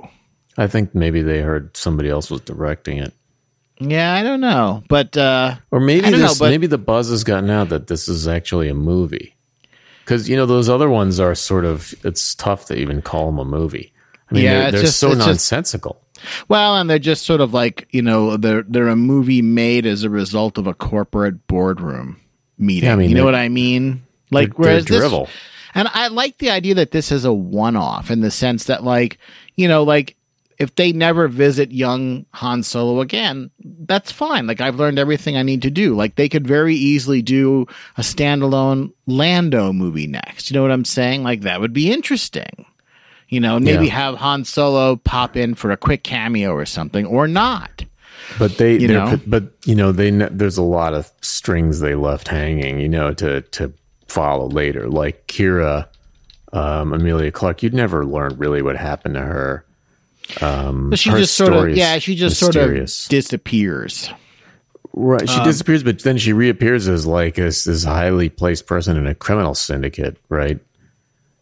I 0.57 0.67
think 0.67 0.93
maybe 0.93 1.21
they 1.21 1.41
heard 1.41 1.77
somebody 1.77 2.09
else 2.09 2.29
was 2.29 2.41
directing 2.41 2.97
it. 2.97 3.13
Yeah, 3.81 4.13
I 4.13 4.23
don't 4.23 4.41
know, 4.41 4.83
but 4.89 5.15
uh, 5.15 5.55
or 5.71 5.79
maybe 5.79 6.09
this, 6.09 6.19
know, 6.19 6.33
but, 6.37 6.49
maybe 6.49 6.67
the 6.67 6.77
buzz 6.77 7.09
has 7.09 7.23
gotten 7.23 7.49
out 7.49 7.69
that 7.69 7.87
this 7.87 8.09
is 8.09 8.27
actually 8.27 8.67
a 8.67 8.73
movie 8.73 9.37
because 10.09 10.27
you 10.27 10.35
know 10.35 10.47
those 10.47 10.69
other 10.69 10.89
ones 10.89 11.19
are 11.19 11.35
sort 11.35 11.65
of 11.65 11.93
it's 12.03 12.33
tough 12.33 12.65
to 12.65 12.75
even 12.75 12.99
call 12.99 13.27
them 13.27 13.37
a 13.37 13.45
movie. 13.45 13.93
I 14.31 14.33
mean, 14.33 14.43
yeah, 14.43 14.61
they're, 14.61 14.71
they're 14.71 14.81
just, 14.81 14.99
so 14.99 15.13
nonsensical. 15.13 16.01
Just, 16.15 16.49
well, 16.49 16.77
and 16.77 16.89
they're 16.89 16.97
just 16.97 17.27
sort 17.27 17.41
of 17.41 17.53
like 17.53 17.87
you 17.91 18.01
know 18.01 18.35
they're 18.35 18.63
they're 18.63 18.87
a 18.87 18.95
movie 18.95 19.43
made 19.43 19.85
as 19.85 20.03
a 20.03 20.09
result 20.09 20.57
of 20.57 20.65
a 20.65 20.73
corporate 20.73 21.45
boardroom 21.45 22.19
meeting. 22.57 22.87
Yeah, 22.87 22.93
I 22.93 22.95
mean, 22.95 23.11
you 23.11 23.15
know 23.15 23.23
what 23.23 23.35
I 23.35 23.49
mean? 23.49 24.03
Like 24.31 24.49
they're, 24.49 24.55
whereas 24.55 24.85
they're 24.85 25.01
drivel. 25.01 25.25
This, 25.25 25.33
And 25.75 25.87
I 25.93 26.07
like 26.07 26.39
the 26.39 26.49
idea 26.49 26.73
that 26.73 26.89
this 26.89 27.11
is 27.11 27.23
a 27.23 27.31
one 27.31 27.75
off 27.75 28.09
in 28.09 28.21
the 28.21 28.31
sense 28.31 28.63
that, 28.63 28.83
like, 28.83 29.19
you 29.55 29.67
know, 29.67 29.83
like 29.83 30.15
if 30.59 30.75
they 30.75 30.91
never 30.91 31.27
visit 31.29 31.71
young 31.71 32.25
Han 32.33 32.63
Solo 32.63 32.99
again, 32.99 33.49
that's 33.63 34.11
fine. 34.11 34.45
Like 34.45 34.59
I've 34.61 34.75
learned 34.75 34.99
everything 34.99 35.37
I 35.37 35.43
need 35.43 35.61
to 35.61 35.71
do. 35.71 35.95
Like 35.95 36.15
they 36.15 36.27
could 36.29 36.45
very 36.45 36.75
easily 36.75 37.21
do 37.21 37.65
a 37.97 38.01
standalone 38.01 38.91
Lando 39.07 39.71
movie 39.71 40.07
next. 40.07 40.49
You 40.51 40.55
know 40.55 40.61
what 40.61 40.71
I'm 40.71 40.85
saying? 40.85 41.23
Like 41.23 41.41
that 41.41 41.61
would 41.61 41.73
be 41.73 41.91
interesting. 41.91 42.65
You 43.29 43.39
know, 43.39 43.59
maybe 43.59 43.85
Yeah. 43.85 43.93
have 43.93 44.15
Han 44.15 44.43
Solo 44.43 44.95
pop 44.97 45.37
in 45.37 45.55
for 45.55 45.71
a 45.71 45.77
quick 45.77 46.03
cameo 46.03 46.51
or 46.51 46.65
something, 46.65 47.05
or 47.05 47.27
not. 47.27 47.85
But 48.37 48.57
they, 48.57 48.77
You 48.77 48.89
know? 48.89 49.19
but 49.25 49.51
you 49.65 49.75
know, 49.75 49.91
they 49.91 50.09
there's 50.11 50.57
a 50.57 50.63
lot 50.63 50.93
of 50.93 51.09
strings 51.21 51.79
they 51.79 51.95
left 51.95 52.27
hanging, 52.27 52.79
you 52.79 52.89
know, 52.89 53.13
to 53.13 53.41
to 53.41 53.71
follow 54.07 54.47
later. 54.49 54.89
Like 54.89 55.25
Qi'ra, 55.27 55.87
um, 56.51 56.93
Emilia 56.93 57.31
Clarke, 57.31 57.63
you'd 57.63 57.73
never 57.73 58.03
learn 58.05 58.35
really 58.37 58.61
what 58.61 58.75
happened 58.75 59.13
to 59.15 59.21
her. 59.21 59.63
Um, 60.41 60.89
But 60.89 60.99
she 60.99 61.09
just 61.11 61.35
sort 61.35 61.53
of, 61.53 61.75
yeah, 61.75 61.97
she 61.99 62.15
just 62.15 62.41
mysterious. 62.41 62.93
sort 62.93 63.07
of 63.07 63.09
disappears. 63.09 64.09
right. 64.93 65.21
Um, 65.21 65.27
She 65.27 65.43
disappears, 65.43 65.83
but 65.83 65.99
then 66.03 66.17
she 66.17 66.33
reappears 66.33 66.87
as 66.87 67.05
like 67.05 67.35
this 67.35 67.63
this 67.63 67.83
highly 67.83 68.29
placed 68.29 68.67
person 68.67 68.97
in 68.97 69.07
a 69.07 69.15
criminal 69.15 69.55
syndicate, 69.55 70.17
right? 70.29 70.59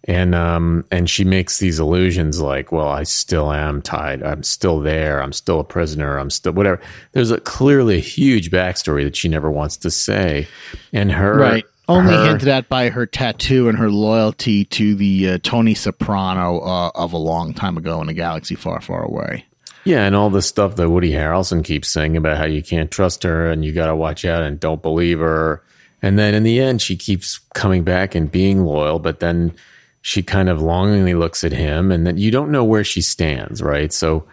And 0.09 0.33
um 0.35 0.85
and 0.89 1.09
she 1.09 1.25
makes 1.25 1.59
these 1.59 1.79
illusions 1.81 2.39
like, 2.39 2.71
well, 2.71 2.87
I 2.87 3.03
still 3.03 3.51
am 3.51 3.81
tied. 3.81 4.23
I'm 4.23 4.41
still 4.41 4.79
there. 4.79 5.21
I'm 5.21 5.33
still 5.33 5.59
a 5.59 5.65
prisoner. 5.65 6.17
I'm 6.17 6.29
still 6.29 6.53
whatever. 6.53 6.79
There's 7.11 7.31
a 7.31 7.41
clearly 7.41 7.97
a 7.97 7.99
huge 7.99 8.49
backstory 8.49 9.03
that 9.03 9.17
she 9.17 9.27
never 9.27 9.51
wants 9.51 9.75
to 9.77 9.91
say, 9.91 10.47
and 10.93 11.11
her 11.11 11.37
Right. 11.37 11.65
Only 11.87 12.13
her- 12.13 12.27
hinted 12.27 12.47
at 12.49 12.67
by 12.69 12.89
her 12.89 13.05
tattoo 13.05 13.69
and 13.69 13.77
her 13.77 13.89
loyalty 13.89 14.65
to 14.65 14.95
the 14.95 15.29
uh, 15.29 15.37
Tony 15.43 15.73
Soprano 15.73 16.59
uh, 16.59 16.91
of 16.95 17.13
a 17.13 17.17
long 17.17 17.53
time 17.53 17.77
ago 17.77 18.01
in 18.01 18.09
a 18.09 18.13
galaxy 18.13 18.55
far, 18.55 18.81
far 18.81 19.03
away. 19.03 19.45
Yeah, 19.85 20.05
and 20.05 20.15
all 20.15 20.29
the 20.29 20.41
stuff 20.41 20.75
that 20.75 20.89
Woody 20.89 21.11
Harrelson 21.11 21.63
keeps 21.63 21.87
saying 21.87 22.17
about 22.17 22.37
how 22.37 22.45
you 22.45 22.61
can't 22.61 22.91
trust 22.91 23.23
her 23.23 23.49
and 23.49 23.63
you 23.63 23.71
got 23.71 23.87
to 23.87 23.95
watch 23.95 24.25
out 24.25 24.43
and 24.43 24.59
don't 24.59 24.81
believe 24.81 25.19
her. 25.19 25.63
And 26.01 26.19
then 26.19 26.35
in 26.35 26.43
the 26.43 26.59
end, 26.59 26.81
she 26.81 26.97
keeps 26.97 27.39
coming 27.53 27.83
back 27.83 28.13
and 28.13 28.29
being 28.29 28.65
loyal, 28.65 28.99
but 28.99 29.21
then 29.21 29.55
she 30.01 30.21
kind 30.21 30.49
of 30.49 30.61
longingly 30.61 31.13
looks 31.13 31.43
at 31.43 31.51
him, 31.51 31.91
and 31.91 32.05
then 32.05 32.17
you 32.17 32.31
don't 32.31 32.51
know 32.51 32.63
where 32.63 32.83
she 32.83 33.01
stands, 33.01 33.61
right? 33.61 33.91
So, 33.91 34.25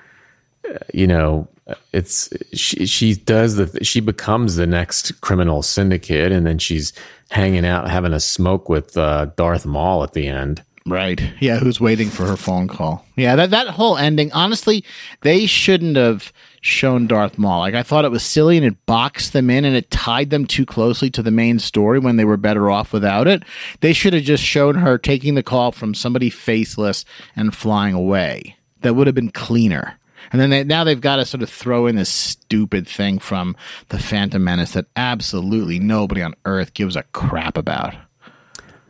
uh, 0.69 0.79
you 0.93 1.07
know, 1.07 1.49
it's 1.93 2.29
she 2.53 2.87
she 2.87 3.15
does 3.15 3.57
the 3.57 3.85
she 3.85 4.01
becomes 4.01 4.57
the 4.57 4.67
next 4.67 5.21
criminal 5.21 5.63
syndicate, 5.63 6.33
and 6.33 6.47
then 6.47 6.59
she's 6.59 6.93
hanging 7.31 7.65
out 7.65 7.91
having 7.91 8.13
a 8.13 8.21
smoke 8.21 8.69
with 8.69 8.97
uh, 8.97 9.27
Darth 9.37 9.67
Maul 9.67 10.03
at 10.03 10.13
the 10.13 10.29
end. 10.29 10.63
Right. 10.87 11.23
Yeah, 11.41 11.59
who's 11.59 11.81
waiting 11.81 12.11
for 12.11 12.27
her 12.27 12.37
phone 12.37 12.69
call? 12.69 13.07
Yeah, 13.17 13.37
that 13.37 13.51
that 13.51 13.69
whole 13.69 13.97
ending, 13.97 14.31
honestly, 14.33 14.85
they 15.23 15.47
shouldn't 15.47 15.97
have 15.97 16.31
shown 16.61 17.07
Darth 17.07 17.39
Maul. 17.39 17.61
Like 17.61 17.75
I 17.75 17.83
thought 17.83 18.05
it 18.05 18.11
was 18.11 18.23
silly 18.23 18.59
and 18.59 18.67
it 18.67 18.87
boxed 18.87 19.33
them 19.33 19.49
in 19.49 19.65
and 19.65 19.75
it 19.75 19.91
tied 19.91 20.29
them 20.31 20.47
too 20.47 20.67
closely 20.67 21.11
to 21.11 21.23
the 21.23 21.31
main 21.31 21.59
story 21.59 21.99
when 21.99 22.17
they 22.17 22.25
were 22.25 22.37
better 22.37 22.71
off 22.71 22.93
without 22.93 23.27
it. 23.27 23.43
They 23.81 23.95
should 23.95 24.13
have 24.13 24.25
just 24.25 24.43
shown 24.43 24.75
her 24.77 24.99
taking 24.99 25.35
the 25.35 25.43
call 25.43 25.73
from 25.73 25.95
somebody 25.95 26.29
faceless 26.29 27.07
and 27.35 27.55
flying 27.55 27.95
away. 27.95 28.57
That 28.83 28.95
would 28.95 29.07
have 29.07 29.15
been 29.15 29.31
cleaner. 29.31 29.99
And 30.33 30.41
then 30.41 30.51
they, 30.51 30.65
now 30.65 30.85
they've 30.85 31.01
got 31.01 31.17
to 31.17 31.25
sort 31.25 31.43
of 31.43 31.51
throw 31.51 31.87
in 31.87 31.97
this 31.97 32.09
stupid 32.09 32.89
thing 32.89 33.19
from 33.19 33.57
the 33.89 33.99
Phantom 33.99 34.43
Menace 34.43 34.73
that 34.73 34.87
absolutely 34.97 35.79
nobody 35.79 36.23
on 36.23 36.35
Earth 36.45 36.75
gives 36.75 36.97
a 36.97 37.03
crap 37.03 37.57
about. 37.57 37.95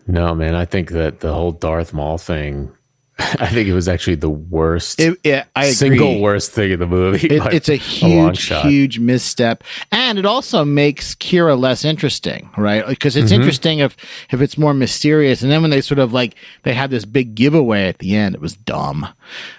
No, 0.06 0.34
man, 0.34 0.54
I 0.54 0.64
think 0.64 0.90
that 0.90 1.20
the 1.20 1.32
whole 1.32 1.52
Darth 1.52 1.92
Maul 1.94 2.18
thing, 2.18 2.70
I 3.18 3.46
think 3.46 3.68
it 3.68 3.74
was 3.74 3.86
actually 3.86 4.16
the 4.16 4.28
worst, 4.28 4.98
It, 4.98 5.18
it, 5.22 5.46
I 5.54 5.66
agree. 5.66 5.74
single 5.74 6.20
worst 6.20 6.50
thing 6.50 6.72
in 6.72 6.80
the 6.80 6.86
movie. 6.86 7.28
It, 7.28 7.54
it's 7.54 7.68
a 7.68 7.76
huge, 7.76 8.38
shot. 8.38 8.66
huge 8.66 8.98
misstep, 8.98 9.62
and 9.92 10.18
it 10.18 10.26
also 10.26 10.64
makes 10.64 11.14
Qi'ra 11.14 11.56
less 11.58 11.84
interesting, 11.84 12.50
right? 12.56 12.84
Because 12.86 13.14
Mm-hmm. 13.14 13.22
it's 13.24 13.32
interesting 13.32 13.78
if 13.78 13.96
if 14.32 14.40
it's 14.40 14.58
more 14.58 14.74
mysterious, 14.74 15.42
and 15.42 15.52
then 15.52 15.62
when 15.62 15.70
they 15.70 15.80
sort 15.80 16.00
of 16.00 16.12
like 16.12 16.34
they 16.64 16.74
have 16.74 16.90
this 16.90 17.04
big 17.04 17.36
giveaway 17.36 17.84
at 17.88 17.98
the 18.00 18.16
end, 18.16 18.34
it 18.34 18.40
was 18.40 18.56
dumb. 18.56 19.06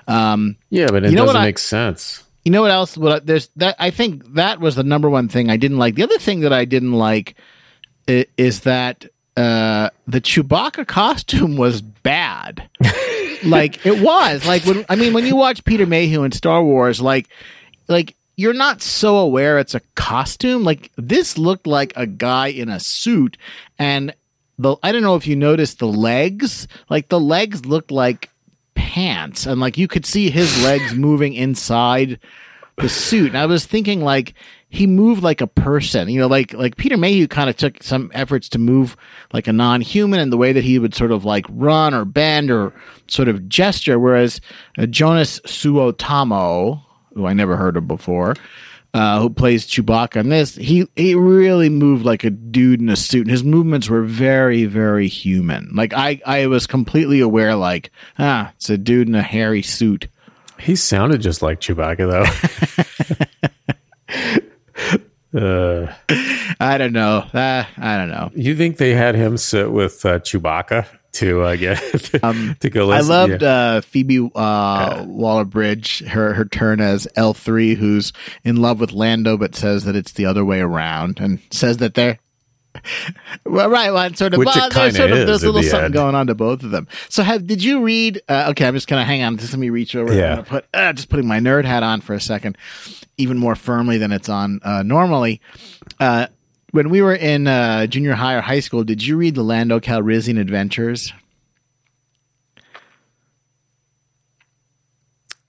Um, 0.08 0.58
Yeah, 0.70 0.88
but 0.92 1.06
it 1.06 1.12
You 1.12 1.16
know 1.16 1.22
what 1.24 1.28
doesn't 1.34 1.42
I- 1.42 1.46
make 1.46 1.60
sense. 1.60 2.24
you 2.44 2.52
know 2.52 2.62
what 2.62 2.72
else? 2.72 2.98
What 2.98 3.12
I- 3.14 3.20
there's 3.20 3.48
that 3.56 3.78
I 3.80 3.90
think 3.90 4.34
that 4.34 4.60
was 4.60 4.76
the 4.76 4.84
number 4.84 5.10
one 5.10 5.30
thing 5.30 5.50
I 5.50 5.56
didn't 5.58 5.78
like. 5.78 5.96
The 5.96 6.04
other 6.04 6.18
thing 6.20 6.42
that 6.42 6.52
I 6.52 6.66
didn't 6.66 6.92
like 6.94 7.36
i- 8.10 8.26
is 8.38 8.62
that 8.62 9.06
uh, 9.38 9.90
the 10.08 10.22
Chewbacca 10.22 10.88
costume 10.88 11.58
was 11.58 11.82
bad. 11.82 12.70
like 13.44 13.86
it 13.86 14.02
was 14.02 14.46
like 14.46 14.66
when 14.66 14.86
I 14.90 14.96
mean 14.96 15.14
when 15.14 15.26
you 15.26 15.36
watch 15.36 15.64
Peter 15.66 15.86
Mayhew 15.86 16.24
in 16.24 16.32
Star 16.32 16.64
Wars, 16.64 17.02
like 17.02 17.28
like 17.88 18.16
you're 18.38 18.54
not 18.54 18.82
so 18.82 19.18
aware 19.18 19.60
it's 19.60 19.76
a 19.76 19.82
costume. 19.96 20.64
Like 20.64 20.92
this 20.98 21.38
looked 21.38 21.68
like 21.68 21.94
a 21.96 22.06
guy 22.06 22.48
in 22.48 22.70
a 22.70 22.80
suit, 22.80 23.38
and 23.78 24.14
the 24.58 24.78
I 24.84 24.92
don't 24.92 25.04
know 25.04 25.16
if 25.16 25.28
you 25.28 25.36
noticed 25.36 25.80
the 25.80 25.88
legs. 25.88 26.68
Like 26.90 27.10
the 27.10 27.20
legs 27.20 27.66
looked 27.66 27.92
like 27.92 28.30
pants, 28.74 29.46
and 29.46 29.60
like 29.60 29.78
you 29.78 29.88
could 29.88 30.06
see 30.06 30.30
his 30.30 30.64
legs 30.64 30.94
moving 30.94 31.34
inside 31.34 32.20
the 32.78 32.90
suit. 32.90 33.30
And 33.30 33.38
I 33.38 33.46
was 33.46 33.66
thinking 33.66 34.02
like 34.02 34.34
he 34.76 34.88
moved 34.88 35.24
like 35.24 35.42
a 35.42 35.48
person, 35.48 36.10
you 36.10 36.20
know, 36.20 36.28
like 36.28 36.54
like 36.54 36.76
Peter 36.76 36.98
Mayhew 36.98 37.28
kind 37.28 37.50
of 37.50 37.56
took 37.56 37.82
some 37.82 38.12
efforts 38.14 38.50
to 38.50 38.60
move 38.60 38.98
like 39.34 39.48
a 39.48 39.54
non-human 39.54 40.20
in 40.20 40.30
the 40.30 40.38
way 40.38 40.52
that 40.52 40.64
he 40.64 40.78
would 40.80 40.94
sort 40.94 41.12
of 41.12 41.24
like 41.26 41.46
run 41.50 41.94
or 41.94 42.06
bend 42.06 42.52
or 42.52 42.74
sort 43.08 43.28
of 43.28 43.48
gesture, 43.48 43.98
whereas 43.98 44.42
uh, 44.78 44.84
Joonas 44.84 45.42
Suotamo, 45.42 46.84
who 47.14 47.26
I 47.26 47.34
never 47.34 47.56
heard 47.56 47.78
of 47.78 47.88
before. 47.88 48.36
Uh, 48.94 49.20
who 49.20 49.30
plays 49.30 49.68
Chewbacca 49.68 50.18
in 50.18 50.30
this? 50.30 50.56
He 50.56 50.88
he 50.96 51.16
really 51.16 51.68
moved 51.68 52.06
like 52.06 52.24
a 52.24 52.30
dude 52.30 52.80
in 52.80 52.88
a 52.88 52.96
suit, 52.96 53.24
and 53.24 53.32
his 53.32 53.44
movements 53.44 53.90
were 53.90 54.04
very 54.04 54.66
very 54.66 55.08
human. 55.08 55.70
Like 55.74 55.94
I 55.94 56.22
I 56.26 56.48
was 56.48 56.66
completely 56.66 57.20
aware, 57.20 57.56
like 57.56 57.92
ah, 58.20 58.54
it's 58.56 58.70
a 58.70 58.78
dude 58.78 59.10
in 59.10 59.16
a 59.16 59.22
hairy 59.22 59.62
suit. 59.62 60.08
He 60.60 60.76
sounded 60.76 61.22
just 61.22 61.42
like 61.42 61.60
Chewbacca, 61.60 62.10
though. 64.08 64.40
uh, 65.36 65.94
I 66.60 66.78
don't 66.78 66.94
know. 66.94 67.18
Uh, 67.34 67.66
I 67.78 67.98
don't 67.98 68.10
know. 68.10 68.32
you 68.36 68.56
think 68.56 68.78
they 68.78 68.94
had 68.94 69.16
him 69.16 69.38
sit 69.38 69.72
with 69.72 70.06
uh, 70.06 70.20
Chewbacca 70.20 70.86
to 71.14 71.42
uh, 71.44 71.56
get 71.56 71.78
to 72.60 72.70
go? 72.70 72.92
Um, 72.92 72.98
I 72.98 73.00
loved 73.02 73.42
Yeah. 73.42 73.48
uh, 73.78 73.82
Phoebe 73.82 74.30
uh, 74.36 75.04
Waller 75.08 75.46
Bridge, 75.46 76.00
her 76.08 76.34
her 76.34 76.46
turn 76.46 76.80
as 76.82 77.08
L 77.16 77.34
three, 77.34 77.76
who's 77.76 78.12
in 78.44 78.58
love 78.58 78.80
with 78.80 78.92
Lando, 78.92 79.38
but 79.38 79.56
says 79.56 79.86
that 79.86 79.96
it's 79.96 80.12
the 80.14 80.26
other 80.26 80.44
way 80.46 80.60
around, 80.62 81.20
and 81.20 81.40
says 81.52 81.78
that 81.78 81.94
they're 81.94 82.20
well, 83.46 83.70
right. 83.70 83.92
Well, 83.92 84.14
sort 84.14 84.34
of. 84.34 84.40
Which 84.40 84.48
well, 84.48 84.70
there's 84.70 84.96
sort 84.96 85.12
of 85.12 85.28
there's 85.28 85.44
a 85.44 85.46
little 85.48 85.62
the 85.62 85.68
something 85.68 85.86
end. 85.86 85.94
going 85.94 86.16
on 86.16 86.28
to 86.28 86.36
both 86.36 86.64
of 86.64 86.72
them. 86.72 86.88
So, 87.10 87.24
have 87.24 87.46
did 87.48 87.64
you 87.64 87.82
read? 87.82 88.22
Uh, 88.28 88.48
okay, 88.50 88.68
I'm 88.68 88.74
just 88.74 88.88
gonna 88.88 89.06
hang 89.06 89.24
on. 89.24 89.38
Just 89.38 89.54
let 89.54 89.60
me 89.60 89.70
reach 89.70 89.96
over. 89.96 90.14
Yeah. 90.14 90.42
Put 90.42 90.66
uh, 90.74 90.94
just 90.94 91.10
putting 91.10 91.28
my 91.28 91.40
nerd 91.40 91.66
hat 91.66 91.84
on 91.84 92.02
for 92.02 92.14
a 92.14 92.22
second, 92.22 92.58
even 93.18 93.38
more 93.38 93.56
firmly 93.56 93.98
than 93.98 94.12
it's 94.12 94.30
on 94.30 94.60
uh, 94.64 94.84
normally. 94.84 95.42
Uh, 96.00 96.28
when 96.72 96.90
we 96.90 97.02
were 97.02 97.16
in 97.16 97.48
uh, 97.48 97.88
junior 97.88 98.14
high 98.14 98.36
or 98.36 98.42
high 98.42 98.60
school, 98.60 98.84
did 98.84 99.06
you 99.06 99.16
read 99.16 99.36
the 99.36 99.44
Lando 99.44 99.80
Calrissian 99.80 100.40
Adventures? 100.40 101.14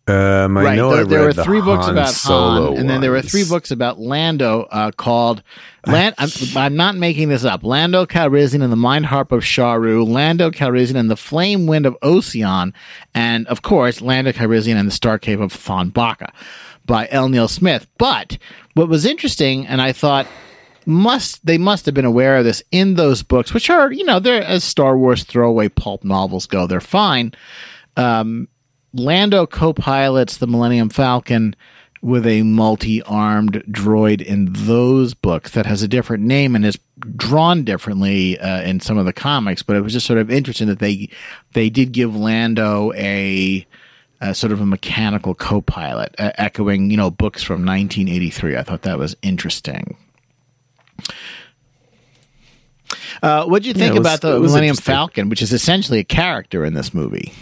Um, 0.08 0.56
I 0.56 0.76
know 0.76 0.90
there, 0.90 1.00
I 1.00 1.04
there 1.04 1.22
were 1.22 1.32
the 1.32 1.42
three 1.42 1.60
books 1.60 1.86
Han 1.86 1.94
about 1.94 2.10
Solo 2.10 2.66
Han, 2.68 2.78
and 2.78 2.88
then 2.88 3.00
there 3.00 3.10
were 3.10 3.22
three 3.22 3.44
books 3.44 3.72
about 3.72 3.98
Lando 3.98 4.62
uh, 4.70 4.92
called. 4.92 5.42
Land, 5.84 6.14
I'm, 6.18 6.28
I'm 6.56 6.76
not 6.76 6.96
making 6.96 7.28
this 7.28 7.44
up. 7.44 7.64
Lando 7.64 8.06
Calrissian 8.06 8.62
and 8.62 8.72
the 8.72 8.76
Mind 8.76 9.06
Harp 9.06 9.32
of 9.32 9.42
Sharu, 9.42 10.06
Lando 10.06 10.50
Calrissian 10.50 10.96
and 10.96 11.10
the 11.10 11.16
Flame 11.16 11.66
Wind 11.66 11.86
of 11.86 11.96
Oseon, 12.02 12.72
and 13.14 13.46
of 13.48 13.62
course 13.62 14.00
Lando 14.00 14.32
Calrissian 14.32 14.76
and 14.76 14.88
the 14.88 14.92
Star 14.92 15.18
Cave 15.18 15.40
of 15.40 15.52
ThonBoka 15.52 16.32
by 16.84 17.08
L. 17.10 17.28
Neil 17.28 17.48
Smith. 17.48 17.86
But 17.98 18.38
what 18.74 18.88
was 18.88 19.04
interesting, 19.04 19.66
and 19.66 19.82
I 19.82 19.92
thought 19.92 20.26
must 20.86 21.44
they 21.44 21.58
must 21.58 21.84
have 21.86 21.94
been 21.94 22.04
aware 22.04 22.36
of 22.36 22.44
this 22.44 22.62
in 22.70 22.94
those 22.94 23.24
books, 23.24 23.52
which 23.52 23.70
are 23.70 23.92
you 23.92 24.04
know 24.04 24.20
they're 24.20 24.42
as 24.42 24.62
Star 24.62 24.96
Wars 24.96 25.24
throwaway 25.24 25.68
pulp 25.68 26.04
novels 26.04 26.46
go, 26.46 26.66
they're 26.68 26.80
fine. 26.80 27.32
Lando 28.98 29.46
co-pilots 29.46 30.36
the 30.38 30.46
Millennium 30.46 30.88
Falcon 30.88 31.54
with 32.02 32.26
a 32.26 32.42
multi-armed 32.42 33.64
droid 33.70 34.22
in 34.22 34.52
those 34.52 35.14
books 35.14 35.52
that 35.52 35.66
has 35.66 35.82
a 35.82 35.88
different 35.88 36.22
name 36.22 36.54
and 36.54 36.64
is 36.64 36.78
drawn 37.16 37.64
differently 37.64 38.38
uh, 38.38 38.60
in 38.62 38.80
some 38.80 38.96
of 38.98 39.06
the 39.06 39.12
comics. 39.12 39.62
But 39.62 39.76
it 39.76 39.80
was 39.80 39.92
just 39.92 40.06
sort 40.06 40.18
of 40.18 40.30
interesting 40.30 40.68
that 40.68 40.78
they 40.78 41.08
they 41.52 41.68
did 41.70 41.92
give 41.92 42.14
Lando 42.14 42.92
a, 42.94 43.66
a 44.20 44.34
sort 44.34 44.52
of 44.52 44.60
a 44.60 44.66
mechanical 44.66 45.34
co-pilot, 45.34 46.14
uh, 46.18 46.32
echoing 46.36 46.90
you 46.90 46.96
know 46.96 47.10
books 47.10 47.42
from 47.42 47.64
1983. 47.66 48.56
I 48.56 48.62
thought 48.62 48.82
that 48.82 48.98
was 48.98 49.16
interesting. 49.22 49.96
Uh, 53.22 53.46
what 53.46 53.62
do 53.62 53.68
you 53.68 53.74
think 53.74 53.94
it 53.94 53.98
was- 53.98 54.06
about 54.06 54.20
the 54.20 54.38
Millennium. 54.38 54.76
Falcon, 54.76 55.28
which 55.28 55.42
is 55.42 55.52
essentially 55.52 55.98
a 55.98 56.04
character 56.04 56.64
in 56.64 56.74
this 56.74 56.92
movie? 56.94 57.32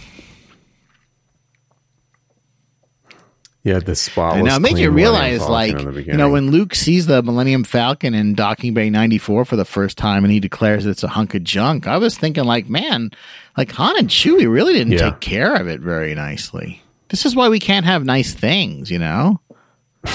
Yeah, 3.64 3.78
the 3.78 3.96
spotless. 3.96 4.40
And 4.40 4.46
now 4.46 4.56
it 4.56 4.60
makes 4.60 4.78
you 4.78 4.90
realize, 4.90 5.40
like, 5.48 5.80
you 6.06 6.12
know, 6.12 6.28
when 6.28 6.50
Luke 6.50 6.74
sees 6.74 7.06
the 7.06 7.22
Millennium 7.22 7.64
Falcon 7.64 8.12
in 8.12 8.34
Docking 8.34 8.74
Bay 8.74 8.90
94 8.90 9.46
for 9.46 9.56
the 9.56 9.64
first 9.64 9.96
time 9.96 10.22
and 10.22 10.30
he 10.30 10.38
declares 10.38 10.84
it's 10.84 11.02
a 11.02 11.08
hunk 11.08 11.34
of 11.34 11.44
junk, 11.44 11.86
I 11.86 11.96
was 11.96 12.18
thinking, 12.18 12.44
like, 12.44 12.68
man, 12.68 13.10
like 13.56 13.72
Han 13.72 13.98
and 13.98 14.10
Chewie 14.10 14.52
really 14.52 14.74
didn't 14.74 14.92
Yeah. 14.92 15.12
take 15.12 15.20
care 15.20 15.54
of 15.54 15.66
it 15.66 15.80
very 15.80 16.14
nicely. 16.14 16.82
This 17.08 17.24
is 17.24 17.34
why 17.34 17.48
we 17.48 17.58
can't 17.58 17.86
have 17.86 18.04
nice 18.04 18.34
things, 18.34 18.90
you 18.90 18.98
know? 18.98 19.40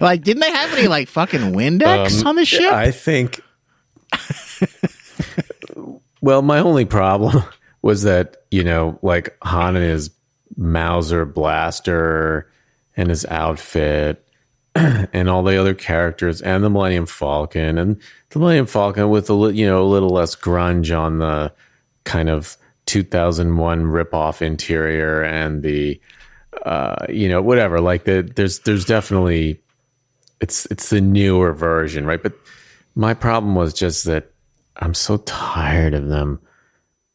like, 0.00 0.24
didn't 0.24 0.40
they 0.40 0.50
have 0.50 0.72
any, 0.76 0.88
like, 0.88 1.06
fucking 1.08 1.52
Windex 1.52 2.22
Um, 2.22 2.26
on 2.28 2.34
the 2.36 2.44
ship? 2.44 2.72
I 2.72 2.90
think. 2.90 3.40
well, 6.20 6.42
my 6.42 6.58
only 6.58 6.84
problem 6.84 7.44
was 7.82 8.02
that 8.02 8.38
you 8.50 8.64
know, 8.64 8.98
like 9.02 9.36
Han 9.42 9.76
and 9.76 9.84
his 9.84 10.10
Mauser 10.56 11.24
blaster 11.24 12.50
and 12.96 13.10
his 13.10 13.24
outfit. 13.26 14.22
And 15.12 15.30
all 15.30 15.42
the 15.42 15.56
other 15.56 15.72
characters, 15.72 16.42
and 16.42 16.62
the 16.62 16.68
Millennium 16.68 17.06
Falcon, 17.06 17.78
and 17.78 17.98
the 18.28 18.38
Millennium 18.38 18.66
Falcon 18.66 19.08
with 19.08 19.30
a 19.30 19.32
li- 19.32 19.58
you 19.58 19.66
know 19.66 19.82
a 19.82 19.88
little 19.88 20.10
less 20.10 20.36
grunge 20.36 20.94
on 20.94 21.18
the 21.18 21.50
kind 22.04 22.28
of 22.28 22.58
2001 22.84 23.84
ripoff 23.84 24.42
interior, 24.42 25.22
and 25.22 25.62
the 25.62 25.98
uh, 26.66 27.06
you 27.08 27.26
know 27.26 27.40
whatever. 27.40 27.80
Like 27.80 28.04
the 28.04 28.30
there's 28.36 28.58
there's 28.60 28.84
definitely 28.84 29.58
it's 30.42 30.66
it's 30.66 30.90
the 30.90 31.00
newer 31.00 31.54
version, 31.54 32.04
right? 32.04 32.22
But 32.22 32.34
my 32.94 33.14
problem 33.14 33.54
was 33.54 33.72
just 33.72 34.04
that 34.04 34.30
I'm 34.76 34.94
so 34.94 35.18
tired 35.18 35.94
of 35.94 36.08
them 36.08 36.40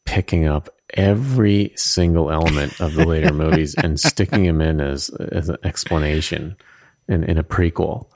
picking 0.05 0.47
up 0.47 0.69
every 0.93 1.73
single 1.75 2.31
element 2.31 2.79
of 2.79 2.93
the 2.93 3.05
later 3.05 3.33
movies 3.33 3.75
and 3.75 3.99
sticking 3.99 4.43
them 4.43 4.61
in 4.61 4.81
as 4.81 5.09
as 5.09 5.49
an 5.49 5.57
explanation 5.63 6.55
in, 7.07 7.23
in 7.23 7.37
a 7.37 7.43
prequel. 7.43 8.07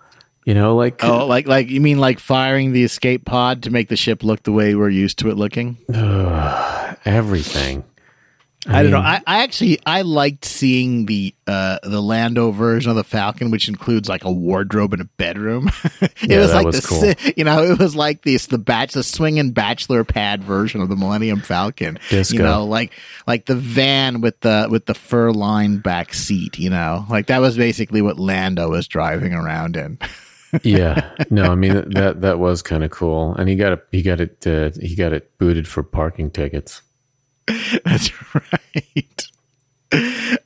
You 0.46 0.54
know, 0.54 0.76
like 0.76 1.04
oh, 1.04 1.26
like, 1.26 1.48
like, 1.48 1.70
you 1.70 1.82
mean 1.82 1.98
like 1.98 2.20
firing 2.20 2.72
the 2.72 2.84
escape 2.84 3.26
pod 3.26 3.64
to 3.64 3.72
make 3.72 3.90
the 3.90 3.96
ship 3.96 4.24
look 4.24 4.44
the 4.44 4.52
way 4.52 4.76
we're 4.76 4.90
used 4.90 5.18
to 5.20 5.30
it 5.30 5.38
looking? 5.38 5.78
everything. 7.06 7.84
I, 8.68 8.82
don't 8.84 8.92
know. 8.92 9.00
I, 9.00 9.22
I 9.28 9.44
actually 9.44 9.80
I 9.86 10.02
liked 10.02 10.46
seeing 10.46 11.06
the 11.06 11.36
uh 11.48 11.80
the 11.84 12.02
Lando 12.02 12.52
version 12.52 12.90
of 12.90 12.96
the 12.96 13.04
Falcon, 13.04 13.52
which 13.52 13.68
includes 13.70 14.10
like 14.10 14.24
a 14.24 14.32
wardrobe 14.32 14.94
and 14.94 15.02
a 15.02 15.06
bedroom. 15.06 15.70
it 16.02 16.14
Yeah, 16.24 16.40
was 16.40 16.54
like 16.54 16.66
was 16.66 16.82
the 16.82 16.88
cool. 16.88 17.34
you 17.38 17.44
know 17.44 17.64
it 17.64 17.78
was 17.80 17.96
like 17.96 18.24
this 18.24 18.48
the 18.48 18.58
batch 18.58 18.94
the 18.94 19.04
swinging 19.04 19.52
bachelor 19.52 20.04
pad 20.04 20.44
version 20.44 20.82
of 20.82 20.90
the 20.90 20.96
Millennium 20.96 21.42
Falcon. 21.42 22.00
Disco. 22.10 22.38
You 22.38 22.44
know, 22.44 22.66
like 22.66 22.92
like 23.28 23.46
the 23.46 23.56
van 23.56 24.22
with 24.22 24.40
the 24.42 24.68
with 24.70 24.86
the 24.88 24.96
fur 24.96 25.32
lined 25.32 25.84
back 25.84 26.14
seat. 26.14 26.58
You 26.58 26.72
know, 26.72 27.06
like 27.10 27.28
that 27.28 27.42
was 27.42 27.58
basically 27.58 28.02
what 28.02 28.18
Lando 28.20 28.70
was 28.70 28.88
driving 28.88 29.34
around 29.34 29.76
in. 29.78 30.00
yeah, 30.64 31.12
no, 31.30 31.52
I 31.52 31.56
mean 31.56 31.90
that 31.92 32.22
that 32.22 32.40
was 32.40 32.62
kind 32.62 32.84
of 32.84 32.90
cool, 32.92 33.36
and 33.36 33.50
he 33.50 33.56
got 33.56 33.74
it. 33.74 33.86
He 33.92 34.02
got 34.02 34.22
it. 34.22 34.48
Uh, 34.48 34.72
he 34.82 34.96
got 34.96 35.14
it 35.14 35.38
booted 35.38 35.68
for 35.68 35.84
parking 35.84 36.32
tickets. 36.32 36.82
That's 37.86 38.12
right. 38.34 39.28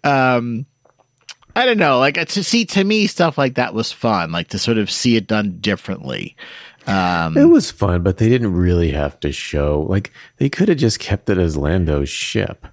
Um, 0.03 0.65
I 1.55 1.65
don't 1.65 1.77
know. 1.77 1.99
Like 1.99 2.15
to 2.27 2.43
see 2.43 2.65
to 2.65 2.83
me 2.83 3.07
stuff 3.07 3.37
like 3.37 3.55
that 3.55 3.73
was 3.73 3.91
fun. 3.91 4.31
Like 4.31 4.49
to 4.49 4.59
sort 4.59 4.77
of 4.77 4.91
see 4.91 5.15
it 5.15 5.27
done 5.27 5.57
differently. 5.59 6.35
Um, 6.87 7.37
It 7.37 7.45
was 7.45 7.71
fun, 7.71 8.03
but 8.03 8.17
they 8.17 8.29
didn't 8.29 8.53
really 8.53 8.91
have 8.91 9.19
to 9.21 9.31
show. 9.31 9.85
Like 9.89 10.11
they 10.37 10.49
could 10.49 10.69
have 10.69 10.77
just 10.77 10.99
kept 10.99 11.29
it 11.29 11.37
as 11.37 11.57
Lando's 11.57 12.09
ship. 12.09 12.67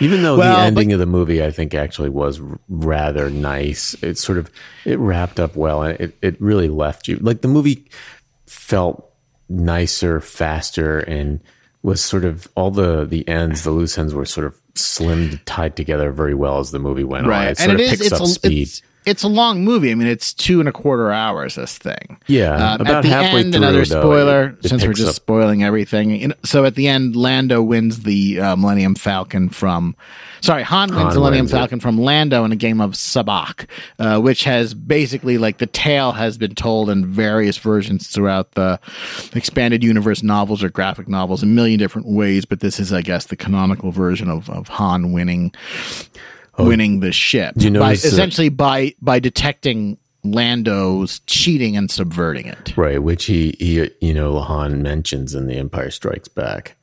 Even 0.00 0.22
though 0.22 0.36
Well, 0.36 0.50
the 0.52 0.56
but- 0.60 0.66
ending 0.66 0.92
of 0.92 0.98
the 0.98 1.06
movie, 1.06 1.42
I 1.44 1.50
think, 1.52 1.72
actually 1.74 2.08
was 2.08 2.40
r- 2.40 2.58
rather 2.68 3.30
nice. 3.30 3.94
It 4.02 4.18
sort 4.18 4.38
of 4.38 4.50
it 4.84 4.98
wrapped 4.98 5.38
up 5.38 5.54
well, 5.54 5.82
and 5.82 6.00
it 6.00 6.16
it 6.20 6.40
really 6.40 6.68
left 6.68 7.06
you 7.08 7.16
like 7.18 7.42
the 7.42 7.48
movie 7.48 7.88
felt 8.46 9.08
nicer, 9.48 10.20
faster, 10.20 10.98
and 10.98 11.40
was 11.84 12.02
sort 12.02 12.24
of 12.24 12.48
all 12.56 12.72
the 12.72 13.04
the 13.04 13.28
ends, 13.28 13.62
the 13.62 13.70
loose 13.70 13.96
ends 13.98 14.14
were 14.14 14.24
sort 14.24 14.46
of 14.46 14.58
slimmed, 14.74 15.38
tied 15.44 15.76
together 15.76 16.10
very 16.10 16.34
well 16.34 16.58
as 16.58 16.72
the 16.72 16.78
movie 16.80 17.04
went 17.04 17.26
on. 17.26 17.30
It 17.44 17.48
and 17.48 17.58
sort 17.58 17.70
it 17.70 17.74
of 17.74 17.80
is 17.80 17.90
picks 17.90 18.02
it's 18.06 18.12
up 18.12 18.22
a, 18.22 18.26
speed. 18.26 18.62
it's 18.62 18.82
it's 19.06 19.22
a 19.22 19.28
long 19.28 19.64
movie. 19.64 19.90
I 19.90 19.94
mean, 19.94 20.08
it's 20.08 20.32
two 20.32 20.60
and 20.60 20.68
a 20.68 20.72
quarter 20.72 21.12
hours. 21.12 21.54
This 21.56 21.76
thing. 21.78 22.18
yeah, 22.26 22.72
Um, 22.74 22.80
about 22.80 22.96
at 22.96 23.02
the 23.02 23.08
halfway 23.08 23.40
end, 23.40 23.52
through. 23.52 23.62
another 23.62 23.84
though, 23.84 24.00
spoiler, 24.00 24.44
it- 24.60 24.64
it 24.64 24.68
since 24.68 24.84
we're 24.86 24.92
just 24.92 25.08
up 25.10 25.14
spoiling 25.14 25.62
everything. 25.62 26.10
You 26.10 26.28
know, 26.28 26.34
so 26.44 26.64
at 26.64 26.74
the 26.74 26.88
end, 26.88 27.14
Lando 27.16 27.62
wins 27.62 28.00
the 28.04 28.40
uh, 28.40 28.56
Millennium 28.56 28.94
Falcon 28.94 29.48
from. 29.48 29.94
Sorry, 30.40 30.62
Han 30.62 30.90
wins 30.90 31.00
Han 31.00 31.08
the 31.14 31.14
Millennium 31.20 31.44
wins 31.44 31.52
it. 31.52 31.56
Falcon 31.56 31.80
from 31.80 31.98
Lando 31.98 32.44
in 32.44 32.52
a 32.52 32.56
game 32.56 32.80
of 32.80 32.92
Sabacc, 32.92 33.66
uh, 33.98 34.20
which 34.20 34.44
has 34.44 34.74
basically 34.74 35.38
like 35.38 35.56
the 35.58 35.66
tale 35.66 36.12
has 36.12 36.36
been 36.36 36.54
told 36.54 36.90
in 36.90 37.06
various 37.06 37.56
versions 37.56 38.08
throughout 38.08 38.52
the 38.52 38.78
expanded 39.34 39.82
universe 39.82 40.22
novels 40.22 40.62
or 40.62 40.68
graphic 40.68 41.08
novels 41.08 41.42
a 41.42 41.46
million 41.46 41.78
different 41.78 42.06
ways. 42.08 42.44
But 42.44 42.60
this 42.60 42.78
is, 42.78 42.92
I 42.92 43.00
guess, 43.00 43.26
the 43.26 43.36
canonical 43.36 43.90
version 43.90 44.28
of, 44.28 44.50
of 44.50 44.68
Han 44.68 45.12
winning 45.12 45.52
winning 46.58 47.00
the 47.00 47.12
ship 47.12 47.54
you 47.58 47.70
by, 47.72 47.94
that- 47.94 48.04
essentially 48.04 48.48
by 48.48 48.94
by 49.00 49.18
detecting 49.18 49.98
Lando's 50.22 51.20
cheating 51.26 51.76
and 51.76 51.90
subverting 51.90 52.46
it. 52.46 52.74
Right, 52.78 53.02
which 53.02 53.26
he, 53.26 53.54
he 53.60 53.90
you 54.00 54.14
know, 54.14 54.40
Han 54.40 54.82
mentions 54.82 55.34
in 55.34 55.46
The 55.48 55.56
Empire 55.56 55.90
Strikes 55.90 56.28
Back 56.28 56.76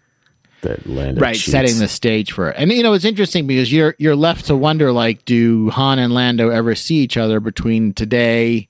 that 0.62 0.86
Lando 0.86 1.19
right 1.21 1.36
cheats. 1.36 1.51
setting 1.51 1.79
the 1.79 1.88
stage 1.88 2.34
for 2.34 2.49
it 2.51 2.55
and 2.55 2.71
you 2.71 2.84
know 2.84 2.93
it's 2.93 3.03
interesting 3.03 3.47
because 3.47 3.73
you're 3.73 3.95
you're 3.97 4.15
left 4.15 4.45
to 4.45 4.55
wonder 4.55 4.91
like 4.91 5.25
do 5.25 5.71
han 5.71 5.97
and 5.97 6.13
lando 6.13 6.49
ever 6.49 6.75
see 6.75 6.97
each 6.97 7.17
other 7.17 7.39
between 7.39 7.93
today 7.93 8.67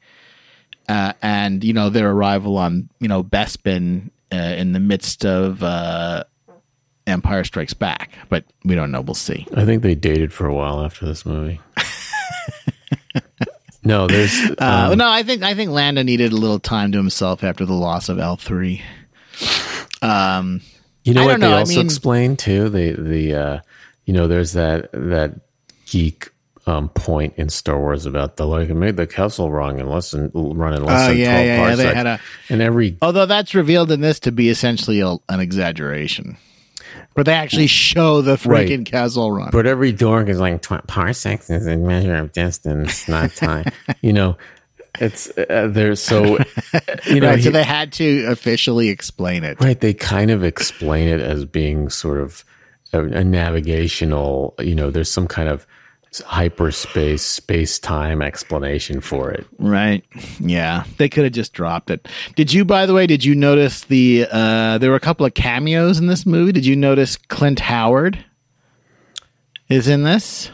uh, 0.87 1.11
and 1.21 1.65
you 1.65 1.73
know 1.73 1.89
their 1.89 2.09
arrival 2.11 2.57
on 2.57 2.87
you 3.01 3.09
know 3.09 3.21
bespin 3.21 4.09
uh, 4.31 4.37
in 4.37 4.71
the 4.71 4.79
midst 4.79 5.25
of 5.25 5.61
uh, 5.63 6.23
empire 7.07 7.43
strikes 7.43 7.73
back 7.73 8.11
but 8.29 8.43
we 8.63 8.75
don't 8.75 8.91
know 8.91 9.01
we'll 9.01 9.13
see 9.15 9.45
I 9.55 9.65
think 9.65 9.81
they 9.83 9.95
dated 9.95 10.31
for 10.33 10.45
a 10.47 10.53
while 10.53 10.83
after 10.83 11.05
this 11.05 11.25
movie. 11.25 11.59
no, 13.83 14.05
there's 14.07 14.39
uh, 14.59 14.89
um, 14.91 14.97
no 14.97 15.09
i 15.09 15.23
think 15.23 15.41
i 15.43 15.55
think 15.55 15.71
lando 15.71 16.03
needed 16.03 16.31
a 16.31 16.35
little 16.35 16.59
time 16.59 16.91
to 16.91 16.97
himself 16.99 17.43
after 17.43 17.65
the 17.65 17.73
loss 17.73 18.09
of 18.09 18.17
l3 18.17 18.79
um 20.03 20.61
you 21.03 21.13
know 21.15 21.23
I 21.23 21.25
what 21.25 21.39
they 21.39 21.47
know, 21.49 21.55
I 21.55 21.59
also 21.61 21.77
mean- 21.77 21.85
explain 21.85 22.37
too. 22.37 22.69
The 22.69 22.91
the 22.93 23.35
uh, 23.35 23.59
you 24.05 24.13
know 24.13 24.27
there's 24.27 24.53
that 24.53 24.91
that 24.91 25.39
geek 25.87 26.29
um, 26.67 26.89
point 26.89 27.33
in 27.37 27.49
Star 27.49 27.79
Wars 27.79 28.05
about 28.05 28.37
the 28.37 28.45
like 28.45 28.69
it 28.69 28.75
made 28.75 28.97
the 28.97 29.07
Kessel 29.07 29.49
run 29.51 29.79
and 29.79 29.89
less 29.89 30.11
than 30.11 30.29
run 30.35 30.75
in 30.75 30.85
less 30.85 31.05
Oh, 31.05 31.07
than 31.09 31.17
yeah, 31.17 31.31
twelve 31.33 31.45
yeah, 31.47 31.69
yeah, 31.69 31.75
they 31.75 31.95
had 31.95 32.05
a- 32.05 32.19
and 32.49 32.61
every 32.61 32.97
Although 33.01 33.25
that's 33.25 33.55
revealed 33.55 33.91
in 33.91 34.01
this 34.01 34.19
to 34.21 34.31
be 34.31 34.49
essentially 34.49 34.99
a, 34.99 35.15
an 35.27 35.39
exaggeration. 35.39 36.37
But 37.15 37.25
they 37.25 37.33
actually 37.33 37.67
show 37.67 38.21
the 38.21 38.39
Right. 38.45 38.67
freaking 38.69 38.85
Kessel 38.85 39.31
run. 39.31 39.49
But 39.51 39.65
every 39.65 39.91
dork 39.91 40.29
is 40.29 40.39
like 40.39 40.61
tw- 40.61 40.85
parsecs 40.87 41.49
is 41.49 41.67
a 41.67 41.77
measure 41.77 42.15
of 42.15 42.31
distance, 42.31 43.07
not 43.07 43.35
time. 43.35 43.65
you 44.01 44.13
know, 44.13 44.37
it's 44.99 45.29
uh, 45.37 45.67
there's 45.71 46.01
so 46.01 46.23
you 47.07 47.19
know 47.19 47.29
right, 47.29 47.41
so 47.43 47.49
he- 47.49 47.53
they 47.53 47.63
had 47.63 47.91
to 47.93 48.25
officially 48.25 48.89
explain 48.89 49.43
it. 49.43 49.59
right. 49.61 49.79
They 49.79 49.93
kind 49.93 50.31
of 50.31 50.43
explain 50.43 51.07
it 51.07 51.19
as 51.21 51.45
being 51.45 51.89
sort 51.89 52.19
of 52.19 52.43
a, 52.93 53.01
a 53.03 53.23
navigational. 53.23 54.53
You 54.59 54.75
know, 54.75 54.91
there's 54.91 55.11
some 55.11 55.27
kind 55.27 55.49
of 55.49 55.65
hyperspace, 56.19 57.21
space 57.21 57.79
time 57.79 58.21
explanation 58.21 58.99
for 58.99 59.31
it. 59.31 59.45
Right. 59.57 60.03
Yeah. 60.39 60.83
They 60.97 61.07
could 61.07 61.23
have 61.23 61.33
just 61.33 61.53
dropped 61.53 61.89
it. 61.89 62.07
Did 62.35 62.51
you, 62.51 62.65
by 62.65 62.85
the 62.85 62.93
way, 62.93 63.07
did 63.07 63.23
you 63.23 63.33
notice 63.33 63.85
the, 63.85 64.27
uh, 64.29 64.77
there 64.77 64.89
were 64.89 64.97
a 64.97 64.99
couple 64.99 65.25
of 65.25 65.33
cameos 65.33 65.99
in 65.99 66.07
this 66.07 66.25
movie? 66.25 66.51
Did 66.51 66.65
you 66.65 66.75
notice 66.75 67.15
Clint 67.15 67.61
Howard 67.61 68.25
is 69.69 69.87
in 69.87 70.03
this? 70.03 70.51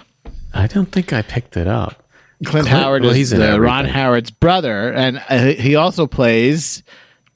I 0.54 0.68
don't 0.68 0.92
think 0.92 1.12
I 1.12 1.22
picked 1.24 1.58
it 1.58 1.68
up. 1.68 2.04
Clint, 2.46 2.68
Clint- 2.68 2.68
Howard 2.68 3.02
well, 3.02 3.12
is 3.12 3.18
he's 3.32 3.36
Ron. 3.36 3.86
Howard's 3.86 4.30
brother, 4.30 4.94
and 4.94 5.18
uh, 5.28 5.46
he 5.54 5.76
also 5.76 6.06
plays 6.06 6.84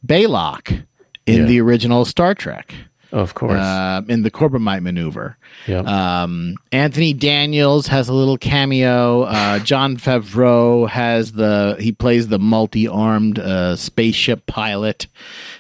Balok 0.06 0.86
in 1.26 1.40
Yeah. 1.42 1.46
the 1.46 1.62
original 1.62 2.06
Star 2.06 2.36
Trek. 2.36 2.74
Of 3.12 3.34
course. 3.34 3.60
uh, 3.60 4.02
in 4.08 4.24
the 4.24 4.32
Corbomite 4.32 4.82
maneuver. 4.82 5.38
Yep. 5.68 5.86
Um, 5.86 6.56
Anthony 6.72 7.14
Daniels 7.14 7.88
has 7.88 8.08
a 8.08 8.14
little 8.14 8.38
cameo. 8.38 9.24
Uh, 9.24 9.60
Jon 9.60 9.98
Favreau 9.98 10.88
has 10.88 11.34
the 11.34 11.76
he 11.80 11.92
plays 11.92 12.30
the 12.30 12.40
multi-armed 12.40 13.38
uh, 13.40 13.76
spaceship 13.76 14.46
pilot. 14.46 15.08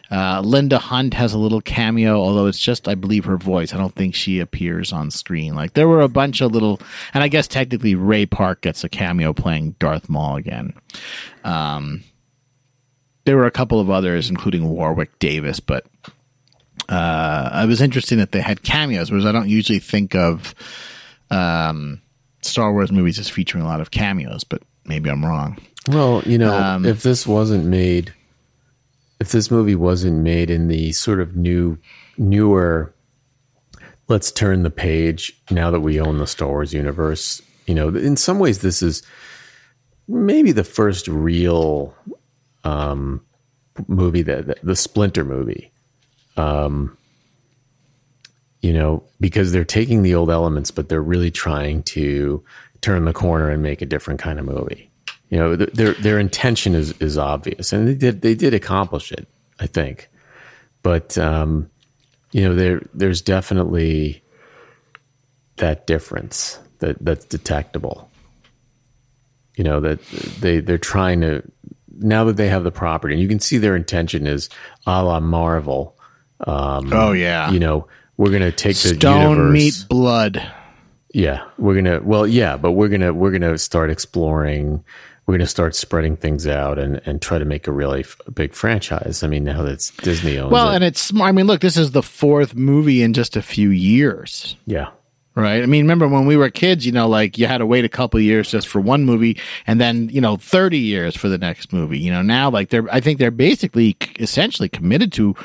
Uh, 0.09 0.41
Linda 0.43 0.77
Hunt 0.77 1.13
has 1.13 1.33
a 1.33 1.37
little 1.37 1.61
cameo, 1.61 2.15
although 2.19 2.45
it's 2.47 2.59
just 2.59 2.87
I 2.87 2.95
believe 2.95 3.25
her 3.25 3.37
voice. 3.37 3.73
I 3.73 3.77
don't 3.77 3.95
think 3.95 4.15
she 4.15 4.39
appears 4.39 4.91
on 4.93 5.11
screen. 5.11 5.53
Like 5.53 5.73
there 5.73 5.87
were 5.87 6.01
a 6.01 6.09
bunch 6.09 6.41
of 6.41 6.51
little, 6.51 6.79
and 7.13 7.23
I 7.23 7.27
guess 7.27 7.47
technically 7.47 7.95
Ray 7.95 8.25
Park 8.25 8.61
gets 8.61 8.83
a 8.83 8.89
cameo 8.89 9.33
playing 9.33 9.75
Darth 9.79 10.09
Maul 10.09 10.35
again. 10.37 10.73
Um, 11.43 12.03
there 13.25 13.37
were 13.37 13.45
a 13.45 13.51
couple 13.51 13.79
of 13.79 13.89
others, 13.89 14.29
including 14.29 14.67
Warwick 14.67 15.17
Davis, 15.19 15.59
but 15.59 15.85
uh, 16.91 17.61
it 17.63 17.67
was 17.67 17.81
interesting 17.81 18.17
that 18.17 18.31
they 18.31 18.41
had 18.41 18.63
cameos, 18.63 19.09
whereas 19.09 19.25
I 19.25 19.31
don't 19.31 19.49
usually 19.49 19.79
think 19.79 20.13
of 20.13 20.53
um, 21.31 22.01
Star 22.41 22.73
Wars 22.73 22.91
movies 22.91 23.17
as 23.17 23.29
featuring 23.29 23.63
a 23.63 23.67
lot 23.67 23.81
of 23.81 23.91
cameos, 23.91 24.43
but 24.43 24.61
maybe 24.85 25.09
I'm 25.09 25.25
wrong. 25.25 25.57
Well, 25.87 26.21
you 26.25 26.37
know, 26.37 26.53
Um, 26.53 26.85
if 26.85 27.01
this 27.01 27.25
wasn't 27.25 27.65
made, 27.65 28.13
if 29.19 29.31
this 29.31 29.49
movie 29.49 29.75
wasn't 29.75 30.21
made 30.21 30.49
in 30.49 30.67
the 30.67 30.91
sort 30.91 31.19
of 31.19 31.35
new, 31.35 31.77
newer, 32.17 32.93
let's 34.07 34.31
turn 34.31 34.63
the 34.63 34.69
page 34.69 35.33
now 35.49 35.71
that 35.71 35.79
we 35.79 35.99
own 35.99 36.17
the 36.17 36.27
Star 36.27 36.49
Wars 36.49 36.73
universe, 36.73 37.41
you 37.67 37.73
know, 37.73 37.87
in 37.89 38.17
some 38.17 38.37
ways, 38.37 38.59
this 38.59 38.81
is 38.81 39.01
maybe 40.07 40.51
the 40.51 40.63
first 40.65 41.07
real 41.07 41.95
um, 42.63 43.21
movie 43.87 44.23
that, 44.23 44.47
that 44.47 44.59
the 44.61 44.75
Splinter 44.75 45.23
movie. 45.23 45.70
Um, 46.37 46.97
you 48.61 48.73
know, 48.73 49.03
because 49.19 49.51
they're 49.51 49.65
taking 49.65 50.03
the 50.03 50.15
old 50.15 50.29
elements, 50.29 50.71
but 50.71 50.87
they're 50.87 51.01
really 51.01 51.31
trying 51.31 51.83
to 51.83 52.43
turn 52.81 53.05
the 53.05 53.13
corner 53.13 53.49
and 53.49 53.63
make 53.63 53.81
a 53.81 53.85
different 53.85 54.19
kind 54.19 54.39
of 54.39 54.45
movie. 54.45 54.89
You 55.29 55.37
know, 55.37 55.55
th- 55.55 55.71
their 55.71 55.93
their 55.93 56.19
intention 56.19 56.75
is 56.75 56.91
is 56.99 57.17
obvious, 57.17 57.73
and 57.73 57.87
they 57.87 57.95
did 57.95 58.21
they 58.21 58.35
did 58.35 58.53
accomplish 58.53 59.11
it, 59.11 59.27
I 59.59 59.67
think. 59.67 60.09
But 60.83 61.17
um, 61.17 61.69
you 62.31 62.47
know, 62.47 62.53
there 62.53 62.81
there's 62.93 63.21
definitely 63.21 64.21
that 65.57 65.87
difference 65.87 66.59
that 66.79 66.97
that's 67.03 67.25
detectable. 67.25 68.09
You 69.55 69.63
know 69.63 69.79
that 69.79 70.01
they 70.39 70.59
they're 70.59 70.77
trying 70.77 71.21
to 71.21 71.43
now 71.97 72.25
that 72.25 72.37
they 72.37 72.49
have 72.49 72.63
the 72.63 72.71
property, 72.71 73.13
and 73.13 73.21
you 73.21 73.29
can 73.29 73.39
see 73.39 73.57
their 73.57 73.75
intention 73.75 74.27
is 74.27 74.49
a 74.85 75.03
la 75.03 75.19
Marvel. 75.19 75.95
Um, 76.45 76.91
Oh 76.93 77.11
yeah, 77.11 77.51
you 77.51 77.59
know, 77.59 77.87
we're 78.17 78.31
gonna 78.31 78.51
take 78.51 78.75
the 78.77 78.95
Stone 78.95 79.29
universe. 79.31 79.53
meat 79.53 79.85
blood. 79.89 80.51
Yeah, 81.13 81.43
we're 81.57 81.75
gonna. 81.75 81.99
Well, 82.01 82.25
yeah, 82.25 82.57
but 82.57 82.71
we're 82.71 82.87
gonna 82.87 83.13
we're 83.13 83.31
gonna 83.31 83.57
start 83.57 83.89
exploring. 83.89 84.83
We're 85.27 85.35
gonna 85.37 85.47
start 85.47 85.75
spreading 85.75 86.17
things 86.17 86.47
out 86.47 86.79
and 86.79 87.01
and 87.05 87.21
try 87.21 87.37
to 87.37 87.45
make 87.45 87.67
a 87.67 87.71
really 87.71 88.01
f- 88.01 88.17
big 88.33 88.53
franchise. 88.53 89.21
I 89.23 89.27
mean, 89.27 89.43
now 89.43 89.61
that 89.63 89.91
Disney 90.01 90.37
owns 90.39 90.51
Well, 90.51 90.71
it, 90.71 90.75
and 90.75 90.83
it's. 90.83 91.11
I 91.19 91.31
mean, 91.31 91.47
look, 91.47 91.61
this 91.61 91.77
is 91.77 91.91
the 91.91 92.01
fourth 92.03 92.55
movie 92.55 93.01
in 93.03 93.13
just 93.13 93.35
a 93.37 93.41
few 93.41 93.69
years. 93.69 94.55
yeah, 94.65 94.87
Right. 95.35 95.63
I 95.63 95.65
mean, 95.65 95.83
remember 95.83 96.07
when 96.07 96.25
we 96.25 96.35
were 96.37 96.49
kids, 96.49 96.85
you 96.85 96.91
know, 96.91 97.07
like 97.07 97.37
you 97.37 97.45
had 97.47 97.59
to 97.59 97.65
wait 97.65 97.85
a 97.85 97.89
couple 97.89 98.17
of 98.17 98.23
years 98.23 98.49
just 98.51 98.67
for 98.67 98.81
one 98.81 99.05
movie 99.05 99.37
and 99.67 99.79
then, 99.79 100.09
you 100.09 100.19
know, 100.21 100.35
30 100.37 100.77
years 100.77 101.15
for 101.15 101.29
the 101.29 101.37
next 101.37 101.71
movie. 101.71 101.99
You 101.99 102.11
know, 102.11 102.21
now 102.21 102.49
like 102.49 102.69
they're, 102.69 102.91
I 102.93 102.99
think 102.99 103.17
they're 103.19 103.31
basically 103.31 103.95
essentially 104.19 104.67
committed 104.67 105.13
to 105.13 105.35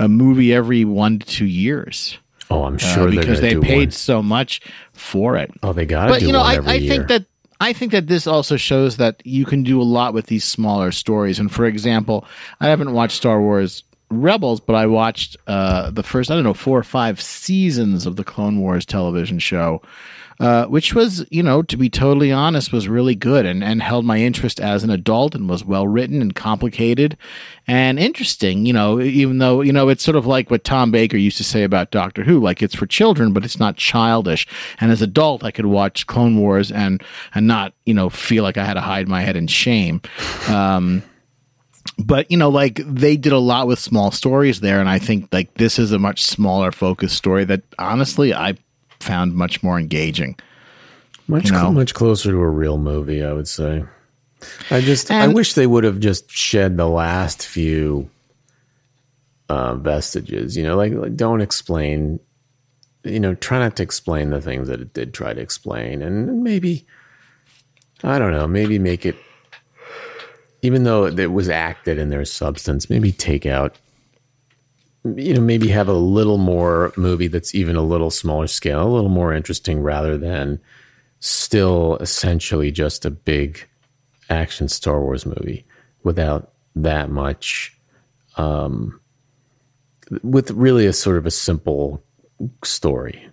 a 0.00 0.08
movie 0.08 0.52
every 0.52 0.84
one 0.84 1.20
to 1.20 1.26
two 1.26 1.46
years 1.46 2.18
oh, 2.50 2.64
I'm 2.64 2.74
uh, 2.74 2.78
sure 2.78 3.10
they're 3.10 3.20
because 3.20 3.40
they 3.40 3.58
paid 3.58 3.88
one. 3.88 3.90
so 3.92 4.22
much 4.22 4.60
for 4.92 5.36
it. 5.36 5.50
Oh, 5.62 5.72
they 5.72 5.86
got 5.86 6.06
to 6.06 6.12
But, 6.12 6.22
you 6.22 6.32
know, 6.32 6.40
I, 6.40 6.56
I 6.56 6.74
year. 6.74 6.90
think 6.90 7.08
that, 7.08 7.24
I 7.60 7.72
think 7.72 7.92
that 7.92 8.06
this 8.06 8.26
also 8.26 8.56
shows 8.56 8.96
that 8.96 9.22
you 9.24 9.44
can 9.44 9.62
do 9.62 9.80
a 9.80 9.84
lot 9.84 10.14
with 10.14 10.26
these 10.26 10.44
smaller 10.44 10.92
stories. 10.92 11.38
And 11.38 11.52
for 11.52 11.66
example, 11.66 12.26
I 12.60 12.68
haven't 12.68 12.92
watched 12.92 13.16
Star 13.16 13.40
Wars 13.40 13.84
Rebels, 14.10 14.60
but 14.60 14.74
I 14.74 14.86
watched 14.86 15.36
uh, 15.46 15.90
the 15.90 16.02
first, 16.02 16.30
I 16.30 16.34
don't 16.34 16.44
know, 16.44 16.54
four 16.54 16.78
or 16.78 16.82
five 16.82 17.20
seasons 17.20 18.06
of 18.06 18.16
the 18.16 18.24
Clone 18.24 18.60
Wars 18.60 18.84
television 18.84 19.38
show, 19.38 19.82
uh, 20.40 20.64
which 20.64 20.94
was, 20.94 21.26
you 21.30 21.42
know, 21.42 21.60
to 21.60 21.76
be 21.76 21.90
totally 21.90 22.32
honest, 22.32 22.72
was 22.72 22.88
really 22.88 23.14
good 23.14 23.44
and, 23.44 23.62
and 23.62 23.82
held 23.82 24.06
my 24.06 24.18
interest 24.18 24.58
as 24.58 24.82
an 24.82 24.88
adult 24.88 25.34
and 25.34 25.50
was 25.50 25.66
well 25.66 25.86
written 25.86 26.22
and 26.22 26.34
complicated 26.34 27.14
and 27.66 27.98
interesting, 27.98 28.64
you 28.64 28.72
know, 28.72 28.98
even 29.02 29.36
though, 29.36 29.60
you 29.60 29.70
know, 29.70 29.90
it's 29.90 30.02
sort 30.02 30.16
of 30.16 30.24
like 30.24 30.50
what 30.50 30.64
Tom 30.64 30.90
Baker 30.90 31.18
used 31.18 31.36
to 31.36 31.44
say 31.44 31.62
about 31.62 31.90
Doctor 31.90 32.24
Who, 32.24 32.40
like 32.40 32.62
it's 32.62 32.74
for 32.74 32.86
children, 32.86 33.34
but 33.34 33.44
it's 33.44 33.60
not 33.60 33.76
childish. 33.76 34.46
And 34.80 34.90
as 34.90 35.02
adult, 35.02 35.44
I 35.44 35.50
could 35.50 35.66
watch 35.66 36.06
Clone 36.06 36.38
Wars 36.38 36.72
and, 36.72 37.04
and 37.34 37.46
not, 37.46 37.74
you 37.84 37.92
know, 37.92 38.08
feel 38.08 38.42
like 38.42 38.56
I 38.56 38.64
had 38.64 38.74
to 38.74 38.80
hide 38.80 39.08
my 39.08 39.20
head 39.20 39.36
in 39.36 39.46
shame. 39.46 40.00
Um, 40.48 41.02
but 41.98 42.30
you 42.30 42.36
know 42.36 42.48
like 42.48 42.76
they 42.86 43.16
did 43.16 43.32
a 43.32 43.38
lot 43.38 43.66
with 43.66 43.78
small 43.78 44.10
stories 44.10 44.60
there 44.60 44.80
and 44.80 44.88
i 44.88 44.98
think 44.98 45.28
like 45.32 45.52
this 45.54 45.78
is 45.78 45.92
a 45.92 45.98
much 45.98 46.22
smaller 46.22 46.70
focused 46.72 47.16
story 47.16 47.44
that 47.44 47.62
honestly 47.78 48.34
i 48.34 48.54
found 49.00 49.34
much 49.34 49.62
more 49.62 49.78
engaging 49.78 50.36
much 51.30 51.46
you 51.46 51.52
know. 51.52 51.70
much 51.70 51.94
closer 51.94 52.32
to 52.32 52.36
a 52.36 52.48
real 52.48 52.76
movie. 52.76 53.24
I 53.24 53.32
would 53.32 53.48
say. 53.48 53.84
I 54.70 54.80
just 54.80 55.10
I 55.10 55.28
wish 55.28 55.54
they 55.54 55.66
would 55.66 55.84
have 55.84 56.00
just 56.00 56.30
shed 56.30 56.76
the 56.76 56.88
last 56.88 57.46
few 57.46 58.10
uh, 59.48 59.74
vestiges. 59.74 60.56
You 60.56 60.64
know, 60.64 60.76
like, 60.76 60.92
like 60.92 61.16
don't 61.16 61.40
explain. 61.40 62.20
You 63.04 63.20
know, 63.20 63.34
try 63.34 63.58
not 63.58 63.76
to 63.76 63.82
explain 63.82 64.28
the 64.28 64.42
things 64.42 64.68
that 64.68 64.80
it 64.80 64.92
did 64.92 65.14
try 65.14 65.32
to 65.32 65.40
explain, 65.40 66.02
and 66.02 66.42
maybe 66.42 66.84
I 68.02 68.18
don't 68.18 68.32
know. 68.32 68.46
Maybe 68.46 68.78
make 68.78 69.06
it, 69.06 69.16
even 70.60 70.84
though 70.84 71.06
it 71.06 71.32
was 71.32 71.48
acted 71.48 71.96
in 71.98 72.10
their 72.10 72.24
substance. 72.26 72.90
Maybe 72.90 73.12
take 73.12 73.46
out. 73.46 73.76
You 75.04 75.34
know, 75.34 75.40
maybe 75.40 75.68
have 75.68 75.88
a 75.88 75.94
little 75.94 76.38
more 76.38 76.92
movie 76.96 77.28
that's 77.28 77.54
even 77.54 77.76
a 77.76 77.82
little 77.82 78.10
smaller 78.10 78.46
scale, 78.46 78.86
a 78.86 78.92
little 78.92 79.10
more 79.10 79.32
interesting, 79.32 79.80
rather 79.82 80.18
than 80.18 80.60
still 81.20 81.96
essentially 81.96 82.70
just 82.70 83.04
a 83.04 83.10
big 83.10 83.66
action 84.28 84.68
Star 84.68 85.00
Wars 85.00 85.24
movie 85.24 85.64
without 86.02 86.52
that 86.76 87.10
much, 87.10 87.76
um, 88.36 89.00
with 90.22 90.50
really 90.50 90.86
a 90.86 90.92
sort 90.92 91.16
of 91.16 91.24
a 91.26 91.30
simple 91.30 92.02
story. 92.62 93.26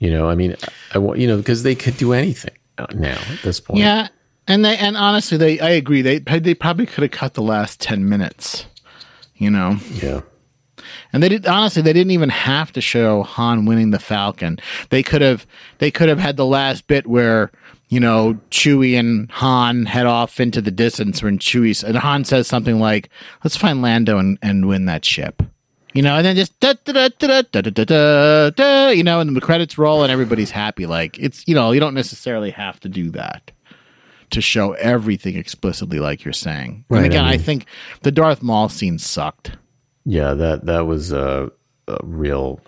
You 0.00 0.10
know, 0.10 0.28
I 0.28 0.34
mean, 0.34 0.56
I 0.92 0.98
want 0.98 1.20
you 1.20 1.28
know 1.28 1.36
because 1.36 1.62
they 1.62 1.74
could 1.74 1.96
do 1.96 2.12
anything 2.12 2.54
now 2.94 3.18
at 3.32 3.42
this 3.42 3.60
point. 3.60 3.80
yeah 3.80 4.08
and 4.46 4.64
they 4.64 4.76
and 4.76 4.96
honestly 4.96 5.36
they 5.36 5.58
i 5.60 5.70
agree 5.70 6.02
they 6.02 6.18
they 6.18 6.54
probably 6.54 6.86
could 6.86 7.02
have 7.02 7.10
cut 7.10 7.34
the 7.34 7.42
last 7.42 7.80
10 7.80 8.08
minutes 8.08 8.66
you 9.36 9.50
know 9.50 9.76
yeah, 9.94 10.20
and 11.12 11.22
they 11.22 11.28
did 11.28 11.46
honestly 11.46 11.82
they 11.82 11.92
didn't 11.92 12.10
even 12.10 12.28
have 12.28 12.72
to 12.72 12.80
show 12.80 13.22
han 13.22 13.64
winning 13.64 13.90
the 13.90 13.98
falcon 13.98 14.58
they 14.90 15.02
could 15.02 15.22
have 15.22 15.46
they 15.78 15.90
could 15.90 16.08
have 16.08 16.18
had 16.18 16.36
the 16.36 16.46
last 16.46 16.86
bit 16.86 17.06
where 17.06 17.50
you 17.88 18.00
know 18.00 18.38
chewie 18.50 18.98
and 18.98 19.30
han 19.32 19.86
head 19.86 20.06
off 20.06 20.40
into 20.40 20.60
the 20.60 20.70
distance 20.70 21.22
when 21.22 21.38
chewie 21.38 21.82
and 21.82 21.96
han 21.96 22.24
says 22.24 22.46
something 22.46 22.78
like 22.78 23.08
let's 23.44 23.56
find 23.56 23.82
lando 23.82 24.18
and, 24.18 24.38
and 24.42 24.68
win 24.68 24.84
that 24.86 25.04
ship 25.04 25.42
you 25.94 26.02
know 26.02 26.16
and 26.16 26.24
then 26.24 26.36
just 26.36 26.58
da, 26.60 26.74
da, 26.84 26.92
da, 26.92 27.08
da, 27.08 27.42
da, 27.42 27.60
da, 27.62 27.84
da, 27.84 28.50
da, 28.50 28.88
you 28.90 29.02
know 29.02 29.20
and 29.20 29.34
the 29.34 29.40
credits 29.40 29.78
roll 29.78 30.02
and 30.02 30.12
everybody's 30.12 30.50
happy 30.50 30.86
like 30.86 31.18
it's 31.18 31.46
you 31.46 31.54
know 31.54 31.72
you 31.72 31.80
don't 31.80 31.94
necessarily 31.94 32.50
have 32.50 32.78
to 32.80 32.88
do 32.88 33.10
that 33.10 33.50
to 34.30 34.42
show 34.42 34.72
everything 34.74 35.36
explicitly 35.36 35.98
like 35.98 36.24
you're 36.24 36.32
saying 36.32 36.84
Right, 36.88 36.98
and 36.98 37.06
again 37.06 37.24
I 37.24 37.32
I, 37.32 37.38
think 37.38 37.66
the 38.02 38.12
darth 38.12 38.42
maul 38.42 38.68
scene 38.68 38.98
sucked 38.98 39.52
yeah. 40.08 40.34
That 40.34 40.66
that 40.66 40.86
was 40.86 41.12
a, 41.12 41.50
a 41.86 41.98
real, 42.02 42.60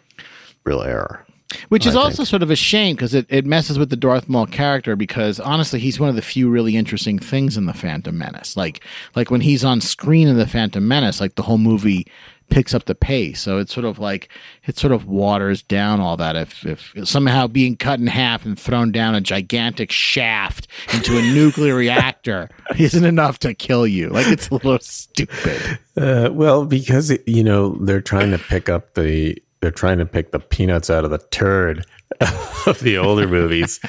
real 0.64 0.83
error. 0.83 1.26
Which 1.68 1.87
is 1.87 1.96
I 1.96 2.00
also 2.00 2.22
sort 2.22 2.42
of 2.42 2.50
a 2.50 2.57
shame 2.57 2.94
because 2.94 3.12
it, 3.12 3.26
it 3.29 3.44
messes 3.44 3.79
with 3.79 3.90
the 3.90 3.96
Darth 3.96 4.29
Maul 4.29 4.46
character 4.46 4.94
because 4.94 5.40
honestly 5.40 5.81
he's 5.81 5.98
one 5.98 6.09
of 6.09 6.14
the 6.14 6.22
few 6.22 6.48
really 6.48 6.76
interesting 6.76 7.18
things 7.18 7.57
in 7.57 7.66
the 7.66 7.72
Phantom 7.72 8.16
Menace. 8.16 8.57
Like 8.57 8.85
like 9.16 9.31
when 9.31 9.40
he's 9.40 9.64
on 9.64 9.81
screen 9.81 10.29
in 10.29 10.37
the 10.37 10.46
Phantom 10.46 10.87
Menace, 10.87 11.20
like 11.20 11.35
the 11.35 11.42
whole 11.42 11.59
movie 11.59 12.07
picks 12.50 12.74
up 12.74 12.84
the 12.84 12.94
pace. 12.94 13.40
So 13.40 13.58
it's 13.58 13.72
sort 13.72 13.86
of 13.86 13.98
like 13.98 14.28
it 14.64 14.78
sort 14.78 14.92
of 14.92 15.06
waters 15.06 15.62
down 15.62 16.00
all 16.00 16.16
that 16.18 16.36
if 16.36 16.66
if 16.66 16.92
somehow 17.04 17.46
being 17.46 17.76
cut 17.76 18.00
in 18.00 18.06
half 18.06 18.44
and 18.44 18.58
thrown 18.58 18.92
down 18.92 19.14
a 19.14 19.20
gigantic 19.20 19.90
shaft 19.90 20.68
into 20.92 21.16
a 21.16 21.22
nuclear 21.22 21.74
reactor 21.76 22.50
isn't 22.78 23.04
enough 23.04 23.38
to 23.40 23.54
kill 23.54 23.86
you. 23.86 24.08
Like 24.08 24.26
it's 24.26 24.48
a 24.48 24.54
little 24.54 24.78
stupid. 24.80 25.78
Uh, 25.96 26.30
well, 26.32 26.64
because 26.66 27.16
you 27.26 27.44
know 27.44 27.76
they're 27.80 28.00
trying 28.00 28.30
to 28.32 28.38
pick 28.38 28.68
up 28.68 28.94
the 28.94 29.40
they're 29.60 29.70
trying 29.70 29.98
to 29.98 30.06
pick 30.06 30.32
the 30.32 30.40
peanuts 30.40 30.90
out 30.90 31.04
of 31.04 31.10
the 31.10 31.18
turd 31.30 31.84
of 32.66 32.80
the 32.80 32.98
older 32.98 33.28
movies. 33.28 33.80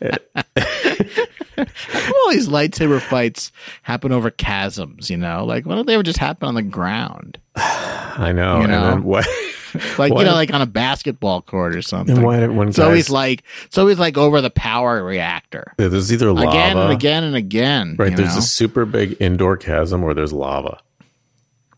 all 1.58 2.30
these 2.30 2.48
lightsaber 2.48 3.00
fights 3.00 3.52
happen 3.82 4.12
over 4.12 4.30
chasms, 4.30 5.10
you 5.10 5.16
know? 5.16 5.44
Like 5.44 5.66
why 5.66 5.74
don't 5.74 5.86
they 5.86 5.94
ever 5.94 6.02
just 6.02 6.18
happen 6.18 6.48
on 6.48 6.54
the 6.54 6.62
ground? 6.62 7.38
I 7.56 8.32
know. 8.34 8.56
You 8.58 8.62
and 8.64 8.72
know? 8.72 8.90
then 8.90 9.04
what? 9.04 9.26
like 9.98 10.12
Why- 10.12 10.20
you 10.20 10.24
know, 10.26 10.32
like 10.34 10.52
on 10.52 10.62
a 10.62 10.66
basketball 10.66 11.42
court 11.42 11.76
or 11.76 11.82
something. 11.82 12.16
And 12.16 12.24
why 12.24 12.38
it's 12.38 12.78
always 12.78 13.04
guy's- 13.06 13.10
like 13.10 13.42
it's 13.66 13.78
always 13.78 13.98
like 13.98 14.16
over 14.18 14.40
the 14.40 14.50
power 14.50 15.02
reactor 15.04 15.74
There's 15.76 16.12
either 16.12 16.32
lava, 16.32 16.48
again 16.48 16.76
and 16.78 16.92
again 16.92 17.24
and 17.24 17.36
again. 17.36 17.96
right? 17.98 18.16
There's 18.16 18.32
know? 18.34 18.38
a 18.38 18.42
super 18.42 18.84
big 18.84 19.16
indoor 19.20 19.56
chasm, 19.56 20.02
or 20.02 20.12
there's 20.14 20.32
lava. 20.32 20.80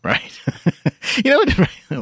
right. 0.03 0.39
you 1.23 1.29
know, 1.31 1.37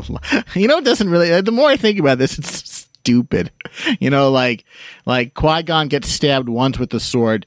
what- 0.08 0.46
you 0.56 0.68
know, 0.68 0.78
it 0.78 0.86
doesn't 0.86 1.10
really. 1.10 1.42
The 1.42 1.52
more 1.52 1.70
I 1.70 1.76
think 1.78 2.00
about 2.00 2.18
this, 2.18 2.38
it's 2.40 2.70
stupid. 2.72 3.52
You 4.00 4.10
know, 4.10 4.32
like 4.32 4.66
like 5.06 5.34
Qui 5.34 5.64
Gon 5.64 5.88
gets 5.88 6.10
stabbed 6.10 6.50
once 6.50 6.80
with 6.80 6.90
the 6.90 7.00
sword, 7.00 7.46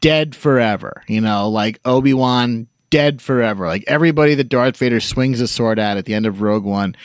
dead 0.00 0.36
forever. 0.36 1.02
You 1.08 1.20
know, 1.20 1.48
like 1.48 1.80
Obi 1.84 2.14
Wan 2.14 2.68
dead 2.90 3.20
forever. 3.20 3.66
Like 3.66 3.84
everybody 3.86 4.34
that 4.34 4.48
Darth 4.48 4.76
Vader 4.76 5.00
swings 5.00 5.40
a 5.40 5.48
sword 5.48 5.78
at 5.78 5.96
at 5.96 6.04
the 6.04 6.14
end 6.14 6.26
of 6.26 6.42
Rogue 6.42 6.64
One, 6.64 6.96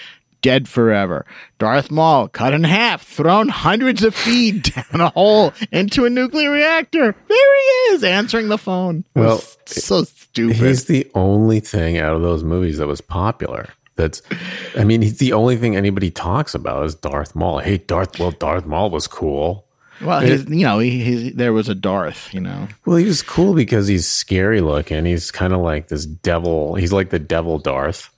dead 0.41 0.67
forever. 0.67 1.25
Darth 1.59 1.91
Maul 1.91 2.27
cut 2.27 2.53
in 2.53 2.63
half, 2.63 3.03
thrown 3.03 3.49
hundreds 3.49 4.03
of 4.03 4.15
feet 4.15 4.73
down 4.91 5.01
a 5.01 5.09
hole 5.09 5.53
into 5.71 6.05
a 6.05 6.09
nuclear 6.09 6.51
reactor. 6.51 7.15
There 7.27 7.55
he 7.55 7.95
is 7.95 8.03
answering 8.03 8.49
the 8.49 8.57
phone. 8.57 9.05
Well, 9.15 9.43
so 9.65 10.03
stupid. 10.03 10.57
He's 10.57 10.85
the 10.85 11.09
only 11.15 11.59
thing 11.59 11.97
out 11.97 12.15
of 12.15 12.21
those 12.21 12.43
movies 12.43 12.77
that 12.77 12.87
was 12.87 13.01
popular. 13.01 13.67
That's, 13.95 14.21
I 14.77 14.83
mean, 14.83 15.01
he's 15.01 15.17
the 15.17 15.33
only 15.33 15.57
thing 15.57 15.75
anybody 15.75 16.09
talks 16.11 16.55
about 16.55 16.85
is 16.85 16.95
Darth 16.95 17.35
Maul. 17.35 17.59
Hey, 17.59 17.77
Darth, 17.77 18.19
well, 18.19 18.31
Darth 18.31 18.65
Maul 18.65 18.89
was 18.89 19.05
cool. 19.05 19.67
well, 20.01 20.21
he's, 20.21 20.45
you 20.49 20.65
know, 20.65 20.79
he, 20.79 21.03
he's, 21.03 21.33
there 21.35 21.53
was 21.53 21.69
a 21.69 21.75
Darth, 21.75 22.33
you 22.33 22.39
know. 22.39 22.67
Well, 22.85 22.97
he 22.97 23.05
was 23.05 23.21
cool 23.21 23.53
because 23.53 23.87
he's 23.87 24.07
scary 24.07 24.61
looking. 24.61 25.05
He's 25.05 25.29
kind 25.29 25.53
of 25.53 25.59
like 25.59 25.89
this 25.89 26.05
devil. 26.05 26.75
He's 26.75 26.93
like 26.93 27.09
the 27.09 27.19
devil 27.19 27.59
Darth, 27.59 28.09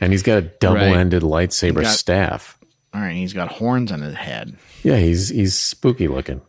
and 0.00 0.12
he's 0.12 0.22
got 0.22 0.38
a 0.38 0.42
double-ended 0.42 1.22
lightsaber 1.22 1.82
got- 1.82 1.96
staff. 1.96 2.58
All 2.92 3.00
right, 3.00 3.16
he's 3.16 3.32
got 3.32 3.48
horns 3.50 3.90
on 3.90 4.02
his 4.02 4.14
head. 4.14 4.56
Yeah, 4.84 4.98
he's 4.98 5.30
he's 5.30 5.56
spooky 5.56 6.06
looking. 6.06 6.42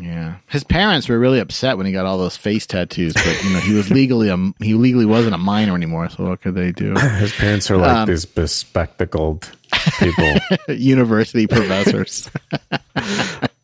Yeah, 0.00 0.36
his 0.46 0.64
parents 0.64 1.08
were 1.08 1.18
really 1.18 1.38
upset 1.40 1.76
when 1.76 1.86
he 1.86 1.92
got 1.92 2.06
all 2.06 2.18
those 2.18 2.36
face 2.36 2.66
tattoos, 2.66 3.14
but 3.14 3.44
you 3.44 3.50
know 3.52 3.60
he 3.60 3.74
was 3.74 3.90
legally 4.00 4.28
a 4.28 4.36
he 4.60 4.74
legally 4.74 5.06
wasn't 5.06 5.34
a 5.34 5.38
minor 5.38 5.74
anymore. 5.74 6.08
So 6.08 6.28
what 6.28 6.40
could 6.40 6.54
they 6.54 6.72
do? 6.72 6.94
His 7.18 7.32
parents 7.32 7.70
are 7.70 7.76
like 7.76 7.96
Um, 7.96 8.08
these 8.08 8.24
bespectacled 8.24 9.50
people. 9.98 10.34
University 10.74 11.46
professors. 11.46 12.30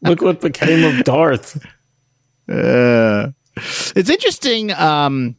Look 0.02 0.20
what 0.22 0.40
became 0.40 0.84
of 0.84 1.04
Darth. 1.04 1.64
Uh, 2.48 3.30
it's 3.96 4.10
interesting. 4.10 4.72
Um, 4.72 5.36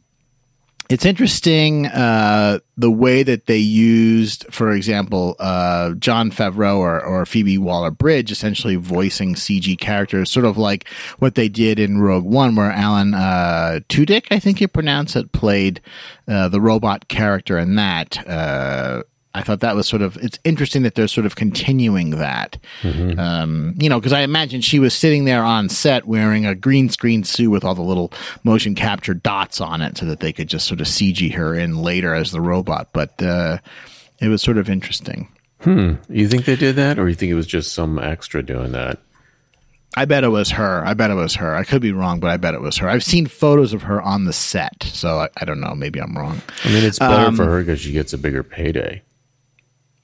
it's 0.88 1.04
interesting 1.04 1.86
uh, 1.86 2.60
the 2.78 2.90
way 2.90 3.22
that 3.22 3.46
they 3.46 3.58
used, 3.58 4.46
for 4.50 4.72
example, 4.72 5.36
uh, 5.38 5.92
Jon 5.94 6.30
Favreau 6.30 6.78
or, 6.78 7.04
or 7.04 7.26
Phoebe 7.26 7.58
Waller 7.58 7.90
Bridge 7.90 8.32
essentially 8.32 8.76
voicing 8.76 9.34
CG 9.34 9.78
characters, 9.78 10.30
sort 10.30 10.46
of 10.46 10.56
like 10.56 10.88
what 11.18 11.34
they 11.34 11.48
did 11.48 11.78
in 11.78 12.00
Rogue 12.00 12.24
One, 12.24 12.54
where 12.54 12.72
Alan 12.72 13.12
uh, 13.12 13.80
Tudyk, 13.90 14.28
I 14.30 14.38
think 14.38 14.62
you 14.62 14.68
pronounce 14.68 15.14
it, 15.14 15.32
played 15.32 15.82
uh, 16.26 16.48
the 16.48 16.60
robot 16.60 17.08
character 17.08 17.58
in 17.58 17.74
that. 17.74 18.16
I 19.34 19.42
thought 19.42 19.60
that 19.60 19.76
was 19.76 19.86
sort 19.86 20.02
of 20.02 20.16
it's 20.16 20.38
interesting 20.42 20.82
that 20.82 20.94
they're 20.94 21.06
sort 21.08 21.26
of 21.26 21.36
continuing 21.36 22.10
that. 22.10 22.56
Um, 22.82 23.74
you 23.78 23.88
know, 23.88 24.00
because 24.00 24.12
I 24.12 24.20
imagine 24.20 24.60
she 24.62 24.78
was 24.78 24.94
sitting 24.94 25.24
there 25.26 25.42
on 25.44 25.68
set 25.68 26.06
wearing 26.06 26.46
a 26.46 26.54
green 26.54 26.88
screen 26.88 27.24
suit 27.24 27.50
with 27.50 27.64
all 27.64 27.74
the 27.74 27.82
little 27.82 28.12
motion 28.44 28.74
capture 28.74 29.14
dots 29.14 29.60
on 29.60 29.82
it, 29.82 29.98
so 29.98 30.06
that 30.06 30.20
they 30.20 30.32
could 30.32 30.48
just 30.48 30.66
sort 30.66 30.80
of 30.80 30.86
CG 30.86 31.32
her 31.34 31.54
in 31.54 31.76
later 31.82 32.14
as 32.14 32.32
the 32.32 32.40
robot. 32.40 32.88
But 32.92 33.22
uh, 33.22 33.58
it 34.20 34.28
was 34.28 34.42
sort 34.42 34.58
of 34.58 34.68
interesting. 34.70 35.28
Hmm. 35.60 35.94
You 36.08 36.28
think 36.28 36.44
they 36.44 36.56
did 36.56 36.76
that, 36.76 36.98
or 36.98 37.08
you 37.08 37.14
think 37.14 37.30
it 37.30 37.34
was 37.34 37.46
just 37.46 37.72
some 37.74 37.98
extra 37.98 38.42
doing 38.42 38.72
that? 38.72 38.98
I 39.96 40.04
bet 40.04 40.22
it 40.22 40.28
was 40.28 40.50
her. 40.50 40.84
I 40.86 40.94
bet 40.94 41.10
it 41.10 41.14
was 41.14 41.34
her. 41.36 41.54
I 41.56 41.64
could 41.64 41.82
be 41.82 41.92
wrong, 41.92 42.20
but 42.20 42.30
I 42.30 42.36
bet 42.36 42.54
it 42.54 42.60
was 42.60 42.76
her. 42.76 42.88
I've 42.88 43.02
seen 43.02 43.26
photos 43.26 43.72
of 43.72 43.82
her 43.82 44.00
on 44.00 44.24
the 44.26 44.32
set, 44.32 44.84
so 44.84 45.18
I, 45.18 45.28
I 45.38 45.44
don't 45.44 45.60
know. 45.60 45.74
Maybe 45.74 46.00
I'm 46.00 46.16
wrong. 46.16 46.40
I 46.64 46.68
mean, 46.68 46.84
it's 46.84 46.98
better 46.98 47.26
Um, 47.26 47.36
for 47.36 47.44
her 47.46 47.60
because 47.60 47.80
she 47.80 47.92
gets 47.92 48.12
a 48.12 48.18
bigger 48.18 48.42
payday. 48.42 49.02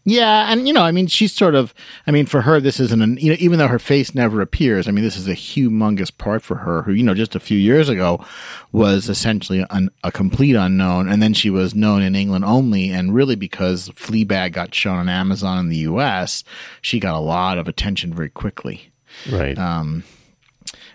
Yeah, 0.07 0.53
and 0.53 0.69
you 0.69 0.75
know, 0.75 0.83
I 0.83 0.93
mean, 0.93 1.07
she's 1.07 1.33
sort 1.33 1.55
of. 1.55 1.73
I 2.07 2.11
mean, 2.11 2.27
for 2.27 2.43
her, 2.43 2.61
this 2.61 2.79
isn't 2.79 3.01
an. 3.01 3.17
You 3.17 3.31
know, 3.31 3.37
even 3.41 3.59
though 3.59 3.69
her 3.69 3.79
face 3.79 4.15
never 4.15 4.43
appears, 4.43 4.87
I 4.87 4.91
mean, 4.91 5.03
this 5.03 5.17
is 5.17 5.27
a 5.27 5.35
humongous 5.35 6.17
part 6.17 6.43
for 6.43 6.57
her. 6.57 6.83
Who 6.83 6.93
you 6.93 7.03
know, 7.03 7.15
just 7.15 7.35
a 7.35 7.41
few 7.41 7.57
years 7.57 7.89
ago, 7.89 8.23
was 8.71 9.09
essentially 9.09 9.65
an, 9.71 9.91
a 10.03 10.13
complete 10.13 10.57
unknown, 10.57 11.09
and 11.09 11.23
then 11.23 11.33
she 11.33 11.49
was 11.49 11.75
known 11.75 12.03
in 12.03 12.15
England 12.15 12.45
only, 12.45 12.91
and 12.91 13.15
really 13.15 13.35
because 13.35 13.89
Fleabag 13.91 14.53
got 14.53 14.75
shown 14.75 14.99
on 14.99 15.09
Amazon 15.09 15.59
in 15.59 15.71
the 15.71 15.79
U.S., 15.79 16.45
she 16.83 17.01
got 17.01 17.15
a 17.15 17.21
lot 17.21 17.57
of 17.57 17.67
attention 17.67 18.13
very 18.13 18.31
quickly. 18.31 18.93
Right. 19.31 19.57
Um, 19.57 20.05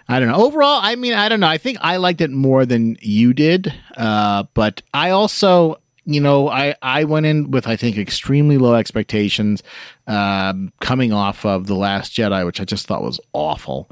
I 0.08 0.20
don't 0.20 0.30
know. 0.30 0.44
Overall, 0.44 0.80
I 0.82 0.96
mean, 0.96 1.14
I 1.14 1.30
don't 1.30 1.40
know. 1.40 1.48
I 1.48 1.58
think 1.58 1.78
I 1.82 1.98
liked 1.98 2.22
it 2.22 2.32
more 2.32 2.66
than 2.66 2.98
you 3.00 3.34
did. 3.34 3.74
Uh, 3.96 4.44
but 4.56 4.82
I 4.94 5.12
also, 5.12 5.80
you 6.14 6.20
know, 6.20 6.50
I, 6.50 6.76
I 6.82 7.04
went 7.04 7.26
in 7.28 7.52
with, 7.52 7.68
I 7.68 7.76
think, 7.76 7.98
extremely 7.98 8.58
low 8.58 8.74
expectations 8.74 9.62
um, 10.08 10.74
coming 10.80 11.14
off 11.14 11.46
of 11.46 11.68
The 11.68 11.76
Last 11.76 12.14
Jedi, 12.14 12.46
which 12.46 12.60
I 12.60 12.66
just 12.66 12.88
thought 12.88 13.04
was 13.04 13.20
awful. 13.34 13.90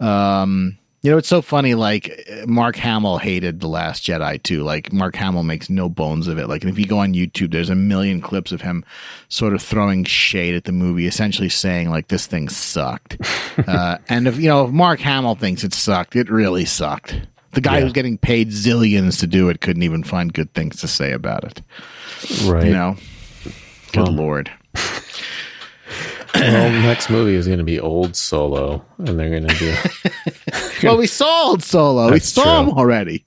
Um, 0.00 0.78
you 1.02 1.10
know, 1.10 1.18
it's 1.18 1.28
so 1.28 1.42
funny. 1.42 1.74
Like 1.74 2.26
Mark 2.46 2.76
Hamill 2.76 3.18
hated 3.18 3.60
The 3.60 3.68
Last 3.68 4.02
Jedi 4.02 4.42
too. 4.42 4.62
Like 4.62 4.92
Mark 4.92 5.14
Hamill 5.14 5.42
makes 5.42 5.70
no 5.70 5.88
bones 5.88 6.26
of 6.26 6.38
it. 6.38 6.48
Like 6.48 6.64
if 6.64 6.78
you 6.78 6.86
go 6.86 6.98
on 6.98 7.12
YouTube, 7.12 7.52
there's 7.52 7.70
a 7.70 7.74
million 7.74 8.20
clips 8.20 8.50
of 8.50 8.62
him 8.62 8.84
sort 9.28 9.52
of 9.52 9.62
throwing 9.62 10.04
shade 10.04 10.54
at 10.54 10.64
the 10.64 10.72
movie, 10.72 11.06
essentially 11.06 11.48
saying 11.50 11.90
like 11.90 12.08
this 12.08 12.26
thing 12.26 12.48
sucked. 12.48 13.18
uh, 13.68 13.98
and 14.08 14.26
if 14.26 14.38
you 14.38 14.48
know, 14.48 14.64
if 14.64 14.72
Mark 14.72 15.00
Hamill 15.00 15.36
thinks 15.36 15.62
it 15.62 15.74
sucked, 15.74 16.16
it 16.16 16.30
really 16.30 16.64
sucked. 16.64 17.20
The 17.52 17.60
guy 17.60 17.78
Yeah. 17.78 17.84
who's 17.84 17.92
getting 17.92 18.18
paid 18.18 18.50
zillions 18.50 19.18
to 19.20 19.26
do 19.26 19.48
it 19.48 19.60
couldn't 19.60 19.82
even 19.82 20.02
find 20.04 20.32
good 20.32 20.52
things 20.54 20.76
to 20.80 20.88
say 20.88 21.12
about 21.12 21.44
it. 21.44 21.62
right. 22.44 22.66
You 22.66 22.72
know, 22.72 22.96
good 23.92 24.04
Well, 24.04 24.12
lord. 24.12 24.50
well, 26.34 26.70
next 26.82 27.10
movie 27.10 27.34
is 27.34 27.46
going 27.46 27.58
to 27.58 27.64
be 27.64 27.80
Old 27.80 28.14
Solo, 28.16 28.84
and 28.98 29.18
they're 29.18 29.30
going 29.30 29.46
to 29.48 29.54
do. 29.56 29.74
Well, 30.80 30.96
we 30.96 31.08
saw 31.08 31.48
old 31.48 31.64
Solo. 31.64 32.06
we 32.06 32.12
That's 32.12 32.28
saw 32.28 32.62
true. 32.62 32.70
him 32.70 32.78
already. 32.78 33.24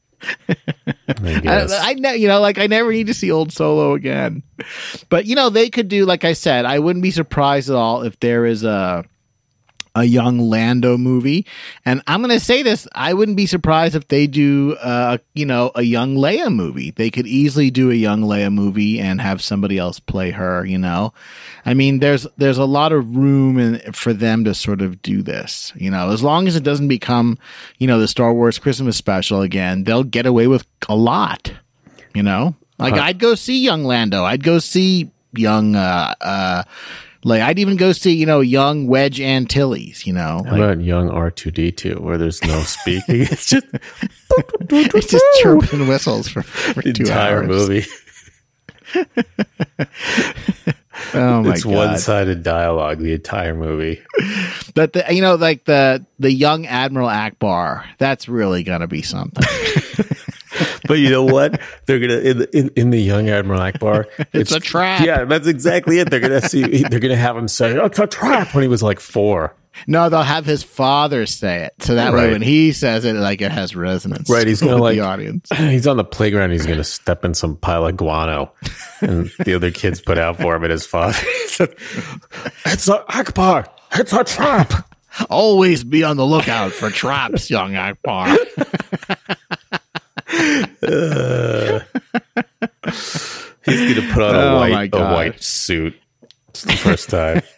I 0.47 0.55
guess. 1.41 1.73
I, 1.73 1.89
I 1.89 1.93
ne- 1.95 2.15
you 2.15 2.29
know, 2.29 2.39
like 2.39 2.57
I 2.57 2.67
never 2.67 2.93
need 2.93 3.07
to 3.07 3.13
see 3.13 3.29
old 3.29 3.51
Solo 3.51 3.93
again. 3.93 4.41
But 5.09 5.25
you 5.25 5.35
know, 5.35 5.49
they 5.49 5.69
could 5.69 5.89
do 5.89 6.05
like 6.05 6.23
I 6.23 6.31
said. 6.31 6.63
I 6.63 6.79
wouldn't 6.79 7.03
be 7.03 7.11
surprised 7.11 7.69
at 7.69 7.75
all 7.75 8.03
if 8.03 8.17
there 8.21 8.45
is 8.45 8.63
a 8.63 9.03
a 9.95 10.03
young 10.03 10.39
Lando 10.39 10.97
movie. 10.97 11.45
And 11.85 12.01
I'm 12.07 12.21
going 12.21 12.37
to 12.37 12.43
say 12.43 12.63
this: 12.63 12.87
I 12.93 13.13
wouldn't 13.13 13.37
be 13.37 13.45
surprised 13.45 13.95
if 13.95 14.07
they 14.07 14.27
do, 14.27 14.75
uh, 14.81 15.17
you 15.33 15.45
know, 15.45 15.71
a 15.75 15.81
young 15.81 16.15
Leia 16.15 16.53
movie. 16.53 16.91
They 16.91 17.09
could 17.09 17.27
easily 17.27 17.71
do 17.71 17.91
a 17.91 17.95
young 17.95 18.21
Leia 18.21 18.53
movie 18.53 18.99
and 18.99 19.19
have 19.19 19.41
somebody 19.41 19.77
else 19.77 19.99
play 19.99 20.31
her. 20.31 20.65
You 20.65 20.77
know, 20.77 21.13
I 21.65 21.73
mean, 21.73 21.99
there's 21.99 22.25
there's 22.37 22.57
a 22.57 22.65
lot 22.65 22.93
of 22.93 23.15
room 23.15 23.59
in, 23.59 23.79
for 23.93 24.13
them 24.13 24.45
to 24.45 24.53
sort 24.53 24.81
of 24.81 25.01
do 25.01 25.21
this. 25.21 25.73
You 25.75 25.91
know, 25.91 26.11
as 26.11 26.23
long 26.23 26.47
as 26.47 26.55
it 26.55 26.63
doesn't 26.63 26.87
become, 26.87 27.37
you 27.77 27.87
know, 27.87 27.99
the 27.99 28.07
Star 28.07 28.33
Wars 28.33 28.59
Christmas 28.59 28.97
special 28.97 29.41
again, 29.41 29.83
they'll 29.83 30.03
get 30.03 30.25
away 30.25 30.47
with 30.47 30.65
a 30.87 30.95
lot. 30.95 31.51
You 32.13 32.23
know, 32.23 32.55
like 32.77 32.95
Huh. 32.95 33.01
I'd 33.01 33.19
go 33.19 33.35
see 33.35 33.61
young 33.63 33.83
Lando. 33.83 34.23
I'd 34.23 34.43
go 34.43 34.59
see 34.59 35.11
young. 35.33 35.75
uh 35.75 36.13
uh 36.21 36.63
like 37.23 37.41
I'd 37.41 37.59
even 37.59 37.77
go 37.77 37.91
see, 37.91 38.13
you 38.13 38.25
know, 38.25 38.39
young 38.39 38.87
Wedge 38.87 39.19
Antilles, 39.21 40.05
you 40.07 40.13
know. 40.13 40.41
How 40.45 40.51
Like, 40.51 40.53
about 40.53 40.81
young 40.81 41.09
R 41.09 41.29
two 41.31 41.51
D 41.51 41.71
two, 41.71 41.95
where 41.95 42.17
there's 42.17 42.41
no 42.43 42.59
speaking? 42.63 43.21
it's 43.21 43.45
just 43.47 43.65
it's 44.69 45.07
just 45.07 45.25
chirps 45.41 45.71
and 45.73 45.87
whistles 45.87 46.27
for, 46.29 46.43
for 46.43 46.81
the 46.81 46.93
two 46.93 47.03
entire 47.03 47.37
hours. 47.43 47.47
movie. 47.47 47.85
Oh 51.13 51.41
my 51.41 51.53
it's 51.53 51.63
god! 51.63 51.73
one 51.73 51.97
sided 51.97 52.43
dialogue. 52.43 52.99
The 52.99 53.13
entire 53.13 53.55
movie. 53.55 54.01
But 54.75 54.93
the, 54.93 55.03
you 55.09 55.21
know, 55.21 55.35
like 55.35 55.65
the 55.65 56.05
the 56.19 56.31
young 56.31 56.65
Admiral 56.67 57.07
Ackbar, 57.09 57.83
that's 57.97 58.29
really 58.29 58.63
gonna 58.63 58.87
be 58.87 59.01
something. 59.01 59.43
But 60.91 60.99
you 60.99 61.09
know 61.09 61.23
what? 61.23 61.61
They're 61.85 61.99
gonna 61.99 62.17
in 62.19 62.37
the, 62.39 62.57
in, 62.57 62.69
in 62.75 62.89
the 62.89 62.99
young 62.99 63.29
Admiral 63.29 63.61
Ackbar. 63.61 64.07
It's 64.33 64.51
a 64.51 64.59
trap. 64.59 65.05
Yeah, 65.05 65.23
that's 65.23 65.47
exactly 65.47 65.99
it. 65.99 66.09
They're 66.09 66.19
gonna 66.19 66.41
see. 66.41 66.83
They're 66.83 66.99
gonna 66.99 67.15
have 67.15 67.37
him 67.37 67.47
say, 67.47 67.77
"Oh, 67.77 67.85
"It's 67.85 67.97
a 67.97 68.07
trap" 68.07 68.53
when 68.53 68.61
he 68.61 68.67
was 68.67 68.83
like 68.83 68.99
four. 68.99 69.55
no, 69.87 70.09
they'll 70.09 70.21
have 70.21 70.45
his 70.45 70.63
father 70.63 71.25
say 71.25 71.63
it, 71.63 71.73
so 71.79 71.95
that 71.95 72.11
way 72.13 72.29
when 72.33 72.41
he 72.41 72.73
says 72.73 73.05
it, 73.05 73.13
like 73.15 73.39
it 73.39 73.51
has 73.53 73.73
resonance. 73.73 74.29
Right, 74.29 74.45
he's 74.45 74.59
gonna, 74.61 74.73
with 74.73 74.81
like- 74.81 74.95
the 74.97 74.99
audience. 75.05 75.47
He's 75.55 75.87
on 75.87 75.95
the 75.95 76.03
playground. 76.03 76.51
He's 76.51 76.65
gonna 76.65 76.83
step 76.83 77.23
in 77.23 77.33
some 77.33 77.55
pile 77.55 77.87
of 77.87 77.95
guano, 77.95 78.51
and 78.99 79.31
the 79.45 79.53
other 79.55 79.71
kids 79.71 80.01
put 80.01 80.17
out 80.17 80.35
for 80.41 80.57
him. 80.57 80.63
And 80.63 80.71
his 80.71 80.85
father 80.85 81.13
said, 81.47 81.73
"It's 82.65 82.89
a 82.89 83.05
Ackbar. 83.09 83.67
It's 83.93 84.11
a 84.11 84.25
trap." 84.25 84.87
Always 85.29 85.83
be 85.83 86.05
on 86.05 86.15
the 86.15 86.25
lookout 86.25 86.71
for 86.71 86.89
traps, 86.89 87.49
young 87.49 87.73
Ackbar. 87.73 88.37
Uh, 90.91 91.79
he's 93.65 93.95
gonna 93.95 94.13
put 94.13 94.23
on 94.23 94.35
a 94.35 94.39
Oh, 94.39 94.59
my 94.59 94.69
white 94.69 94.89
a 94.93 94.99
white 94.99 95.41
suit. 95.43 95.95
It's 96.49 96.63
the 96.63 96.73
first 96.73 97.09
time. 97.09 97.41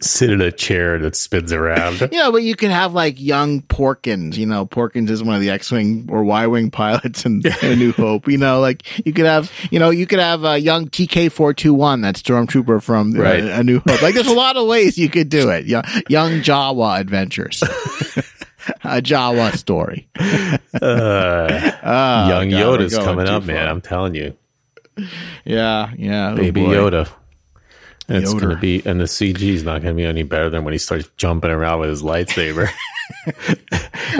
Sit 0.00 0.30
in 0.30 0.40
a 0.40 0.50
chair 0.50 0.98
that 0.98 1.14
spins 1.14 1.52
around. 1.52 2.00
You 2.00 2.18
know, 2.18 2.32
but 2.32 2.42
you 2.42 2.56
can 2.56 2.72
have 2.72 2.92
like 2.92 3.20
young 3.20 3.62
Porkins. 3.62 4.36
You 4.36 4.46
know, 4.46 4.66
Porkins 4.66 5.10
is 5.10 5.22
one 5.22 5.36
of 5.36 5.40
the 5.40 5.50
X-wing 5.50 6.08
or 6.10 6.24
Y-wing 6.24 6.72
pilots 6.72 7.24
in, 7.24 7.40
in 7.62 7.72
A 7.72 7.76
New 7.76 7.92
Hope. 7.92 8.26
You 8.26 8.36
know, 8.36 8.58
like 8.58 9.06
you 9.06 9.12
could 9.12 9.26
have, 9.26 9.52
you 9.70 9.78
know, 9.78 9.90
you 9.90 10.08
could 10.08 10.18
have 10.18 10.42
a 10.42 10.58
young 10.58 10.88
TK 10.88 11.30
four 11.30 11.54
two 11.54 11.72
one, 11.72 12.00
that 12.00 12.16
stormtrooper 12.16 12.82
from 12.82 13.14
uh, 13.16 13.22
Right. 13.22 13.44
A 13.44 13.62
New 13.62 13.78
Hope. 13.78 14.02
Like, 14.02 14.14
there's 14.14 14.26
a 14.26 14.34
lot 14.34 14.56
of 14.56 14.66
ways 14.66 14.98
you 14.98 15.08
could 15.08 15.28
do 15.28 15.50
it. 15.50 15.66
Young, 15.66 15.84
young 16.08 16.32
Jawa 16.40 16.98
adventures. 16.98 17.62
a 18.84 19.00
Jawa 19.02 19.56
story. 19.56 20.08
Uh, 20.74 21.72
Oh, 21.84 22.28
young 22.28 22.50
God, 22.50 22.80
Yoda's 22.80 22.96
coming 22.96 23.28
up, 23.28 23.44
man. 23.44 23.68
I'm 23.68 23.80
telling 23.80 24.14
you, 24.14 24.36
Yeah, 25.44 25.92
yeah. 25.96 26.32
oh 26.32 26.36
baby 26.36 26.64
boy. 26.64 26.74
Yoda. 26.74 27.08
And 28.08 28.22
it's 28.22 28.32
going 28.32 28.48
to 28.50 28.56
be, 28.56 28.82
and 28.84 29.00
the 29.00 29.04
CG 29.04 29.40
is 29.42 29.62
not 29.62 29.80
going 29.82 29.94
to 29.94 29.96
be 29.96 30.04
any 30.04 30.22
better 30.22 30.50
than 30.50 30.64
when 30.64 30.72
he 30.72 30.78
starts 30.78 31.08
jumping 31.16 31.50
around 31.50 31.80
with 31.80 31.90
his 31.90 32.02
lightsaber. 32.02 32.68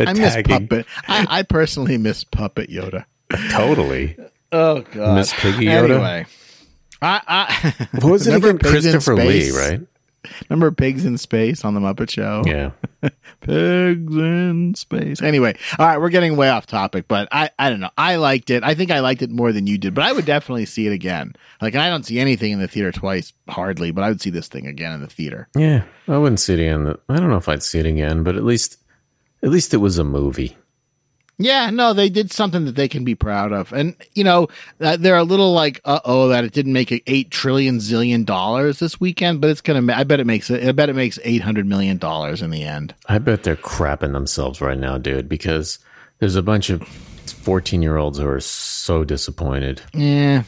I 0.06 0.12
miss 0.12 0.36
puppet. 0.46 0.86
I, 1.08 1.26
I 1.28 1.42
personally 1.42 1.98
miss 1.98 2.24
puppet 2.24 2.70
Yoda. 2.70 3.04
Totally. 3.50 4.16
Oh 4.52 4.82
God, 4.82 5.16
Miss 5.16 5.32
Piggy 5.32 5.66
Yoda? 5.66 5.90
Anyway, 5.90 6.26
I, 7.00 7.20
I 7.26 7.86
What 8.00 8.12
was 8.12 8.26
it 8.26 8.36
again? 8.36 8.58
Christopher 8.58 9.16
Lee, 9.16 9.50
right? 9.50 9.80
Remember 10.48 10.70
Pigs 10.70 11.04
in 11.04 11.18
Space 11.18 11.64
on 11.64 11.74
the 11.74 11.80
Muppet 11.80 12.10
Show? 12.10 12.42
Yeah. 12.46 12.70
Pigs 13.40 14.16
in 14.16 14.74
Space. 14.74 15.22
Anyway, 15.22 15.56
all 15.78 15.86
right, 15.86 15.98
we're 15.98 16.10
getting 16.10 16.36
way 16.36 16.48
off 16.48 16.66
topic, 16.66 17.06
but 17.08 17.28
I, 17.32 17.50
I 17.58 17.70
don't 17.70 17.80
know. 17.80 17.90
I 17.96 18.16
liked 18.16 18.50
it. 18.50 18.62
I 18.62 18.74
think 18.74 18.90
I 18.90 19.00
liked 19.00 19.22
it 19.22 19.30
more 19.30 19.52
than 19.52 19.66
you 19.66 19.78
did, 19.78 19.94
but 19.94 20.04
I 20.04 20.12
would 20.12 20.24
definitely 20.24 20.66
see 20.66 20.86
it 20.86 20.92
again. 20.92 21.34
Like, 21.60 21.74
I 21.74 21.88
don't 21.88 22.04
see 22.04 22.18
anything 22.18 22.52
in 22.52 22.60
the 22.60 22.68
theater 22.68 22.92
twice, 22.92 23.32
hardly, 23.48 23.90
but 23.90 24.04
I 24.04 24.08
would 24.08 24.20
see 24.20 24.30
this 24.30 24.48
thing 24.48 24.66
again 24.66 24.92
in 24.92 25.00
the 25.00 25.08
theater. 25.08 25.48
Yeah. 25.56 25.84
I 26.08 26.18
wouldn't 26.18 26.40
see 26.40 26.54
it 26.54 26.60
again. 26.60 26.94
I 27.08 27.16
don't 27.16 27.30
know 27.30 27.36
if 27.36 27.48
I'd 27.48 27.62
see 27.62 27.78
it 27.78 27.86
again, 27.86 28.22
but 28.22 28.36
at 28.36 28.44
least, 28.44 28.78
at 29.42 29.50
least 29.50 29.74
it 29.74 29.78
was 29.78 29.98
a 29.98 30.04
movie. 30.04 30.56
Yeah, 31.42 31.70
no, 31.70 31.92
they 31.92 32.08
did 32.08 32.32
something 32.32 32.64
that 32.66 32.74
they 32.76 32.88
can 32.88 33.04
be 33.04 33.14
proud 33.14 33.52
of, 33.52 33.72
and 33.72 33.96
you 34.14 34.24
know 34.24 34.48
uh, 34.80 34.96
they're 34.96 35.16
a 35.16 35.24
little 35.24 35.52
like, 35.52 35.80
uh 35.84 36.00
oh, 36.04 36.28
that 36.28 36.44
it 36.44 36.52
didn't 36.52 36.72
make 36.72 37.02
eight 37.06 37.30
trillion 37.30 37.78
zillion 37.78 38.24
dollars 38.24 38.78
this 38.78 39.00
weekend, 39.00 39.40
but 39.40 39.50
it's 39.50 39.60
going 39.60 39.86
to, 39.86 39.96
I 39.96 40.04
bet 40.04 40.20
it 40.20 40.26
makes 40.26 40.50
it. 40.50 40.66
I 40.66 40.72
bet 40.72 40.88
it 40.88 40.94
makes 40.96 41.18
eight 41.24 41.42
hundred 41.42 41.66
million 41.66 41.98
dollars 41.98 42.42
in 42.42 42.50
the 42.50 42.64
end. 42.64 42.94
I 43.08 43.18
bet 43.18 43.42
they're 43.42 43.56
crapping 43.56 44.12
themselves 44.12 44.60
right 44.60 44.78
now, 44.78 44.98
dude, 44.98 45.28
because 45.28 45.78
there's 46.18 46.36
a 46.36 46.42
bunch 46.42 46.70
of 46.70 46.82
14 47.26 47.82
year 47.82 47.96
olds 47.96 48.18
who 48.18 48.28
are 48.28 48.40
so 48.40 49.04
disappointed. 49.04 49.82
Yeah, 49.94 50.44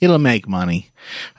it'll 0.00 0.18
make 0.18 0.46
money. 0.46 0.90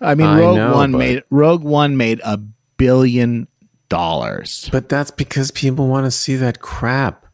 I 0.01 0.16
mean, 0.16 0.28
I 0.28 0.39
Rogue 0.39 0.58
know, 0.58 0.74
One 0.74 0.91
but- 0.91 0.97
made 0.97 1.24
Rogue 1.30 1.64
One 1.64 1.97
made 1.97 2.22
a 2.24 2.38
billion 2.78 3.47
dollars. 3.89 4.70
But 4.72 4.89
that's 4.89 5.12
because 5.12 5.51
people 5.51 5.88
want 5.88 6.06
to 6.06 6.12
see 6.12 6.36
that 6.38 6.60
crap. 6.60 7.25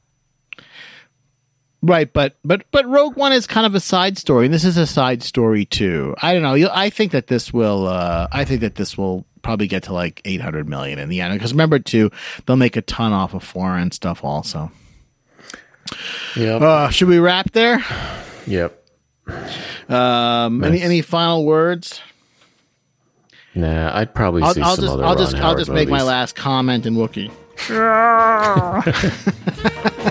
Right, 1.83 2.11
but 2.13 2.35
but 2.45 2.63
but 2.71 2.87
Rogue 2.87 3.15
One 3.15 3.33
is 3.33 3.47
kind 3.47 3.65
of 3.65 3.73
a 3.73 3.79
side 3.79 4.15
story, 4.17 4.45
and 4.45 4.53
this 4.53 4.63
is 4.63 4.77
a 4.77 4.85
side 4.85 5.23
story 5.23 5.65
too. 5.65 6.13
I 6.21 6.33
don't 6.33 6.43
know. 6.43 6.69
I 6.71 6.91
think 6.91 7.11
that 7.11 7.25
this 7.25 7.51
will. 7.51 7.87
Uh, 7.87 8.27
I 8.31 8.45
think 8.45 8.61
that 8.61 8.75
this 8.75 8.99
will 8.99 9.25
probably 9.41 9.65
get 9.65 9.81
to 9.83 9.93
like 9.93 10.21
eight 10.23 10.41
hundred 10.41 10.69
million 10.69 10.99
in 10.99 11.09
the 11.09 11.21
end. 11.21 11.33
Because 11.33 11.53
remember, 11.53 11.79
too, 11.79 12.11
they'll 12.45 12.55
make 12.55 12.77
a 12.77 12.83
ton 12.83 13.13
off 13.13 13.33
of 13.33 13.43
foreign 13.43 13.89
stuff 13.89 14.23
also. 14.23 14.71
Yep. 16.35 16.61
Uh, 16.61 16.89
should 16.89 17.07
we 17.07 17.17
wrap 17.17 17.51
there? 17.51 17.83
yep. 18.45 18.77
Um, 19.89 20.63
any 20.63 20.77
Nice. 20.77 20.83
any 20.83 21.01
final 21.01 21.45
words? 21.45 21.99
Nah, 23.55 23.97
I'd 23.97 24.13
probably 24.13 24.43
I'll, 24.43 24.53
see 24.53 24.61
I'll 24.61 24.75
some 24.75 24.85
just 24.85 24.93
other 24.93 25.03
I'll 25.03 25.15
just 25.15 25.33
Ron 25.33 25.41
I'll 25.41 25.47
Howard 25.49 25.59
just 25.59 25.71
make 25.71 25.89
my 25.89 26.03
last 26.03 26.35
comment 26.35 26.85
in 26.85 26.95
Wookiee. 26.95 27.31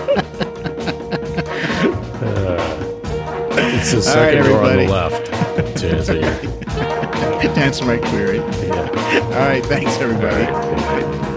It's 3.81 3.91
the 3.91 3.97
right, 3.97 4.03
second 4.05 4.43
door 4.45 4.61
on 4.63 4.69
everybody. 4.69 4.85
the 4.85 4.91
left. 4.91 5.77
To 5.79 5.89
answer 5.89 6.13
your, 6.13 7.41
To 7.41 7.59
answer 7.59 7.85
my 7.85 7.97
query. 7.97 8.37
yeah. 8.37 9.21
All 9.23 9.29
right, 9.31 9.65
thanks 9.65 9.97
everybody. 9.97 10.43
Right. 10.45 11.30